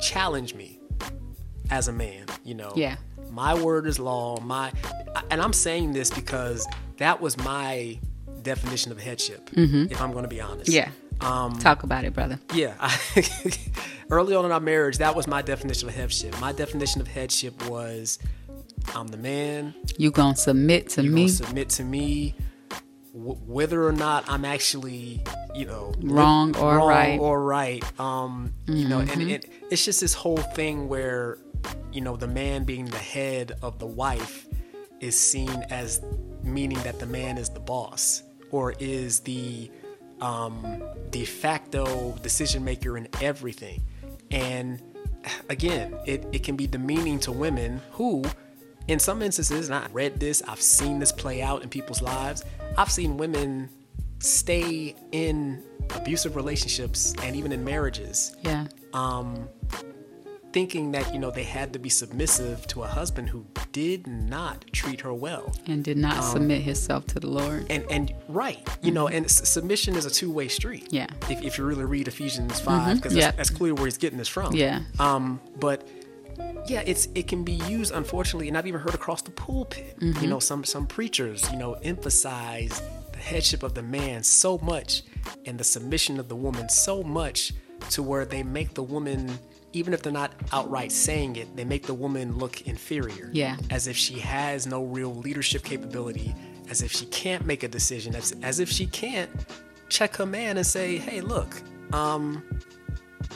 challenge 0.00 0.54
me 0.54 0.78
as 1.70 1.88
a 1.88 1.92
man, 1.92 2.26
you 2.44 2.54
know. 2.54 2.72
Yeah. 2.76 2.96
My 3.30 3.54
word 3.54 3.86
is 3.86 3.98
law. 3.98 4.38
My 4.40 4.72
and 5.30 5.40
I'm 5.40 5.52
saying 5.52 5.92
this 5.92 6.10
because 6.10 6.66
that 6.98 7.20
was 7.20 7.36
my 7.38 7.98
definition 8.42 8.92
of 8.92 9.00
headship, 9.00 9.48
if 9.54 10.00
I'm 10.00 10.12
going 10.12 10.24
to 10.24 10.28
be 10.28 10.40
honest. 10.40 10.68
yeah 10.68 10.90
Um, 11.20 11.52
talk 11.58 11.82
about 11.84 12.04
it 12.04 12.12
brother 12.12 12.38
yeah. 12.52 12.74
Early 14.10 14.34
on 14.34 14.44
in 14.44 14.52
our 14.52 14.60
marriage, 14.60 14.98
that 14.98 15.14
was 15.16 15.26
my 15.26 15.40
definition 15.40 15.88
of 15.88 15.94
headship. 15.94 16.38
My 16.40 16.52
definition 16.52 17.00
of 17.00 17.06
headship 17.08 17.66
was 17.70 18.18
I'm 18.94 19.08
the 19.08 19.16
man, 19.16 19.74
you 19.98 20.10
gonna 20.10 20.36
submit 20.36 20.90
to 20.90 21.02
you're 21.02 21.12
me 21.12 21.28
submit 21.28 21.68
to 21.70 21.84
me, 21.84 22.34
w- 23.14 23.38
whether 23.46 23.86
or 23.86 23.92
not 23.92 24.24
I'm 24.28 24.44
actually, 24.44 25.22
you 25.54 25.66
know, 25.66 25.94
Wrong 26.02 26.56
or 26.56 26.76
wrong 26.76 26.88
right. 26.88 27.12
Mm-hmm. 27.12 27.22
or 27.22 27.42
right. 27.42 28.00
Um, 28.00 28.54
you 28.66 28.88
know, 28.88 29.00
and 29.00 29.22
it, 29.22 29.50
it's 29.70 29.84
just 29.84 30.00
this 30.00 30.14
whole 30.14 30.36
thing 30.38 30.88
where, 30.88 31.38
you 31.92 32.00
know, 32.00 32.16
the 32.16 32.28
man 32.28 32.64
being 32.64 32.86
the 32.86 32.98
head 32.98 33.52
of 33.62 33.78
the 33.78 33.86
wife 33.86 34.46
is 35.00 35.18
seen 35.18 35.64
as 35.70 36.00
meaning 36.42 36.78
that 36.82 36.98
the 36.98 37.06
man 37.06 37.38
is 37.38 37.48
the 37.48 37.60
boss 37.60 38.22
or 38.50 38.74
is 38.78 39.20
the 39.20 39.70
um, 40.20 40.82
de 41.10 41.24
facto 41.24 42.12
decision 42.22 42.64
maker 42.64 42.96
in 42.96 43.08
everything. 43.20 43.82
And 44.30 44.80
again, 45.48 45.96
it, 46.06 46.24
it 46.32 46.42
can 46.42 46.56
be 46.56 46.66
demeaning 46.66 47.18
to 47.20 47.32
women 47.32 47.80
who, 47.92 48.24
in 48.88 48.98
some 48.98 49.22
instances, 49.22 49.68
and 49.68 49.74
I 49.76 49.86
read 49.92 50.18
this, 50.20 50.42
I've 50.48 50.60
seen 50.60 50.98
this 50.98 51.12
play 51.12 51.40
out 51.42 51.62
in 51.62 51.68
people's 51.68 52.02
lives. 52.02 52.44
I've 52.76 52.90
seen 52.90 53.16
women 53.16 53.68
stay 54.18 54.94
in 55.12 55.62
abusive 55.96 56.36
relationships 56.36 57.12
and 57.22 57.34
even 57.36 57.50
in 57.52 57.62
marriages 57.64 58.36
yeah 58.42 58.66
um, 58.94 59.48
thinking 60.52 60.92
that 60.92 61.12
you 61.12 61.18
know 61.18 61.30
they 61.30 61.42
had 61.42 61.72
to 61.72 61.78
be 61.78 61.88
submissive 61.88 62.66
to 62.68 62.82
a 62.82 62.86
husband 62.86 63.28
who 63.28 63.44
did 63.72 64.06
not 64.06 64.64
treat 64.72 65.00
her 65.00 65.12
well 65.12 65.52
and 65.66 65.82
did 65.82 65.96
not 65.96 66.16
Um, 66.18 66.22
submit 66.32 66.62
himself 66.62 67.06
to 67.08 67.20
the 67.20 67.26
Lord. 67.26 67.66
and 67.68 67.84
and 67.90 68.14
right 68.28 68.66
you 68.80 68.92
know 68.92 69.08
and 69.08 69.24
s- 69.24 69.48
submission 69.48 69.96
is 69.96 70.04
a 70.06 70.10
two-way 70.10 70.46
street 70.48 70.88
Yeah. 70.90 71.06
if, 71.28 71.42
if 71.42 71.58
you 71.58 71.64
really 71.64 71.84
read 71.84 72.06
ephesians 72.06 72.60
5 72.60 72.96
because 72.96 73.14
Yeah. 73.14 73.32
that's, 73.32 73.36
that's 73.38 73.50
clear 73.50 73.74
where 73.74 73.86
he's 73.86 73.98
getting 73.98 74.18
this 74.18 74.28
from 74.28 74.54
Yeah. 74.54 74.82
um 75.00 75.40
but 75.58 75.88
yeah, 76.66 76.82
it's 76.86 77.08
it 77.14 77.26
can 77.28 77.44
be 77.44 77.52
used 77.52 77.92
unfortunately, 77.92 78.48
and 78.48 78.56
I've 78.56 78.66
even 78.66 78.80
heard 78.80 78.94
across 78.94 79.22
the 79.22 79.30
pulpit. 79.30 79.96
You 80.22 80.28
know, 80.28 80.38
some 80.38 80.64
some 80.64 80.86
preachers, 80.86 81.50
you 81.50 81.58
know, 81.58 81.74
emphasize 81.74 82.82
the 83.12 83.18
headship 83.18 83.62
of 83.62 83.74
the 83.74 83.82
man 83.82 84.22
so 84.22 84.58
much 84.58 85.02
and 85.44 85.58
the 85.58 85.64
submission 85.64 86.18
of 86.18 86.28
the 86.28 86.36
woman 86.36 86.68
so 86.68 87.02
much 87.02 87.52
to 87.90 88.02
where 88.02 88.24
they 88.24 88.42
make 88.42 88.74
the 88.74 88.82
woman, 88.82 89.38
even 89.72 89.92
if 89.92 90.02
they're 90.02 90.12
not 90.12 90.32
outright 90.52 90.92
saying 90.92 91.36
it, 91.36 91.54
they 91.56 91.64
make 91.64 91.86
the 91.86 91.94
woman 91.94 92.38
look 92.38 92.62
inferior. 92.62 93.30
Yeah. 93.32 93.56
As 93.70 93.86
if 93.86 93.96
she 93.96 94.18
has 94.20 94.66
no 94.66 94.84
real 94.84 95.14
leadership 95.14 95.64
capability, 95.64 96.34
as 96.70 96.82
if 96.82 96.92
she 96.92 97.06
can't 97.06 97.44
make 97.44 97.62
a 97.62 97.68
decision, 97.68 98.14
as, 98.14 98.34
as 98.42 98.60
if 98.60 98.70
she 98.70 98.86
can't 98.86 99.30
check 99.88 100.16
her 100.16 100.26
man 100.26 100.56
and 100.56 100.66
say, 100.66 100.96
hey, 100.96 101.20
look, 101.20 101.60
um, 101.92 102.42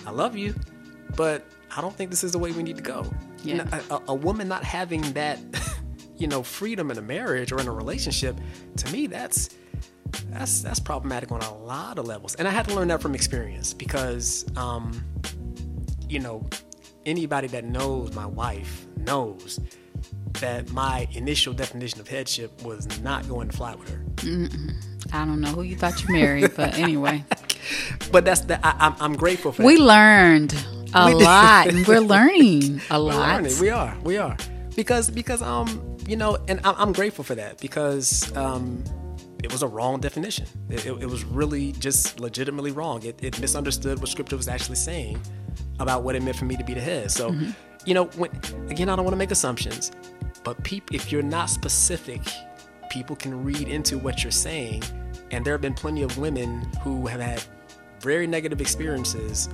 I 0.07 0.11
love 0.11 0.37
you, 0.37 0.55
but 1.17 1.45
I 1.77 1.81
don't 1.81 1.95
think 1.95 2.11
this 2.11 2.25
is 2.25 2.33
the 2.33 2.39
way 2.39 2.53
we 2.53 2.63
need 2.63 2.77
to 2.77 2.83
go. 2.83 3.07
Yeah. 3.45 3.67
a, 3.91 4.01
a- 4.09 4.15
woman 4.15 4.49
not 4.49 4.65
having 4.65 5.03
that, 5.13 5.39
you 6.17 6.27
know, 6.27 6.43
freedom 6.43 6.91
in 6.91 6.99
a 6.99 7.03
marriage 7.03 7.53
or 7.53 7.61
in 7.61 7.69
a 7.69 7.73
relationship, 7.73 8.37
to 8.79 8.93
me, 8.93 9.07
that's 9.07 9.51
that's 10.31 10.63
that's 10.63 10.81
problematic 10.81 11.31
on 11.33 11.43
a 11.43 11.55
lot 11.59 11.99
of 11.99 12.07
levels. 12.07 12.35
And 12.37 12.49
I 12.49 12.51
had 12.51 12.67
to 12.69 12.75
learn 12.75 12.89
that 12.89 13.03
from 13.03 13.15
experience 13.15 13.75
because, 13.75 14.47
um, 14.57 15.05
you 16.09 16.21
know, 16.21 16.47
anybody 17.05 17.49
that 17.49 17.65
knows 17.65 18.15
my 18.15 18.27
wife 18.27 18.87
knows 18.97 19.61
that 20.41 20.71
my 20.73 21.07
initial 21.13 21.53
definition 21.53 22.01
of 22.01 22.09
headship 22.09 22.63
was 22.63 23.01
not 23.01 23.29
going 23.29 23.49
to 23.49 23.57
fly 23.57 23.75
with 23.75 23.89
her. 23.91 24.03
I 25.13 25.25
don't 25.25 25.41
know 25.41 25.49
who 25.51 25.63
you 25.63 25.77
thought 25.77 26.03
you 26.03 26.13
married, 26.13 26.53
but 26.57 26.75
anyway, 26.79 27.25
But 28.13 28.25
that's 28.25 28.43
the 28.43 28.65
I, 28.65 28.77
I'm, 28.87 28.95
I'm 29.01 29.13
grateful 29.17 29.53
for. 29.53 29.65
we 29.65 29.77
that. 29.77 29.83
learned 29.83 30.67
a 30.95 31.11
lot, 31.11 31.67
we're 31.87 32.01
learning 32.01 32.81
a 32.91 33.03
We're 33.03 33.13
lot. 33.13 33.43
learning. 33.43 33.59
We 33.61 33.71
are. 33.71 33.97
We 34.03 34.17
are. 34.19 34.37
Because 34.75 35.11
because 35.11 35.43
um 35.43 35.97
you 36.07 36.17
know 36.17 36.37
and 36.49 36.61
I'm, 36.65 36.75
I'm 36.77 36.93
grateful 36.93 37.25
for 37.25 37.35
that 37.35 37.61
because 37.61 38.35
um 38.37 38.83
it 39.43 39.53
was 39.53 39.63
a 39.63 39.67
wrong 39.69 40.01
definition. 40.01 40.47
It, 40.71 40.87
it, 40.87 41.03
it 41.03 41.07
was 41.07 41.25
really 41.25 41.73
just 41.73 42.19
legitimately 42.21 42.73
wrong. 42.73 43.03
It, 43.05 43.23
it 43.23 43.39
misunderstood 43.41 44.01
what 44.01 44.09
scripture 44.09 44.37
was 44.37 44.49
actually 44.49 44.77
saying 44.77 45.21
about 45.79 46.03
what 46.05 46.15
it 46.17 46.23
meant 46.23 46.37
for 46.37 46.47
me 46.47 46.57
to 46.57 46.65
be 46.65 46.75
the 46.75 46.81
head. 46.81 47.11
So 47.11 47.31
Mm-hmm. 47.31 47.51
you 47.85 47.95
know 47.95 48.05
when 48.17 48.31
again 48.71 48.89
I 48.89 48.97
don't 48.97 49.05
want 49.05 49.13
to 49.15 49.19
make 49.19 49.31
assumptions, 49.31 49.93
but 50.45 50.63
peop, 50.65 50.93
if 50.95 51.11
you're 51.13 51.23
not 51.23 51.51
specific, 51.51 52.21
people 52.91 53.17
can 53.17 53.45
read 53.45 53.69
into 53.69 53.99
what 53.99 54.23
you're 54.23 54.31
saying. 54.31 54.83
And 55.33 55.45
there 55.45 55.55
have 55.55 55.61
been 55.61 55.75
plenty 55.75 56.03
of 56.03 56.17
women 56.19 56.63
who 56.83 57.07
have 57.09 57.21
had 57.21 57.43
very 58.01 58.27
negative 58.27 58.61
experiences 58.61 59.49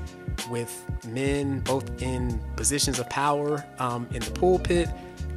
with 0.53 0.73
men, 1.09 1.59
both 1.61 2.01
in 2.03 2.39
positions 2.57 2.99
of 3.01 3.09
power, 3.11 3.65
um, 3.81 4.07
in 4.13 4.21
the 4.21 4.31
pulpit, 4.31 4.89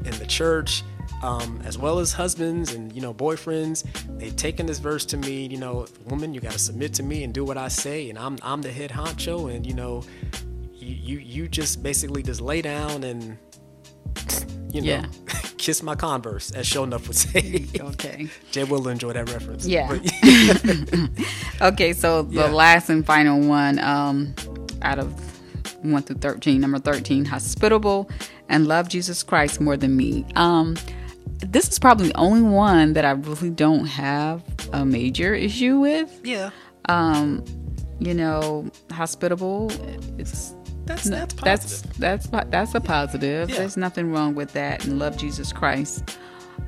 in 0.04 0.12
the 0.20 0.26
church, 0.28 0.84
um, 1.24 1.60
as 1.66 1.78
well 1.78 1.98
as 2.00 2.12
husbands 2.14 2.74
and 2.76 2.94
you 2.94 3.02
know 3.02 3.14
boyfriends. 3.14 3.84
They've 4.20 4.36
taken 4.36 4.66
this 4.68 4.78
verse 4.80 5.06
to 5.06 5.18
me, 5.18 5.48
you 5.48 5.58
know, 5.58 5.88
woman, 6.06 6.34
you 6.36 6.42
got 6.42 6.52
to 6.52 6.60
submit 6.60 6.94
to 6.96 7.04
me 7.04 7.24
and 7.24 7.34
do 7.34 7.44
what 7.44 7.58
I 7.58 7.70
say, 7.70 8.10
and 8.10 8.20
I'm 8.20 8.38
I'm 8.44 8.62
the 8.62 8.72
head 8.72 8.92
honcho, 8.92 9.38
and 9.56 9.66
you 9.66 9.74
know, 9.74 10.04
you 10.74 10.94
you, 11.10 11.18
you 11.20 11.48
just 11.48 11.82
basically 11.82 12.22
just 12.22 12.42
lay 12.42 12.62
down 12.62 13.04
and 13.04 13.38
you 14.72 14.82
know 14.82 14.88
Yeah. 14.88 15.06
kiss 15.58 15.82
my 15.82 15.96
converse, 15.96 16.52
as 16.52 16.68
Sho'nuff 16.68 17.08
would 17.08 17.16
say. 17.16 17.66
Okay. 17.80 18.28
Jay 18.52 18.66
will 18.66 18.88
enjoy 18.90 19.14
that 19.14 19.30
reference. 19.32 19.66
Yeah. 19.66 19.98
Okay, 21.62 21.94
so 21.94 22.24
the 22.24 22.36
Yeah. 22.42 22.46
last 22.48 22.90
and 22.90 23.06
final 23.06 23.40
one 23.40 23.80
um, 23.80 24.36
out 24.86 25.00
of 25.00 25.14
1 25.84 26.02
through 26.04 26.18
13, 26.18 26.62
number 26.62 26.80
13, 26.80 27.26
hospitable 27.26 28.10
and 28.50 28.68
love 28.68 28.88
Jesus 28.90 29.24
Christ 29.24 29.60
more 29.60 29.76
than 29.78 29.96
me. 29.98 30.26
Um, 30.36 30.76
this 31.40 31.68
is 31.70 31.80
probably 31.80 32.10
the 32.10 32.18
only 32.18 32.42
one 32.42 32.94
that 32.94 33.04
I 33.06 33.12
really 33.12 33.50
don't 33.50 33.86
have 33.86 34.44
a 34.74 34.86
major 34.86 35.34
issue 35.34 35.80
with. 35.80 36.20
yeah. 36.24 36.52
Um, 36.88 37.44
You 38.00 38.14
know, 38.14 38.70
hospitable, 38.92 39.72
it's 40.18 40.54
That's 40.86 41.06
no, 41.08 41.18
that's 41.18 41.34
positive. 41.34 41.98
that's 41.98 42.28
that's 42.28 42.50
that's 42.52 42.76
a 42.76 42.82
positive. 42.82 43.50
Yeah. 43.50 43.58
There's 43.60 43.78
nothing 43.78 44.12
wrong 44.12 44.36
with 44.36 44.52
that. 44.54 44.86
And 44.86 45.00
love 45.00 45.18
Jesus 45.18 45.52
Christ 45.54 46.18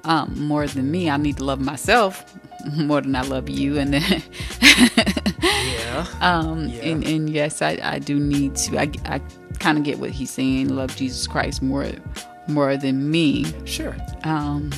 um, 0.06 0.34
more 0.48 0.66
than 0.68 0.90
me. 0.90 1.10
I 1.10 1.18
need 1.18 1.38
to 1.38 1.44
love 1.44 1.60
myself 1.62 2.24
more 2.78 3.02
than 3.02 3.16
I 3.16 3.22
love 3.22 3.48
you. 3.50 3.78
And 3.78 3.94
then, 3.94 4.24
yeah. 5.48 6.06
um, 6.22 6.68
Yeah. 6.68 6.84
and, 6.84 7.04
and 7.06 7.30
yes, 7.30 7.62
I, 7.62 7.80
I 7.82 8.00
do 8.00 8.20
need 8.20 8.56
to. 8.58 8.78
I, 8.80 8.92
I 9.06 9.22
kind 9.60 9.78
of 9.78 9.84
get 9.84 10.00
what 10.00 10.12
he's 10.12 10.32
saying. 10.32 10.70
Love 10.70 10.96
Jesus 10.96 11.28
Christ 11.28 11.62
more 11.62 11.88
more 12.48 12.78
than 12.78 13.10
me. 13.12 13.46
Sure. 13.66 13.96
Um, 14.24 14.72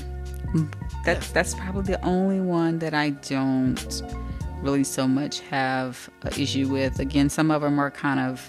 that's 1.06 1.30
that's 1.32 1.54
probably 1.56 1.94
the 1.94 2.04
only 2.06 2.40
one 2.40 2.80
that 2.80 2.94
I 2.94 3.12
don't 3.12 4.04
really 4.62 4.84
so 4.84 5.08
much 5.08 5.40
have 5.42 6.10
an 6.24 6.34
issue 6.40 6.68
with. 6.68 7.00
Again, 7.00 7.30
some 7.30 7.52
of 7.52 7.62
them 7.62 7.80
are 7.80 7.92
kind 7.92 8.20
of 8.20 8.42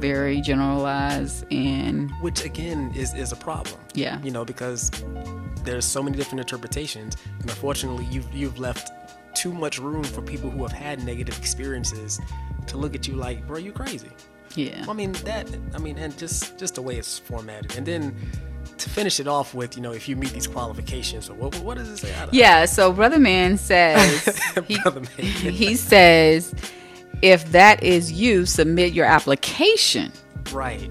very 0.00 0.40
generalized 0.40 1.44
and 1.52 2.10
Which 2.22 2.44
again 2.44 2.92
is 2.96 3.12
is 3.14 3.32
a 3.32 3.36
problem. 3.36 3.78
Yeah. 3.94 4.20
You 4.22 4.30
know, 4.30 4.44
because 4.44 4.90
there's 5.64 5.84
so 5.84 6.02
many 6.02 6.16
different 6.16 6.40
interpretations, 6.40 7.16
and 7.40 7.50
unfortunately, 7.50 8.06
you've 8.10 8.32
you've 8.34 8.58
left 8.58 8.90
too 9.34 9.52
much 9.52 9.78
room 9.78 10.04
for 10.04 10.22
people 10.22 10.50
who 10.50 10.62
have 10.62 10.72
had 10.72 11.02
negative 11.04 11.36
experiences 11.38 12.20
to 12.66 12.76
look 12.76 12.94
at 12.94 13.06
you 13.08 13.14
like, 13.14 13.46
bro, 13.46 13.58
you 13.58 13.72
crazy. 13.72 14.08
yeah. 14.54 14.84
I 14.88 14.92
mean 14.92 15.12
that. 15.24 15.46
I 15.74 15.78
mean, 15.78 15.98
and 15.98 16.16
just 16.18 16.58
just 16.58 16.74
the 16.76 16.82
way 16.82 16.96
it's 16.96 17.18
formatted, 17.18 17.76
and 17.76 17.84
then 17.86 18.14
to 18.78 18.90
finish 18.90 19.20
it 19.20 19.28
off 19.28 19.54
with, 19.54 19.76
you 19.76 19.82
know, 19.82 19.92
if 19.92 20.08
you 20.08 20.16
meet 20.16 20.30
these 20.32 20.46
qualifications, 20.46 21.28
or 21.28 21.34
what 21.34 21.54
what 21.60 21.76
does 21.76 21.88
it 21.90 21.98
say? 21.98 22.14
Yeah, 22.32 22.64
so 22.64 22.92
Brother 22.92 23.18
Man 23.18 23.58
says 23.58 24.24
he, 24.66 24.78
Brother 24.80 25.00
Man. 25.00 25.26
he 25.52 25.74
says 25.76 26.54
if 27.22 27.50
that 27.52 27.82
is 27.82 28.12
you, 28.12 28.44
submit 28.46 28.92
your 28.92 29.06
application 29.06 30.12
Right. 30.52 30.90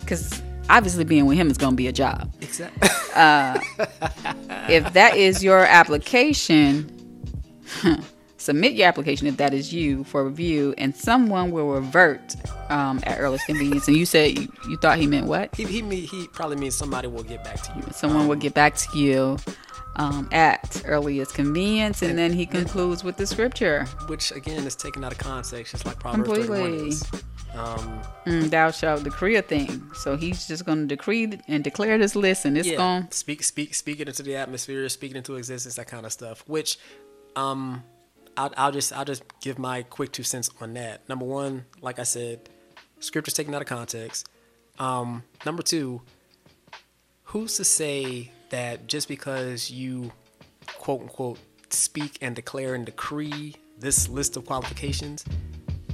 because 0.00 0.40
obviously 0.70 1.02
being 1.04 1.26
with 1.26 1.36
him 1.38 1.50
is 1.50 1.58
going 1.58 1.72
to 1.72 1.76
be 1.76 1.88
a 1.88 1.92
job. 1.92 2.32
Exactly. 2.40 2.88
Uh, 3.14 3.58
if 4.68 4.92
that 4.92 5.16
is 5.16 5.42
your 5.42 5.64
application, 5.66 6.88
submit 8.36 8.72
your 8.72 8.88
application 8.88 9.26
if 9.26 9.36
that 9.36 9.54
is 9.54 9.72
you 9.72 10.04
for 10.04 10.24
review, 10.24 10.74
and 10.78 10.94
someone 10.96 11.50
will 11.52 11.70
revert 11.72 12.34
um, 12.70 13.00
at 13.04 13.18
earliest 13.20 13.46
convenience. 13.46 13.86
And 13.88 13.96
you 13.96 14.04
said 14.06 14.38
you, 14.38 14.52
you 14.68 14.76
thought 14.78 14.98
he 14.98 15.06
meant 15.06 15.26
what? 15.26 15.54
he 15.54 15.64
he 15.64 15.80
he 16.06 16.28
probably 16.28 16.56
means 16.56 16.74
somebody 16.74 17.08
will 17.08 17.22
get 17.22 17.44
back 17.44 17.62
to 17.62 17.72
you. 17.76 17.82
Someone 17.92 18.26
will 18.28 18.36
get 18.36 18.54
back 18.54 18.76
to 18.76 18.98
you 18.98 19.36
um, 19.96 20.28
at 20.32 20.82
earliest 20.86 21.34
convenience, 21.34 22.02
and 22.02 22.18
then 22.18 22.32
he 22.32 22.46
concludes 22.46 23.04
with 23.04 23.16
the 23.16 23.26
scripture. 23.26 23.84
which 24.08 24.32
again 24.32 24.66
is 24.66 24.74
taken 24.74 25.04
out 25.04 25.12
of 25.12 25.18
context, 25.18 25.72
just 25.72 25.86
like 25.86 25.98
Proverbs 26.00 26.28
31 26.28 26.46
Completely. 26.60 26.88
is. 26.88 27.04
Um, 27.54 28.00
Mm, 28.24 28.48
thou 28.48 28.70
shalt 28.70 29.02
decree 29.04 29.36
a 29.36 29.42
thing. 29.42 29.90
So 29.94 30.16
he's 30.16 30.46
just 30.48 30.64
going 30.64 30.78
to 30.78 30.86
decree 30.86 31.38
and 31.48 31.62
declare 31.62 31.98
this 31.98 32.16
list, 32.16 32.46
and 32.46 32.56
it's 32.56 32.66
yeah, 32.66 32.76
going. 32.76 33.08
speak, 33.10 33.42
speak, 33.42 33.74
speak 33.74 34.00
it 34.00 34.08
into 34.08 34.22
the 34.22 34.36
atmosphere, 34.36 34.88
speak 34.88 35.10
it 35.10 35.16
into 35.18 35.36
existence, 35.36 35.74
that 35.74 35.86
kind 35.86 36.06
of 36.06 36.12
stuff. 36.12 36.42
Which, 36.46 36.78
um, 37.36 37.82
I'll, 38.36 38.52
I'll 38.56 38.72
just, 38.72 38.92
I'll 38.92 39.04
just 39.04 39.22
give 39.40 39.58
my 39.58 39.82
quick 39.82 40.12
two 40.12 40.22
cents 40.22 40.50
on 40.60 40.74
that. 40.74 41.08
Number 41.08 41.24
one, 41.24 41.64
like 41.80 41.98
I 41.98 42.04
said, 42.04 42.48
scripture's 43.00 43.34
taken 43.34 43.54
out 43.54 43.62
of 43.62 43.68
context. 43.68 44.28
Um, 44.78 45.22
number 45.44 45.62
two, 45.62 46.00
who's 47.24 47.56
to 47.56 47.64
say 47.64 48.30
that 48.50 48.86
just 48.86 49.08
because 49.08 49.70
you, 49.70 50.12
quote 50.78 51.02
unquote, 51.02 51.38
speak 51.70 52.18
and 52.20 52.34
declare 52.36 52.74
and 52.74 52.84
decree 52.84 53.54
this 53.78 54.08
list 54.08 54.36
of 54.36 54.46
qualifications, 54.46 55.24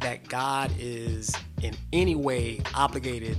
that 0.01 0.29
God 0.29 0.71
is 0.79 1.35
in 1.63 1.75
any 1.93 2.15
way 2.15 2.61
obligated 2.75 3.37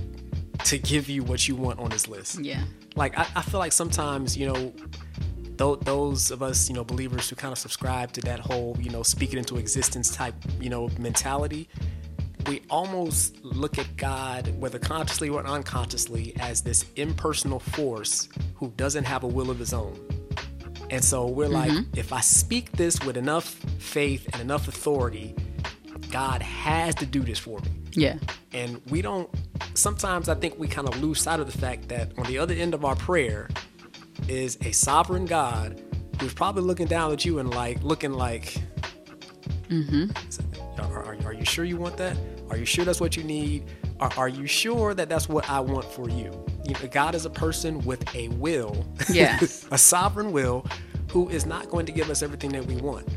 to 0.64 0.78
give 0.78 1.08
you 1.08 1.22
what 1.22 1.48
you 1.48 1.56
want 1.56 1.78
on 1.78 1.88
this 1.88 2.06
list? 2.06 2.38
Yeah. 2.40 2.62
like 2.96 3.16
I, 3.18 3.26
I 3.36 3.42
feel 3.42 3.60
like 3.60 3.72
sometimes 3.72 4.36
you 4.36 4.46
know 4.46 4.72
those 5.60 6.30
of 6.30 6.42
us 6.42 6.68
you 6.68 6.74
know 6.74 6.82
believers 6.84 7.28
who 7.28 7.36
kind 7.36 7.52
of 7.52 7.58
subscribe 7.58 8.12
to 8.12 8.20
that 8.22 8.40
whole 8.40 8.76
you 8.80 8.90
know 8.90 9.02
speak 9.02 9.32
it 9.32 9.38
into 9.38 9.56
existence 9.56 10.14
type 10.14 10.34
you 10.58 10.70
know 10.70 10.88
mentality 10.98 11.68
we 12.46 12.62
almost 12.70 13.44
look 13.44 13.78
at 13.78 13.96
god 13.96 14.48
whether 14.58 14.78
consciously 14.78 15.28
or 15.28 15.46
unconsciously 15.46 16.34
as 16.40 16.62
this 16.62 16.86
impersonal 16.96 17.60
force 17.60 18.28
who 18.54 18.72
doesn't 18.76 19.04
have 19.04 19.22
a 19.22 19.26
will 19.26 19.50
of 19.50 19.58
his 19.58 19.72
own. 19.72 19.98
And 20.90 21.04
so 21.04 21.26
we're 21.26 21.48
like 21.48 21.70
mm-hmm. 21.70 21.98
if 21.98 22.12
i 22.12 22.20
speak 22.20 22.72
this 22.72 22.98
with 23.04 23.16
enough 23.16 23.44
faith 23.78 24.28
and 24.32 24.40
enough 24.40 24.66
authority 24.66 25.34
god 26.10 26.42
has 26.42 26.94
to 26.96 27.06
do 27.06 27.20
this 27.20 27.38
for 27.38 27.60
me. 27.60 27.68
Yeah. 27.92 28.16
and 28.52 28.80
we 28.90 29.02
don't 29.02 29.28
sometimes 29.74 30.28
i 30.28 30.34
think 30.34 30.58
we 30.58 30.66
kind 30.66 30.88
of 30.88 31.00
lose 31.00 31.20
sight 31.20 31.38
of 31.38 31.46
the 31.50 31.56
fact 31.56 31.88
that 31.88 32.10
on 32.18 32.24
the 32.24 32.38
other 32.38 32.54
end 32.54 32.74
of 32.74 32.84
our 32.84 32.96
prayer 32.96 33.48
is 34.28 34.58
a 34.62 34.72
sovereign 34.72 35.26
god 35.26 35.80
who's 36.20 36.34
probably 36.34 36.62
looking 36.62 36.86
down 36.86 37.12
at 37.12 37.24
you 37.24 37.38
and 37.38 37.52
like 37.54 37.82
looking 37.82 38.12
like 38.12 38.56
mm-hmm. 39.68 40.10
are, 40.80 41.04
are, 41.04 41.16
are 41.24 41.32
you 41.32 41.44
sure 41.44 41.64
you 41.64 41.76
want 41.76 41.96
that? 41.96 42.16
Are 42.50 42.56
you 42.56 42.64
sure 42.64 42.84
that's 42.84 43.00
what 43.00 43.16
you 43.16 43.22
need? 43.24 43.64
Are, 44.00 44.10
are 44.16 44.28
you 44.28 44.46
sure 44.46 44.94
that 44.94 45.08
that's 45.08 45.28
what 45.28 45.48
i 45.48 45.60
want 45.60 45.84
for 45.84 46.08
you? 46.08 46.30
You 46.64 46.74
know, 46.74 46.88
God 46.90 47.14
is 47.14 47.24
a 47.24 47.30
person 47.30 47.80
with 47.84 48.14
a 48.14 48.28
will, 48.28 48.86
Yes. 49.10 49.66
a 49.70 49.78
sovereign 49.78 50.32
will, 50.32 50.66
who 51.10 51.28
is 51.28 51.46
not 51.46 51.70
going 51.70 51.86
to 51.86 51.92
give 51.92 52.10
us 52.10 52.22
everything 52.22 52.50
that 52.52 52.66
we 52.66 52.76
want. 52.76 53.08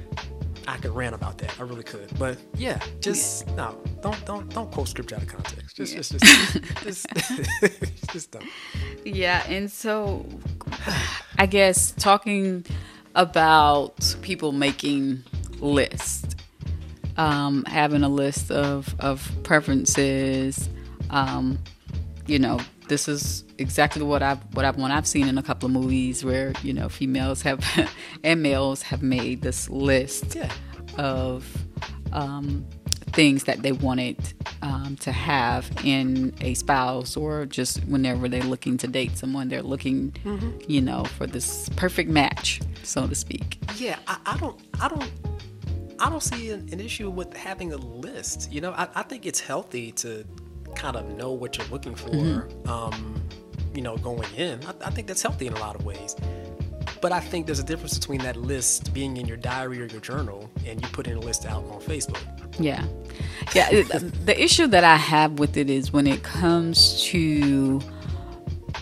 I 0.68 0.78
could 0.78 0.92
rant 0.92 1.16
about 1.16 1.38
that. 1.40 1.60
I 1.60 1.64
really 1.64 1.84
could. 1.84 2.18
But 2.18 2.38
yeah, 2.56 2.80
just 3.02 3.48
no, 3.56 3.78
don't 4.02 4.26
don't 4.26 4.50
don't 4.54 4.72
quote 4.72 4.88
scripture 4.88 5.16
out 5.16 5.24
of 5.24 5.28
context. 5.28 5.76
Just 5.76 5.96
just 5.96 6.12
just 6.12 6.58
just, 6.84 8.12
just 8.12 8.32
don't. 8.32 8.46
Yeah, 9.04 9.44
and 9.48 9.72
so 9.72 10.26
I 11.38 11.46
guess 11.46 11.92
talking 11.92 12.66
about 13.16 14.16
people 14.22 14.52
making 14.52 15.24
lists, 15.60 16.36
um, 17.18 17.66
having 17.66 18.04
a 18.04 18.10
list 18.10 18.52
of 18.52 18.96
of 19.00 19.30
preferences, 19.44 20.70
um, 21.10 21.60
you 22.28 22.40
know, 22.40 22.60
this 22.88 23.08
is 23.08 23.44
exactly 23.58 24.02
what 24.04 24.22
I've 24.24 24.40
what 24.56 24.66
I've 24.66 24.78
what 24.78 24.92
I've 24.92 25.08
seen 25.08 25.28
in 25.28 25.38
a 25.38 25.44
couple 25.44 25.68
of 25.68 25.72
movies 25.74 26.24
where 26.24 26.54
you 26.64 26.74
know 26.74 26.90
females 26.90 27.42
have 27.44 27.64
and 28.24 28.42
males 28.44 28.82
have 28.84 29.02
made 29.04 29.42
this 29.42 29.70
list 29.70 30.36
Yeah. 30.36 30.52
of 30.98 31.46
um, 32.12 32.66
things 33.14 33.44
that 33.46 33.62
they 33.62 33.72
wanted 33.72 34.18
um, 34.64 34.96
to 35.02 35.12
have 35.12 35.70
in 35.84 36.34
a 36.42 36.54
spouse 36.56 37.16
or 37.16 37.46
just 37.46 37.84
whenever 37.86 38.28
they're 38.28 38.42
looking 38.44 38.78
to 38.78 38.88
date 38.88 39.18
someone 39.18 39.48
they're 39.50 39.62
looking 39.62 40.16
you 40.68 40.82
know 40.82 41.04
for 41.04 41.28
this 41.28 41.70
perfect 41.76 42.10
match 42.10 42.60
so 42.84 43.08
to 43.08 43.16
speak 43.16 43.60
Yeah, 43.78 43.98
I, 44.08 44.18
I 44.26 44.38
don't, 44.38 44.60
I 44.82 44.88
don't, 44.90 45.12
I 46.00 46.10
don't 46.10 46.24
see 46.24 46.50
an, 46.52 46.68
an 46.72 46.80
issue 46.80 47.10
with 47.10 47.34
having 47.36 47.72
a 47.72 47.78
list. 47.78 48.52
You 48.52 48.62
know, 48.62 48.72
I, 48.72 48.88
I 48.96 49.04
think 49.04 49.26
it's 49.26 49.40
healthy 49.40 49.92
to 49.94 50.26
kind 50.76 50.96
of 50.96 51.08
know 51.18 51.32
what 51.32 51.58
you're 51.58 51.68
looking 51.68 51.96
for. 51.96 52.48
Um, 52.68 53.22
you 53.74 53.82
know, 53.82 53.98
going 53.98 54.32
in, 54.36 54.60
I, 54.66 54.88
I 54.88 54.90
think 54.92 55.08
that's 55.08 55.22
healthy 55.22 55.48
in 55.48 55.54
a 55.54 55.60
lot 55.60 55.76
of 55.76 55.84
ways. 55.86 56.16
But 57.02 57.12
I 57.12 57.20
think 57.20 57.48
there's 57.48 57.60
a 57.60 57.64
difference 57.64 57.98
between 57.98 58.22
that 58.22 58.36
list 58.38 58.94
being 58.94 59.18
in 59.18 59.26
your 59.28 59.36
diary 59.38 59.82
or 59.82 59.86
your 59.86 60.00
journal 60.02 60.50
and 60.66 60.82
you 60.82 60.88
putting 60.90 61.16
a 61.16 61.20
list 61.20 61.46
out 61.46 61.64
on 61.66 61.82
Facebook. 61.82 62.22
yeah 62.60 62.86
yeah 63.56 63.68
the 63.72 64.36
issue 64.42 64.68
that 64.68 64.84
i 64.84 64.96
have 64.96 65.40
with 65.40 65.58
it 65.58 65.70
is 65.72 65.92
when 65.92 66.06
it 66.06 66.22
comes 66.22 67.02
to 67.04 67.82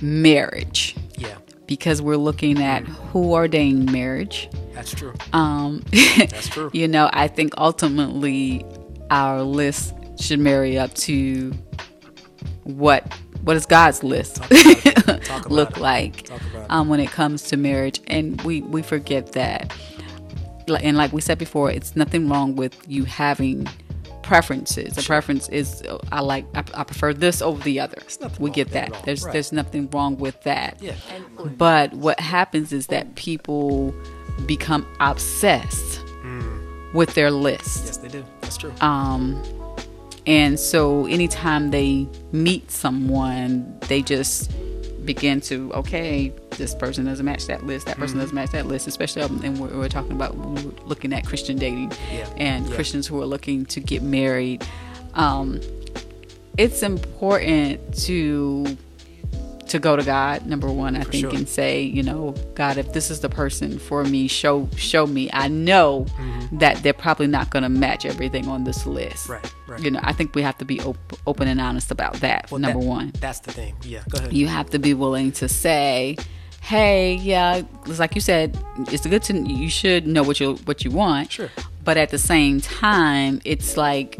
marriage 0.01 0.95
Yeah, 1.17 1.37
because 1.67 2.01
we're 2.01 2.17
looking 2.17 2.61
at 2.61 2.83
who 2.83 3.31
ordained 3.31 3.91
marriage 3.91 4.49
that's 4.73 4.93
true. 4.93 5.13
um 5.33 5.83
That's 6.17 6.47
true. 6.49 6.69
you 6.73 6.87
know, 6.87 7.09
I 7.13 7.27
think 7.27 7.53
ultimately 7.57 8.65
our 9.09 9.41
list 9.41 9.93
should 10.21 10.39
marry 10.39 10.77
up 10.77 10.93
to 10.95 11.51
what 12.63 13.11
what 13.43 13.55
does 13.55 13.65
God's 13.65 14.03
list 14.03 14.35
Talk 14.35 15.45
about 15.45 15.51
look 15.51 15.71
it. 15.71 15.81
like 15.81 16.29
um, 16.69 16.87
when 16.89 16.99
it 16.99 17.09
comes 17.11 17.43
to 17.49 17.57
marriage, 17.57 17.99
and 18.07 18.39
we 18.43 18.61
we 18.61 18.81
forget 18.81 19.31
that. 19.33 19.73
And 20.81 20.95
like 20.95 21.11
we 21.11 21.21
said 21.21 21.37
before, 21.37 21.69
it's 21.71 21.95
nothing 21.95 22.29
wrong 22.29 22.55
with 22.55 22.75
you 22.87 23.03
having 23.03 23.67
preferences. 24.21 24.97
A 24.97 25.01
preference 25.01 25.49
is 25.49 25.83
I 26.11 26.21
like 26.21 26.45
I, 26.55 26.63
I 26.75 26.83
prefer 26.83 27.13
this 27.13 27.41
over 27.41 27.61
the 27.63 27.79
other. 27.79 27.97
We 28.39 28.51
get 28.51 28.69
that. 28.71 28.93
There's 29.03 29.23
Right. 29.23 29.33
there's 29.33 29.51
nothing 29.51 29.89
wrong 29.89 30.17
with 30.17 30.41
that. 30.43 30.77
Yeah. 30.81 30.93
But 31.57 31.93
what 31.93 32.19
happens 32.19 32.71
is 32.71 32.87
that 32.87 33.15
people 33.15 33.93
become 34.45 34.85
obsessed 34.99 35.99
with 36.93 37.13
their 37.15 37.31
list. 37.31 37.85
Yes, 37.85 37.97
they 37.97 38.07
do. 38.09 38.23
That's 38.41 38.57
true. 38.57 38.71
Um, 38.81 39.41
and 40.27 40.59
so 40.59 41.05
anytime 41.07 41.71
they 41.71 42.07
meet 42.31 42.69
someone, 42.71 43.77
they 43.87 44.01
just 44.01 44.51
begin 45.05 45.41
to, 45.41 45.73
okay, 45.73 46.31
this 46.57 46.75
person 46.75 47.05
doesn't 47.05 47.25
match 47.25 47.47
that 47.47 47.65
list, 47.65 47.87
that 47.87 47.93
Mm-hmm. 47.93 48.01
person 48.03 48.17
doesn't 48.19 48.35
match 48.35 48.51
that 48.51 48.67
list, 48.67 48.87
especially, 48.87 49.23
um, 49.23 49.41
and 49.43 49.57
we're, 49.59 49.75
we're 49.75 49.89
talking 49.89 50.11
about 50.11 50.35
we're 50.35 50.71
looking 50.85 51.11
at 51.11 51.25
Christian 51.25 51.57
dating 51.57 51.91
Yeah. 52.11 52.29
and 52.37 52.67
Yeah. 52.67 52.75
Christians 52.75 53.07
who 53.07 53.19
are 53.21 53.25
looking 53.25 53.65
to 53.67 53.79
get 53.79 54.03
married. 54.03 54.63
Um, 55.15 55.59
it's 56.57 56.83
important 56.83 57.97
to 58.05 58.77
to 59.71 59.79
go 59.79 59.95
to 59.95 60.03
God 60.03 60.45
number 60.45 60.71
one 60.71 60.95
I 60.95 61.01
think 61.03 61.25
sure. 61.27 61.35
and 61.35 61.47
say 61.49 61.81
you 61.81 62.03
know 62.03 62.33
God 62.55 62.77
if 62.77 62.93
this 62.93 63.09
is 63.11 63.19
the 63.21 63.29
person 63.29 63.79
for 63.79 64.03
me 64.03 64.27
show 64.27 64.69
show 64.77 65.05
me 65.07 65.29
I 65.33 65.47
know 65.47 66.05
that 66.53 66.81
they're 66.83 66.93
probably 66.93 67.27
not 67.27 67.49
going 67.49 67.63
to 67.63 67.69
match 67.69 68.05
everything 68.05 68.47
on 68.47 68.63
this 68.63 68.85
list 68.85 69.27
Mm-hmm. 69.27 69.31
Right, 69.31 69.53
right. 69.67 69.81
you 69.83 69.91
know 69.91 69.99
I 70.03 70.13
think 70.13 70.35
we 70.35 70.41
have 70.43 70.57
to 70.59 70.65
be 70.65 70.79
op- 70.81 71.13
open 71.27 71.47
and 71.47 71.59
honest 71.59 71.91
about 71.91 72.13
that 72.21 72.49
Well, 72.51 72.59
number 72.59 72.79
that- 72.79 72.85
one 72.87 73.11
That's 73.19 73.39
the 73.39 73.51
thing. 73.51 73.75
Yeah, 73.83 74.03
go 74.09 74.19
ahead. 74.19 74.33
you 74.33 74.47
have 74.47 74.69
to 74.71 74.79
be 74.79 74.93
willing 74.93 75.31
to 75.33 75.47
say 75.49 76.17
hey 76.61 77.15
yeah 77.15 77.61
it's 77.87 77.97
like 77.99 78.13
you 78.13 78.21
said 78.21 78.55
it's 78.89 79.05
good 79.07 79.23
to 79.23 79.33
you 79.35 79.67
should 79.69 80.05
know 80.05 80.21
what 80.21 80.39
you 80.39 80.53
what 80.65 80.83
you 80.85 80.91
want 80.91 81.31
Sure. 81.31 81.49
but 81.83 81.97
at 81.97 82.09
the 82.09 82.19
same 82.19 82.61
time 82.61 83.41
it's 83.45 83.77
like 83.77 84.19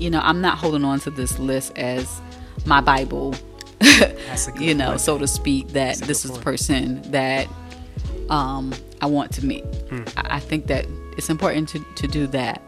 you 0.00 0.10
know 0.10 0.20
i'm 0.24 0.40
not 0.40 0.58
holding 0.58 0.84
on 0.84 0.98
to 1.00 1.10
this 1.10 1.38
list 1.38 1.78
as 1.78 2.20
my 2.66 2.80
bible 2.80 3.30
That's 3.30 3.40
a 3.40 3.44
good 3.44 3.51
you 4.60 4.74
know 4.74 4.88
point. 4.90 5.00
so 5.00 5.18
to 5.18 5.26
speak 5.26 5.68
that 5.68 5.96
this 5.98 6.24
is 6.24 6.30
the 6.32 6.40
person 6.40 7.02
that 7.10 7.46
um 8.30 8.72
i 9.00 9.06
want 9.06 9.32
to 9.32 9.44
meet 9.44 9.64
Hmm. 9.90 10.02
I, 10.16 10.36
I 10.36 10.40
think 10.40 10.66
that 10.68 10.86
it's 11.16 11.28
important 11.30 11.68
to 11.70 11.78
to 11.96 12.06
do 12.06 12.26
that 12.28 12.62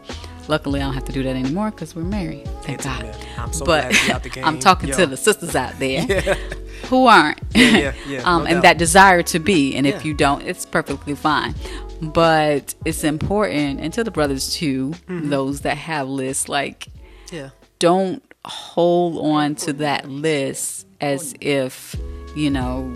luckily 0.47 0.79
i 0.79 0.83
don't 0.83 0.93
have 0.93 1.05
to 1.05 1.11
do 1.13 1.23
that 1.23 1.35
anymore 1.35 1.71
because 1.71 1.95
we're 1.95 2.03
married 2.03 2.45
thank 2.61 2.79
It's- 2.79 2.85
god 2.85 3.15
I'm 3.37 3.51
so 3.53 3.65
but 3.65 3.81
glad 3.89 3.93
to 3.95 4.05
be 4.07 4.11
out 4.13 4.23
the 4.23 4.29
game. 4.29 4.45
i'm 4.47 4.59
talking 4.59 4.89
Yo. 4.89 4.95
to 4.97 5.05
the 5.07 5.17
sisters 5.17 5.55
out 5.55 5.77
there 5.79 6.01
who 6.89 7.07
aren't 7.07 7.39
yeah, 7.55 7.93
yeah, 8.07 8.19
um, 8.25 8.43
no 8.43 8.47
and 8.49 8.55
doubt. 8.57 8.63
that 8.63 8.77
desire 8.77 9.23
to 9.23 9.39
be 9.39 9.75
and 9.75 9.87
Yeah. 9.87 9.95
if 9.95 10.05
you 10.05 10.13
don't 10.13 10.41
it's 10.43 10.65
perfectly 10.65 11.15
fine 11.15 11.55
but 12.01 12.75
it's 12.83 13.03
important 13.03 13.79
and 13.79 13.91
to 13.93 14.03
the 14.03 14.11
brothers 14.11 14.53
too 14.53 14.89
Mm-hmm. 15.07 15.29
those 15.29 15.61
that 15.61 15.77
have 15.77 16.07
lists 16.09 16.47
like 16.49 16.87
Yeah. 17.31 17.49
don't 17.79 18.21
hold 18.45 19.17
on 19.25 19.55
to 19.55 19.73
that 19.73 20.07
list 20.07 20.84
as 21.01 21.33
if 21.41 21.95
you 22.35 22.49
know 22.49 22.93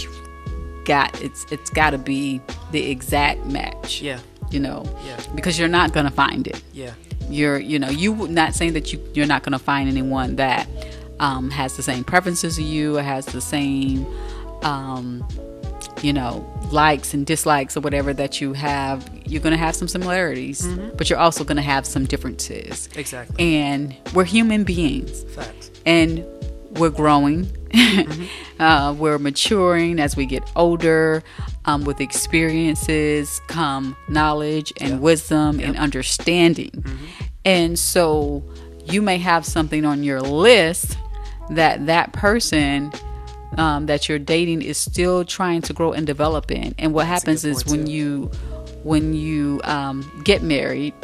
you 0.00 0.10
got 0.84 1.20
it's 1.22 1.44
it's 1.50 1.70
got 1.70 1.90
to 1.90 1.98
be 1.98 2.40
the 2.72 2.90
exact 2.90 3.44
match 3.46 4.00
Yeah. 4.02 4.20
you 4.50 4.60
know 4.60 4.84
Yeah. 5.04 5.20
because 5.34 5.58
you're 5.58 5.68
not 5.68 5.92
gonna 5.92 6.10
find 6.10 6.46
it 6.46 6.62
Yeah. 6.72 6.92
you're 7.28 7.58
you 7.58 7.78
know 7.78 7.88
you 7.90 8.14
not 8.28 8.54
saying 8.54 8.72
that 8.74 8.92
you 8.92 9.00
you're 9.14 9.26
not 9.26 9.42
going 9.42 9.52
to 9.52 9.58
find 9.58 9.88
anyone 9.88 10.36
that 10.36 10.66
um, 11.20 11.50
has 11.50 11.76
the 11.76 11.82
same 11.82 12.04
preferences 12.04 12.58
as 12.58 12.64
you 12.64 12.96
or 12.96 13.02
has 13.02 13.26
the 13.26 13.40
same 13.40 14.06
um, 14.62 15.26
you 16.00 16.12
know 16.12 16.46
likes 16.70 17.12
and 17.12 17.26
dislikes 17.26 17.76
or 17.76 17.80
whatever 17.80 18.14
that 18.14 18.40
you 18.40 18.52
have 18.52 19.10
you're 19.26 19.42
going 19.42 19.50
to 19.52 19.58
have 19.58 19.74
some 19.74 19.88
similarities 19.88 20.66
but 20.96 21.10
you're 21.10 21.18
also 21.18 21.42
going 21.44 21.56
to 21.56 21.62
have 21.62 21.84
some 21.86 22.04
differences 22.06 22.88
Exactly. 22.96 23.56
and 23.56 23.94
we're 24.14 24.24
human 24.24 24.64
beings 24.64 25.24
Facts. 25.34 25.70
and 25.84 26.24
we're 26.72 26.90
growing. 26.90 27.50
Uh, 28.58 28.92
we're 28.98 29.20
maturing 29.20 30.00
as 30.00 30.16
we 30.16 30.26
get 30.26 30.42
older 30.56 31.22
um, 31.64 31.84
with 31.84 32.00
experiences 32.00 33.40
come 33.46 33.96
knowledge 34.08 34.72
and 34.80 35.00
wisdom 35.00 35.60
and 35.60 35.76
understanding. 35.76 36.72
And 37.44 37.78
so 37.78 38.42
you 38.84 39.00
may 39.00 39.18
have 39.18 39.46
something 39.46 39.84
on 39.84 40.02
your 40.02 40.20
list 40.20 40.98
that 41.50 41.86
that 41.86 42.12
person 42.12 42.92
um, 43.56 43.86
that 43.86 44.08
you're 44.08 44.18
dating 44.18 44.62
is 44.62 44.76
still 44.76 45.24
trying 45.24 45.62
to 45.62 45.72
grow 45.72 45.92
and 45.92 46.04
develop 46.04 46.50
in. 46.50 46.74
And 46.78 46.92
what 46.92 47.06
happens 47.06 47.44
is 47.44 47.64
when 47.64 47.86
too. 47.86 47.92
you 47.92 48.30
when 48.82 49.14
you 49.14 49.60
um, 49.64 50.10
get 50.24 50.42
married 50.42 50.94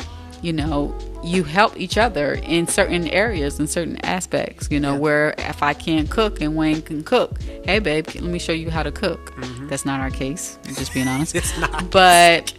you 0.45 0.53
know 0.53 0.95
you 1.23 1.43
help 1.43 1.73
each 1.85 1.97
other 1.97 2.35
in 2.35 2.67
certain 2.67 3.09
areas 3.09 3.59
and 3.59 3.69
certain 3.69 3.97
aspects 4.05 4.69
you 4.71 4.79
know 4.79 4.93
Yeah. 4.95 4.99
where 5.07 5.35
if 5.39 5.63
i 5.63 5.73
can't 5.73 6.09
cook 6.11 6.41
and 6.43 6.55
wayne 6.55 6.83
can 6.83 7.03
cook 7.03 7.31
hey 7.65 7.79
babe 7.79 8.07
let 8.15 8.25
me 8.25 8.39
show 8.39 8.53
you 8.53 8.71
how 8.71 8.83
to 8.83 8.93
cook 8.93 9.33
that's 9.71 9.85
not 9.87 10.01
our 10.01 10.11
case 10.11 10.59
just 10.81 10.93
being 10.93 11.09
honest 11.09 11.35
Mm-hmm. 11.35 11.39
It's 11.65 11.73
not. 11.73 11.91
but 11.91 12.53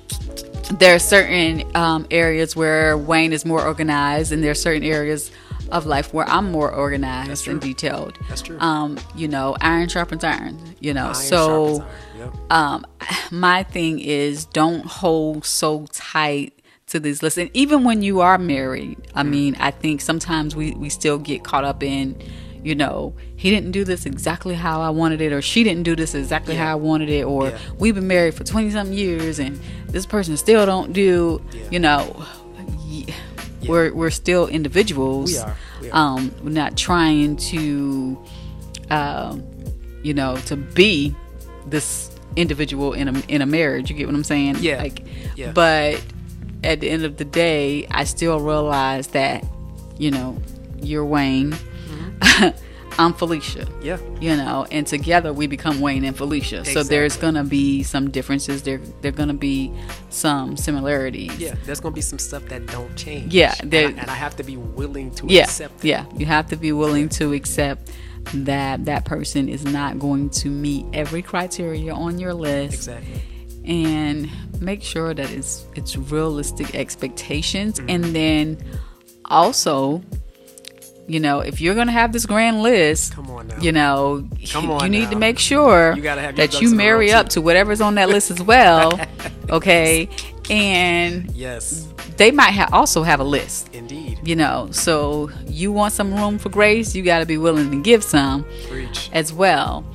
there 0.80 0.96
are 0.96 1.00
certain 1.00 1.64
um, 1.76 2.08
areas 2.10 2.56
where 2.56 2.98
wayne 2.98 3.34
is 3.34 3.46
more 3.46 3.64
organized 3.66 4.32
and 4.32 4.44
there 4.44 4.52
are 4.52 4.56
certain 4.56 4.84
areas 4.84 5.32
of 5.72 5.86
life 5.86 6.14
where 6.14 6.28
i'm 6.28 6.52
more 6.52 6.72
organized 6.72 7.48
and 7.48 7.62
detailed 7.62 8.18
That's 8.30 8.42
true. 8.42 8.58
um, 8.60 8.98
you 9.16 9.28
know 9.28 9.56
iron 9.62 9.90
sharpens 9.90 10.24
iron 10.24 10.58
you 10.80 10.94
know 10.94 11.06
Iron 11.06 11.16
so. 11.16 11.86
Yep. 12.18 12.34
um, 12.52 12.86
my 13.32 13.62
thing 13.64 14.00
is 14.00 14.46
don't 14.46 14.86
hold 14.86 15.46
so 15.46 15.86
tight 15.92 16.54
to 16.96 17.00
these 17.00 17.22
lists. 17.22 17.38
And 17.38 17.50
even 17.54 17.84
when 17.84 18.02
you 18.02 18.22
are 18.22 18.38
married, 18.38 18.98
I 19.14 19.24
Mm. 19.24 19.30
mean, 19.30 19.56
I 19.60 19.72
think 19.72 20.02
sometimes 20.02 20.56
we, 20.56 20.72
we 20.72 20.90
still 20.90 21.18
get 21.18 21.44
caught 21.44 21.64
up 21.64 21.84
in, 21.84 22.16
you 22.64 22.74
know, 22.76 23.14
he 23.36 23.50
didn't 23.52 23.72
do 23.72 23.84
this 23.84 24.06
exactly 24.06 24.56
how 24.56 24.82
I 24.82 24.90
wanted 24.90 25.22
it, 25.22 25.32
or 25.34 25.42
she 25.42 25.64
didn't 25.64 25.84
do 25.84 25.96
this 25.96 26.16
exactly 26.16 26.56
Yeah. 26.56 26.66
how 26.66 26.72
I 26.74 26.76
wanted 26.76 27.10
it, 27.10 27.24
or 27.26 27.50
Yeah. 27.50 27.58
we've 27.78 27.96
been 27.96 28.08
married 28.08 28.34
for 28.34 28.44
20 28.44 28.72
something 28.72 28.98
years 28.98 29.40
and 29.40 29.60
this 29.88 30.06
person 30.06 30.36
still 30.38 30.66
don't 30.66 30.94
do, 30.94 31.42
Yeah. 31.54 31.62
you 31.72 31.80
know, 31.80 32.26
we're, 33.68 33.94
we're 33.94 34.10
still 34.12 34.48
individuals. 34.48 35.32
We 35.34 35.38
are. 35.40 35.56
We 35.82 35.92
are. 35.92 35.96
Um, 36.18 36.32
we're 36.44 36.50
not 36.52 36.78
trying 36.78 37.36
to 37.38 38.18
um, 38.92 39.44
you 40.04 40.14
know, 40.14 40.38
to 40.46 40.56
be 40.56 41.16
this 41.66 42.12
individual 42.36 42.94
in 42.94 43.08
a 43.08 43.20
in 43.28 43.42
a 43.42 43.46
marriage. 43.48 43.90
You 43.90 43.96
get 43.96 44.06
what 44.06 44.14
I'm 44.16 44.24
saying? 44.24 44.58
Yeah. 44.60 44.78
Like, 44.78 45.04
Yeah. 45.36 45.52
but 45.52 46.00
at 46.64 46.80
the 46.80 46.90
end 46.90 47.04
of 47.04 47.18
the 47.18 47.26
day, 47.26 47.88
I 47.92 48.04
still 48.04 48.40
realize 48.40 49.08
that, 49.08 49.46
you 49.98 50.12
know, 50.12 50.38
you're 50.82 51.06
Wayne. 51.06 51.56
I'm 52.98 53.14
Felicia. 53.14 53.68
Yeah. 53.82 53.98
You 54.22 54.38
know, 54.38 54.66
and 54.72 54.88
together 54.88 55.34
we 55.34 55.48
become 55.48 55.82
Wayne 55.82 56.06
and 56.06 56.16
Felicia. 56.16 56.64
So 56.64 56.82
there's 56.82 57.18
gonna 57.18 57.44
be 57.44 57.84
some 57.84 58.10
differences. 58.10 58.62
There, 58.64 58.78
there 59.02 59.12
gonna 59.12 59.34
be 59.34 59.74
some 60.10 60.56
similarities. 60.56 61.38
Yeah, 61.38 61.56
there's 61.66 61.82
gonna 61.82 61.94
be 61.94 62.02
some 62.02 62.20
stuff 62.20 62.46
that 62.46 62.66
don't 62.68 62.96
change. 62.96 63.34
Yeah, 63.34 63.54
and 63.60 63.74
I, 63.74 63.78
and 63.78 64.10
I 64.10 64.14
have 64.16 64.38
to 64.38 64.44
be 64.44 64.56
willing 64.56 65.12
to 65.16 65.28
yeah, 65.28 65.44
accept 65.44 65.80
that. 65.80 65.88
yeah. 65.88 66.06
You 66.16 66.26
have 66.26 66.48
to 66.48 66.56
be 66.56 66.72
willing 66.72 67.10
to 67.10 67.34
accept 67.34 67.92
that 68.34 68.86
that 68.86 69.04
person 69.04 69.50
is 69.50 69.66
not 69.66 70.00
going 70.00 70.30
to 70.30 70.50
meet 70.50 70.86
every 70.94 71.22
criteria 71.22 71.94
on 71.94 72.18
your 72.18 72.34
list, 72.34 72.74
Exactly. 72.76 73.22
And 73.68 74.30
make 74.62 74.82
sure 74.84 75.14
that 75.14 75.32
it's 75.32 75.66
it's 75.76 75.98
realistic 75.98 76.76
expectations, 76.76 77.80
Mm-hmm. 77.80 77.90
and 77.90 78.04
then 78.16 78.58
also. 79.26 80.02
You 81.08 81.20
know, 81.20 81.42
if 81.42 81.62
you're 81.62 81.76
gonna 81.76 81.92
have 81.92 82.14
this 82.14 82.26
grand 82.26 82.64
list, 82.64 83.14
Come 83.14 83.30
on 83.30 83.48
now. 83.48 83.60
you 83.60 83.72
know, 83.72 84.28
you 84.40 84.90
need 84.90 85.04
now. 85.04 85.10
to 85.12 85.16
make 85.18 85.38
sure 85.38 85.94
You 85.96 86.02
that 86.02 86.60
you 86.62 86.74
marry 86.74 87.12
up 87.12 87.30
to 87.30 87.42
whatever's 87.42 87.80
on 87.80 87.94
that 87.94 88.10
list 88.10 88.32
as 88.32 88.42
well. 88.42 89.00
okay, 89.52 90.10
and 90.50 91.30
Yes, 91.36 91.88
they 92.18 92.32
might 92.32 92.54
ha- 92.54 92.70
also 92.72 93.04
have 93.04 93.20
a 93.20 93.24
list 93.24 93.70
indeed. 93.72 94.18
you 94.24 94.36
know 94.36 94.68
so 94.72 95.30
you 95.46 95.72
want 95.72 95.94
some 95.94 96.12
room 96.12 96.40
for 96.40 96.50
grace 96.50 96.96
you 96.96 97.04
got 97.04 97.20
to 97.20 97.26
be 97.28 97.38
willing 97.38 97.70
to 97.70 97.82
give 97.84 98.04
some 98.04 98.44
Preach. 98.68 99.12
as 99.14 99.32
well 99.32 99.86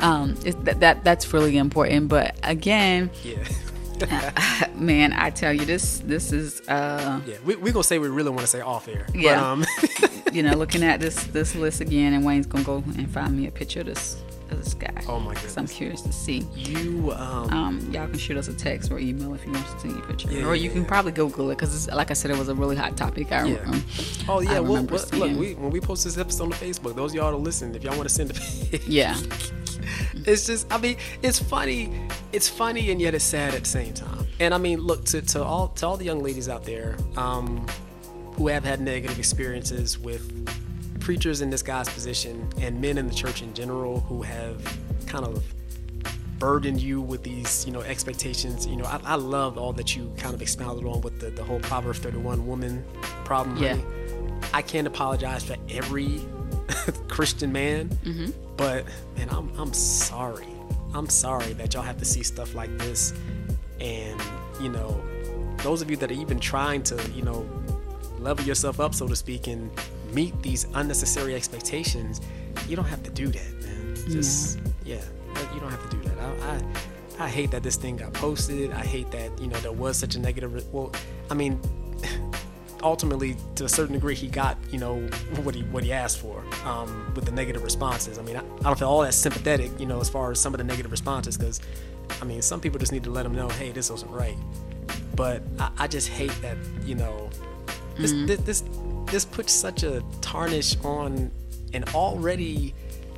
um 0.00 0.34
that, 0.64 0.80
that 0.80 1.04
that's 1.04 1.32
really 1.32 1.56
important 1.56 2.08
but 2.08 2.36
again 2.42 3.10
Yeah, 3.22 4.68
man 4.76 5.12
i 5.12 5.28
tell 5.30 5.52
you 5.52 5.64
this 5.66 5.98
this 6.00 6.32
is 6.32 6.60
uh 6.68 7.20
yeah. 7.26 7.36
We 7.44 7.56
we 7.56 7.70
gonna 7.72 7.84
say 7.84 7.98
we 7.98 8.08
really 8.08 8.30
want 8.30 8.40
to 8.42 8.46
say 8.46 8.60
off 8.60 8.88
air. 8.88 9.06
Yeah. 9.14 9.34
But, 9.34 9.42
um, 9.44 9.64
you 10.32 10.42
know 10.42 10.52
looking 10.56 10.82
at 10.82 11.00
this 11.00 11.24
this 11.24 11.54
list 11.54 11.80
again 11.80 12.14
and 12.14 12.24
wayne's 12.24 12.46
gonna 12.46 12.64
go 12.64 12.76
and 12.96 13.10
find 13.10 13.36
me 13.36 13.46
a 13.46 13.50
picture 13.50 13.80
of 13.80 13.86
this 13.86 14.22
of 14.52 14.62
this 14.64 14.74
guy 14.74 14.90
Oh 15.08 15.18
my 15.20 15.34
'Cause 15.34 15.56
i'm 15.56 15.66
curious 15.66 16.00
to 16.02 16.12
see 16.12 16.46
you 16.54 17.12
um, 17.12 17.52
um, 17.52 17.80
y'all 17.92 18.06
can 18.08 18.18
shoot 18.18 18.36
us 18.36 18.48
a 18.48 18.54
text 18.54 18.90
or 18.90 18.98
email 18.98 19.34
if 19.34 19.44
you 19.46 19.52
want 19.52 19.66
to 19.66 19.80
see 19.80 19.88
a 19.98 20.02
picture, 20.02 20.30
Yeah, 20.30 20.44
or 20.46 20.54
yeah, 20.54 20.62
you 20.64 20.70
can 20.70 20.82
yeah. 20.82 20.88
probably 20.88 21.12
Google 21.12 21.50
it 21.50 21.56
because, 21.58 21.88
like 21.88 22.10
I 22.10 22.14
said, 22.14 22.30
it 22.30 22.38
was 22.38 22.48
a 22.48 22.54
really 22.54 22.76
hot 22.76 22.96
topic. 22.96 23.32
I, 23.32 23.46
Yeah. 23.46 23.56
um, 23.66 23.84
oh 24.28 24.40
yeah. 24.40 24.58
Well, 24.60 24.84
well, 24.84 25.04
look, 25.12 25.38
we 25.38 25.54
when 25.54 25.70
we 25.70 25.80
post 25.80 26.04
this 26.04 26.18
episode 26.18 26.44
on 26.44 26.52
Facebook, 26.52 26.94
those 26.96 27.12
of 27.12 27.16
y'all 27.16 27.30
to 27.30 27.36
listen, 27.36 27.74
if 27.74 27.82
y'all 27.82 27.96
want 27.96 28.08
to 28.08 28.14
send 28.14 28.30
it, 28.72 28.86
yeah, 28.86 29.16
it's 30.26 30.46
just 30.46 30.66
I 30.72 30.78
mean 30.78 30.96
it's 31.22 31.38
funny 31.38 31.90
it's 32.32 32.48
funny 32.48 32.90
and 32.90 33.00
yet 33.00 33.14
it's 33.14 33.24
sad 33.24 33.54
at 33.54 33.60
the 33.64 33.68
same 33.68 33.94
time 33.94 34.26
and 34.38 34.52
I 34.54 34.58
mean 34.58 34.80
look 34.80 35.04
to, 35.06 35.22
to 35.22 35.42
all 35.42 35.68
to 35.68 35.86
all 35.86 35.96
the 35.96 36.04
young 36.04 36.22
ladies 36.22 36.48
out 36.48 36.64
there 36.64 36.96
um, 37.16 37.66
who 38.34 38.48
have 38.48 38.64
had 38.64 38.80
negative 38.80 39.18
experiences 39.18 39.98
with 39.98 40.22
preachers 41.10 41.40
in 41.40 41.50
this 41.50 41.60
guy's 41.60 41.88
position 41.88 42.48
and 42.60 42.80
men 42.80 42.96
in 42.96 43.08
the 43.08 43.12
church 43.12 43.42
in 43.42 43.52
general 43.52 43.98
who 44.02 44.22
have 44.22 44.56
kind 45.08 45.24
of 45.24 45.42
burdened 46.38 46.80
you 46.80 47.00
with 47.00 47.24
these 47.24 47.66
you 47.66 47.72
know 47.72 47.80
expectations 47.80 48.64
you 48.64 48.76
know 48.76 48.84
I, 48.84 49.00
I 49.04 49.14
love 49.16 49.58
all 49.58 49.72
that 49.72 49.96
you 49.96 50.12
kind 50.16 50.34
of 50.36 50.40
expounded 50.40 50.86
on 50.86 51.00
with 51.00 51.18
the, 51.18 51.30
the 51.30 51.42
whole 51.42 51.58
Proverbs 51.58 51.98
31 51.98 52.46
woman 52.46 52.84
problem 53.24 53.56
Yeah. 53.56 53.70
honey. 53.70 53.84
I 54.54 54.62
can't 54.62 54.86
apologize 54.86 55.42
for 55.44 55.56
every 55.68 56.20
Christian 57.08 57.50
man, 57.50 57.88
Mm-hmm. 58.04 58.30
but 58.56 58.84
man, 59.16 59.28
I'm 59.30 59.50
I'm 59.58 59.72
sorry. 59.72 60.46
I'm 60.94 61.08
sorry 61.08 61.52
that 61.54 61.74
y'all 61.74 61.82
have 61.82 61.98
to 61.98 62.04
see 62.04 62.22
stuff 62.22 62.54
like 62.54 62.70
this, 62.78 63.12
and 63.80 64.20
you 64.60 64.68
know, 64.68 65.02
those 65.58 65.82
of 65.82 65.90
you 65.90 65.96
that 65.96 66.10
are 66.12 66.14
even 66.24 66.38
trying 66.38 66.82
to 66.84 66.96
you 67.16 67.22
know 67.22 67.44
level 68.20 68.44
yourself 68.46 68.78
up, 68.80 68.94
so 68.94 69.06
to 69.08 69.16
speak, 69.16 69.46
and 69.48 69.70
meet 70.12 70.40
these 70.42 70.66
unnecessary 70.74 71.34
expectations, 71.34 72.20
you 72.68 72.76
don't 72.76 72.84
have 72.86 73.02
to 73.02 73.10
do 73.10 73.28
that, 73.28 73.52
man. 73.62 73.94
Just 74.08 74.58
yeah, 74.84 74.96
that- 75.34 75.54
you 75.54 75.60
don't 75.60 75.70
have 75.70 75.88
to 75.90 75.96
do 75.96 76.02
that. 76.08 76.18
I, 76.18 76.54
I 76.54 76.60
I 77.24 77.28
hate 77.28 77.50
that 77.50 77.62
this 77.62 77.76
thing 77.76 77.96
got 77.96 78.12
posted. 78.14 78.70
I 78.72 78.84
hate 78.84 79.10
that 79.10 79.38
you 79.40 79.46
know 79.48 79.58
there 79.58 79.72
was 79.72 79.96
such 79.98 80.14
a 80.14 80.18
negative. 80.18 80.54
Re- 80.54 80.64
well, 80.72 80.90
I 81.30 81.34
mean, 81.34 81.60
ultimately 82.82 83.36
to 83.56 83.64
a 83.66 83.68
certain 83.68 83.92
degree 83.94 84.14
he 84.14 84.26
got 84.26 84.56
you 84.70 84.78
know 84.78 85.00
what 85.42 85.54
he 85.54 85.62
what 85.64 85.84
he 85.84 85.92
asked 85.92 86.18
for 86.18 86.42
um, 86.64 87.12
with 87.14 87.26
the 87.26 87.30
negative 87.30 87.62
responses 87.62 88.18
i 88.18 88.22
mean 88.22 88.36
I, 88.36 88.40
I 88.40 88.62
don't 88.62 88.78
feel 88.78 88.88
all 88.88 89.02
that 89.02 89.12
sympathetic 89.12 89.70
you 89.78 89.84
know 89.84 90.00
as 90.00 90.08
far 90.08 90.30
as 90.30 90.40
some 90.40 90.54
of 90.54 90.58
the 90.58 90.64
negative 90.64 90.90
responses 90.90 91.36
because 91.36 91.60
i 92.22 92.24
mean 92.24 92.40
some 92.40 92.58
people 92.58 92.78
just 92.78 92.90
need 92.90 93.04
to 93.04 93.10
let 93.10 93.26
him 93.26 93.34
know 93.34 93.50
hey 93.50 93.70
this 93.70 93.90
wasn't 93.90 94.12
right 94.12 94.36
but 95.14 95.42
i, 95.58 95.70
I 95.80 95.86
just 95.88 96.08
hate 96.08 96.32
that 96.40 96.56
you 96.82 96.94
know 96.94 97.28
this, 97.98 98.12
this 98.26 98.40
this 98.40 98.64
this 99.10 99.24
puts 99.24 99.52
such 99.52 99.82
a 99.82 100.02
tarnish 100.20 100.76
on 100.84 101.30
an 101.72 101.84
already 101.94 102.74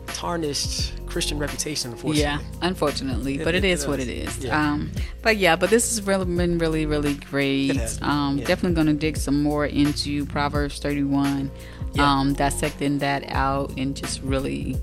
tarnished 0.09 0.93
christian 1.07 1.39
reputation 1.39 1.91
unfortunately 1.93 2.21
Yeah, 2.23 2.39
unfortunately, 2.61 3.35
It- 3.41 3.45
but 3.45 3.55
it 3.55 3.65
it 3.65 3.69
is 3.71 3.87
what 3.87 4.01
it 4.01 4.09
is. 4.09 4.39
Yeah. 4.39 4.59
Um, 4.73 4.91
but 5.23 5.37
yeah, 5.37 5.57
but 5.57 5.71
this 5.71 5.89
has 5.91 6.07
really 6.07 6.25
been 6.25 6.59
really, 6.59 6.87
really 6.87 7.15
great. 7.15 7.79
Um, 8.03 8.39
yeah. 8.39 8.47
Definitely 8.47 8.75
going 8.75 8.87
to 8.89 8.95
dig 8.95 9.17
some 9.17 9.43
more 9.43 9.67
into 9.67 10.25
Proverbs 10.27 10.79
31, 10.81 11.51
Yeah. 11.95 12.11
um, 12.11 12.33
dissecting 12.35 12.99
that 12.99 13.25
out 13.29 13.73
and 13.77 13.95
just 13.95 14.23
really 14.23 14.77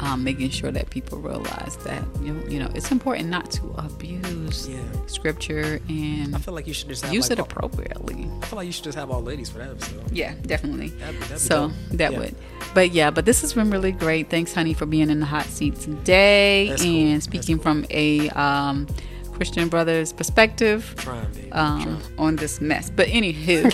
um, 0.00 0.24
making 0.24 0.50
sure 0.50 0.70
that 0.72 0.90
people 0.90 1.18
realize 1.18 1.76
that 1.84 2.02
you 2.20 2.32
know, 2.32 2.46
you 2.48 2.58
know 2.58 2.70
it's 2.74 2.90
important 2.90 3.28
not 3.28 3.50
to 3.52 3.62
abuse 3.78 4.68
Yeah. 4.68 4.78
scripture 5.06 5.80
and 5.88 6.34
i 6.34 6.38
feel 6.38 6.52
like 6.54 6.66
you 6.66 6.74
should 6.74 6.88
just 6.88 7.04
have 7.04 7.14
use 7.14 7.30
like, 7.30 7.38
it 7.38 7.40
all- 7.40 7.46
appropriately. 7.46 8.28
i 8.42 8.46
feel 8.46 8.56
like 8.56 8.66
you 8.66 8.72
should 8.72 8.84
just 8.84 8.98
have 8.98 9.10
all 9.10 9.22
ladies 9.22 9.50
for 9.50 9.58
that 9.58 9.70
episode 9.70 10.02
Yeah, 10.12 10.34
definitely. 10.42 10.88
That'd 10.88 11.20
that'd 11.20 11.34
be 11.34 11.38
so 11.38 11.70
that 11.92 12.12
Yeah. 12.12 12.18
would, 12.18 12.34
but 12.74 12.90
yeah, 12.92 13.10
but 13.10 13.24
this 13.24 13.40
has 13.42 13.52
been 13.54 13.70
really 13.70 13.92
great. 13.92 14.30
Thanks, 14.30 14.52
honey, 14.54 14.74
for 14.74 14.86
being 14.86 15.10
in 15.10 15.20
the 15.20 15.26
hot 15.26 15.46
seat 15.46 15.76
today 15.76 16.68
That's 16.70 16.82
cool. 16.82 16.90
and 16.92 17.14
That's 17.14 17.24
speaking 17.24 17.56
cool. 17.58 17.62
from 17.62 17.86
a 17.90 18.30
um, 18.30 18.86
Christian 19.32 19.68
brother's 19.68 20.12
perspective 20.12 20.94
trying 20.98 21.26
um, 21.52 22.00
on 22.18 22.36
this 22.36 22.60
mess. 22.60 22.90
But 22.90 23.08
anywho, 23.08 23.72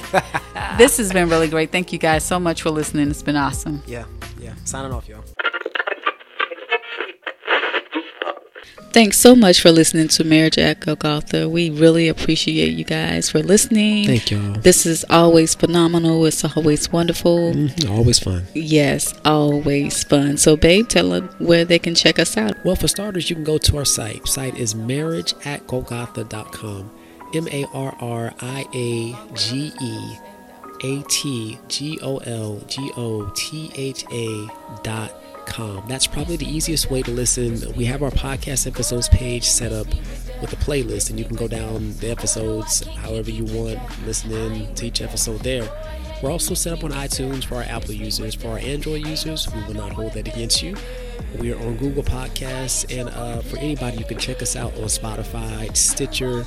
this 0.78 0.96
has 0.98 1.12
been 1.12 1.28
really 1.28 1.48
great. 1.48 1.70
Thank 1.72 1.92
you 1.92 1.98
guys 1.98 2.24
so 2.24 2.38
much 2.40 2.62
for 2.62 2.70
listening. 2.70 3.10
It's 3.10 3.22
been 3.22 3.36
awesome. 3.36 3.82
yeah 3.86 4.04
yeah 4.38 4.54
signing 4.64 4.92
off 4.92 5.06
y'all 5.08 5.22
Thanks 8.92 9.18
so 9.18 9.36
much 9.36 9.60
for 9.60 9.70
listening 9.70 10.08
to 10.08 10.24
Marriage 10.24 10.58
at 10.58 10.80
Golgotha. 10.80 11.48
We 11.48 11.70
really 11.70 12.08
appreciate 12.08 12.72
you 12.72 12.84
guys 12.84 13.30
for 13.30 13.40
listening. 13.40 14.06
Thank 14.06 14.32
y'all. 14.32 14.54
This 14.54 14.84
is 14.84 15.04
always 15.08 15.54
phenomenal. 15.54 16.26
It's 16.26 16.44
always 16.44 16.90
wonderful. 16.90 17.52
Mm-hmm. 17.52 17.92
always 17.92 18.18
fun 18.18 18.46
Yes, 18.52 19.14
always 19.24 20.02
fun. 20.02 20.36
So, 20.38 20.56
babe, 20.56 20.88
tell 20.88 21.10
them 21.10 21.28
where 21.38 21.64
they 21.64 21.78
can 21.78 21.94
check 21.94 22.18
us 22.18 22.36
out. 22.36 22.62
Well, 22.64 22.74
for 22.74 22.88
starters, 22.88 23.30
you 23.30 23.36
can 23.36 23.44
go 23.44 23.58
to 23.58 23.76
our 23.78 23.84
site. 23.84 24.26
Site 24.26 24.56
is 24.56 24.74
marriage 24.74 25.34
at 25.44 25.66
golgotha.com. 25.68 26.90
M 27.32 27.46
A 27.52 27.64
R 27.72 27.96
R 28.00 28.34
I 28.40 28.64
A 28.74 29.34
G 29.34 29.72
E 29.80 30.18
A 30.82 31.02
T 31.08 31.58
G 31.68 31.98
O 32.02 32.18
L 32.18 32.60
G 32.66 32.90
O 32.96 33.30
T 33.36 33.70
H 33.76 34.04
A 34.10 34.48
dot 34.82 35.14
That's 35.88 36.06
probably 36.06 36.36
the 36.36 36.48
easiest 36.48 36.90
way 36.90 37.02
to 37.02 37.10
listen. 37.10 37.74
We 37.76 37.84
have 37.84 38.02
our 38.02 38.10
podcast 38.10 38.66
episodes 38.66 39.08
page 39.08 39.44
set 39.44 39.72
up 39.72 39.86
with 40.40 40.52
a 40.52 40.56
playlist, 40.56 41.10
and 41.10 41.18
you 41.18 41.24
can 41.24 41.36
go 41.36 41.48
down 41.48 41.92
the 41.98 42.10
episodes 42.10 42.86
however 42.86 43.30
you 43.30 43.44
want, 43.44 43.78
listening 44.06 44.72
to 44.74 44.86
each 44.86 45.02
episode 45.02 45.40
there. 45.40 45.68
We're 46.22 46.30
also 46.30 46.54
set 46.54 46.72
up 46.72 46.84
on 46.84 46.92
iTunes 46.92 47.44
for 47.44 47.56
our 47.56 47.62
Apple 47.64 47.92
users. 47.92 48.34
For 48.34 48.48
our 48.48 48.58
Android 48.58 49.06
users, 49.06 49.52
we 49.52 49.62
will 49.64 49.74
not 49.74 49.92
hold 49.92 50.12
that 50.14 50.28
against 50.28 50.62
you. 50.62 50.76
We 51.38 51.52
are 51.52 51.58
on 51.60 51.76
Google 51.76 52.02
Podcasts, 52.02 52.84
and 52.96 53.08
uh, 53.08 53.40
for 53.40 53.58
anybody, 53.58 53.98
you 53.98 54.04
can 54.04 54.18
check 54.18 54.42
us 54.42 54.56
out 54.56 54.74
on 54.74 54.84
Spotify, 54.84 55.74
Stitcher, 55.76 56.44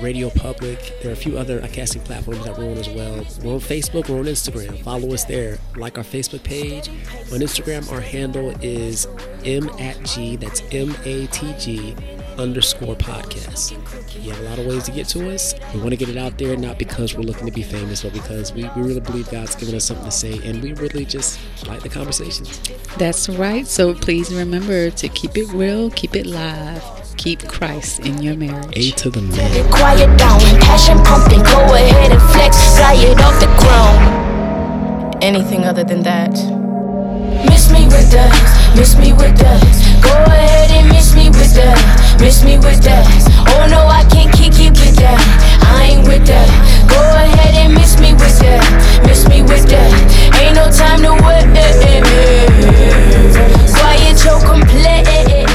Radio 0.00 0.30
Public. 0.30 0.94
There 1.02 1.10
are 1.10 1.14
a 1.14 1.16
few 1.16 1.36
other 1.36 1.60
casting 1.68 2.02
platforms 2.02 2.44
that 2.44 2.56
we're 2.56 2.70
on 2.70 2.78
as 2.78 2.88
well. 2.88 3.16
We're 3.42 3.54
on 3.54 3.60
Facebook, 3.60 4.08
we're 4.08 4.18
on 4.18 4.24
Instagram. 4.24 4.82
Follow 4.82 5.12
us 5.12 5.24
there. 5.24 5.58
Like 5.76 5.98
our 5.98 6.04
Facebook 6.04 6.42
page. 6.42 6.88
On 7.32 7.40
Instagram, 7.40 7.90
our 7.92 8.00
handle 8.00 8.54
is 8.62 9.06
M 9.44 9.68
at 9.78 10.02
G, 10.04 10.36
that's 10.36 10.62
M 10.72 10.94
A 11.04 11.26
T 11.26 11.54
G 11.58 11.96
underscore 12.38 12.96
podcast. 12.96 13.76
You 14.18 14.32
have 14.32 14.40
a 14.40 14.48
lot 14.48 14.58
of 14.58 14.66
ways 14.66 14.84
to 14.84 14.90
get 14.90 15.06
to 15.08 15.30
us. 15.30 15.54
We 15.72 15.78
want 15.78 15.90
to 15.90 15.96
get 15.96 16.08
it 16.08 16.16
out 16.16 16.36
there, 16.36 16.56
not 16.56 16.78
because 16.78 17.14
we're 17.14 17.22
looking 17.22 17.46
to 17.46 17.52
be 17.52 17.62
famous, 17.62 18.02
but 18.02 18.12
because 18.12 18.52
we, 18.52 18.64
we 18.76 18.82
really 18.82 19.00
believe 19.00 19.30
God's 19.30 19.54
given 19.54 19.74
us 19.74 19.84
something 19.84 20.04
to 20.04 20.10
say, 20.10 20.40
and 20.44 20.62
we 20.62 20.72
really 20.74 21.04
just 21.04 21.38
like 21.66 21.82
the 21.82 21.88
conversations. 21.88 22.60
That's 22.98 23.28
right. 23.28 23.66
So, 23.66 23.94
please 23.94 24.34
remember 24.34 24.90
to 24.90 25.08
keep 25.08 25.36
it 25.36 25.48
real, 25.52 25.90
keep 25.90 26.16
it 26.16 26.26
live, 26.26 26.82
keep 27.16 27.46
Christ 27.48 28.00
in 28.00 28.20
your 28.20 28.34
marriage. 28.36 28.72
A 28.76 28.90
to 28.92 29.10
the 29.10 29.22
man. 29.22 29.38
it 29.56 29.70
quiet 29.70 30.18
down. 30.18 30.40
Passion 30.60 30.98
pumping, 31.04 31.42
go 31.44 31.74
ahead 31.74 32.10
and 32.10 32.22
flex, 32.32 32.56
fly 32.76 32.94
it 32.94 33.20
off 33.20 33.38
the 33.38 33.46
ground. 33.62 35.22
Anything 35.22 35.64
other 35.64 35.84
than 35.84 36.02
that. 36.02 36.32
Miss 37.46 37.70
me 37.70 37.84
with 37.86 38.10
that, 38.10 38.32
miss 38.76 38.96
me 38.96 39.12
with 39.12 39.36
that. 39.38 39.60
Go 40.02 40.12
ahead 40.32 40.70
and 40.70 40.88
miss 40.88 41.14
me 41.14 41.28
with 41.28 41.54
that, 41.54 41.76
Miss 42.20 42.44
me 42.44 42.58
with 42.58 42.82
that. 42.84 43.06
Oh 43.48 43.66
no, 43.70 43.88
I 43.88 44.04
can't 44.04 44.30
kick 44.30 44.52
it 44.60 44.76
with 44.78 44.94
that. 44.96 45.18
I 45.64 45.96
ain't 45.96 46.06
with 46.06 46.26
that. 46.26 46.48
Go 46.86 47.00
ahead 47.16 47.54
and 47.56 47.72
miss 47.72 47.98
me 47.98 48.12
with 48.12 48.38
that. 48.40 48.60
Miss 49.06 49.26
me 49.26 49.40
with 49.42 49.66
that. 49.68 49.90
Ain't 50.36 50.54
no 50.54 50.68
time 50.70 51.00
to 51.00 51.12
wait 51.24 51.48
Quiet 53.72 54.24
your 54.24 54.40
complaint 54.44 55.49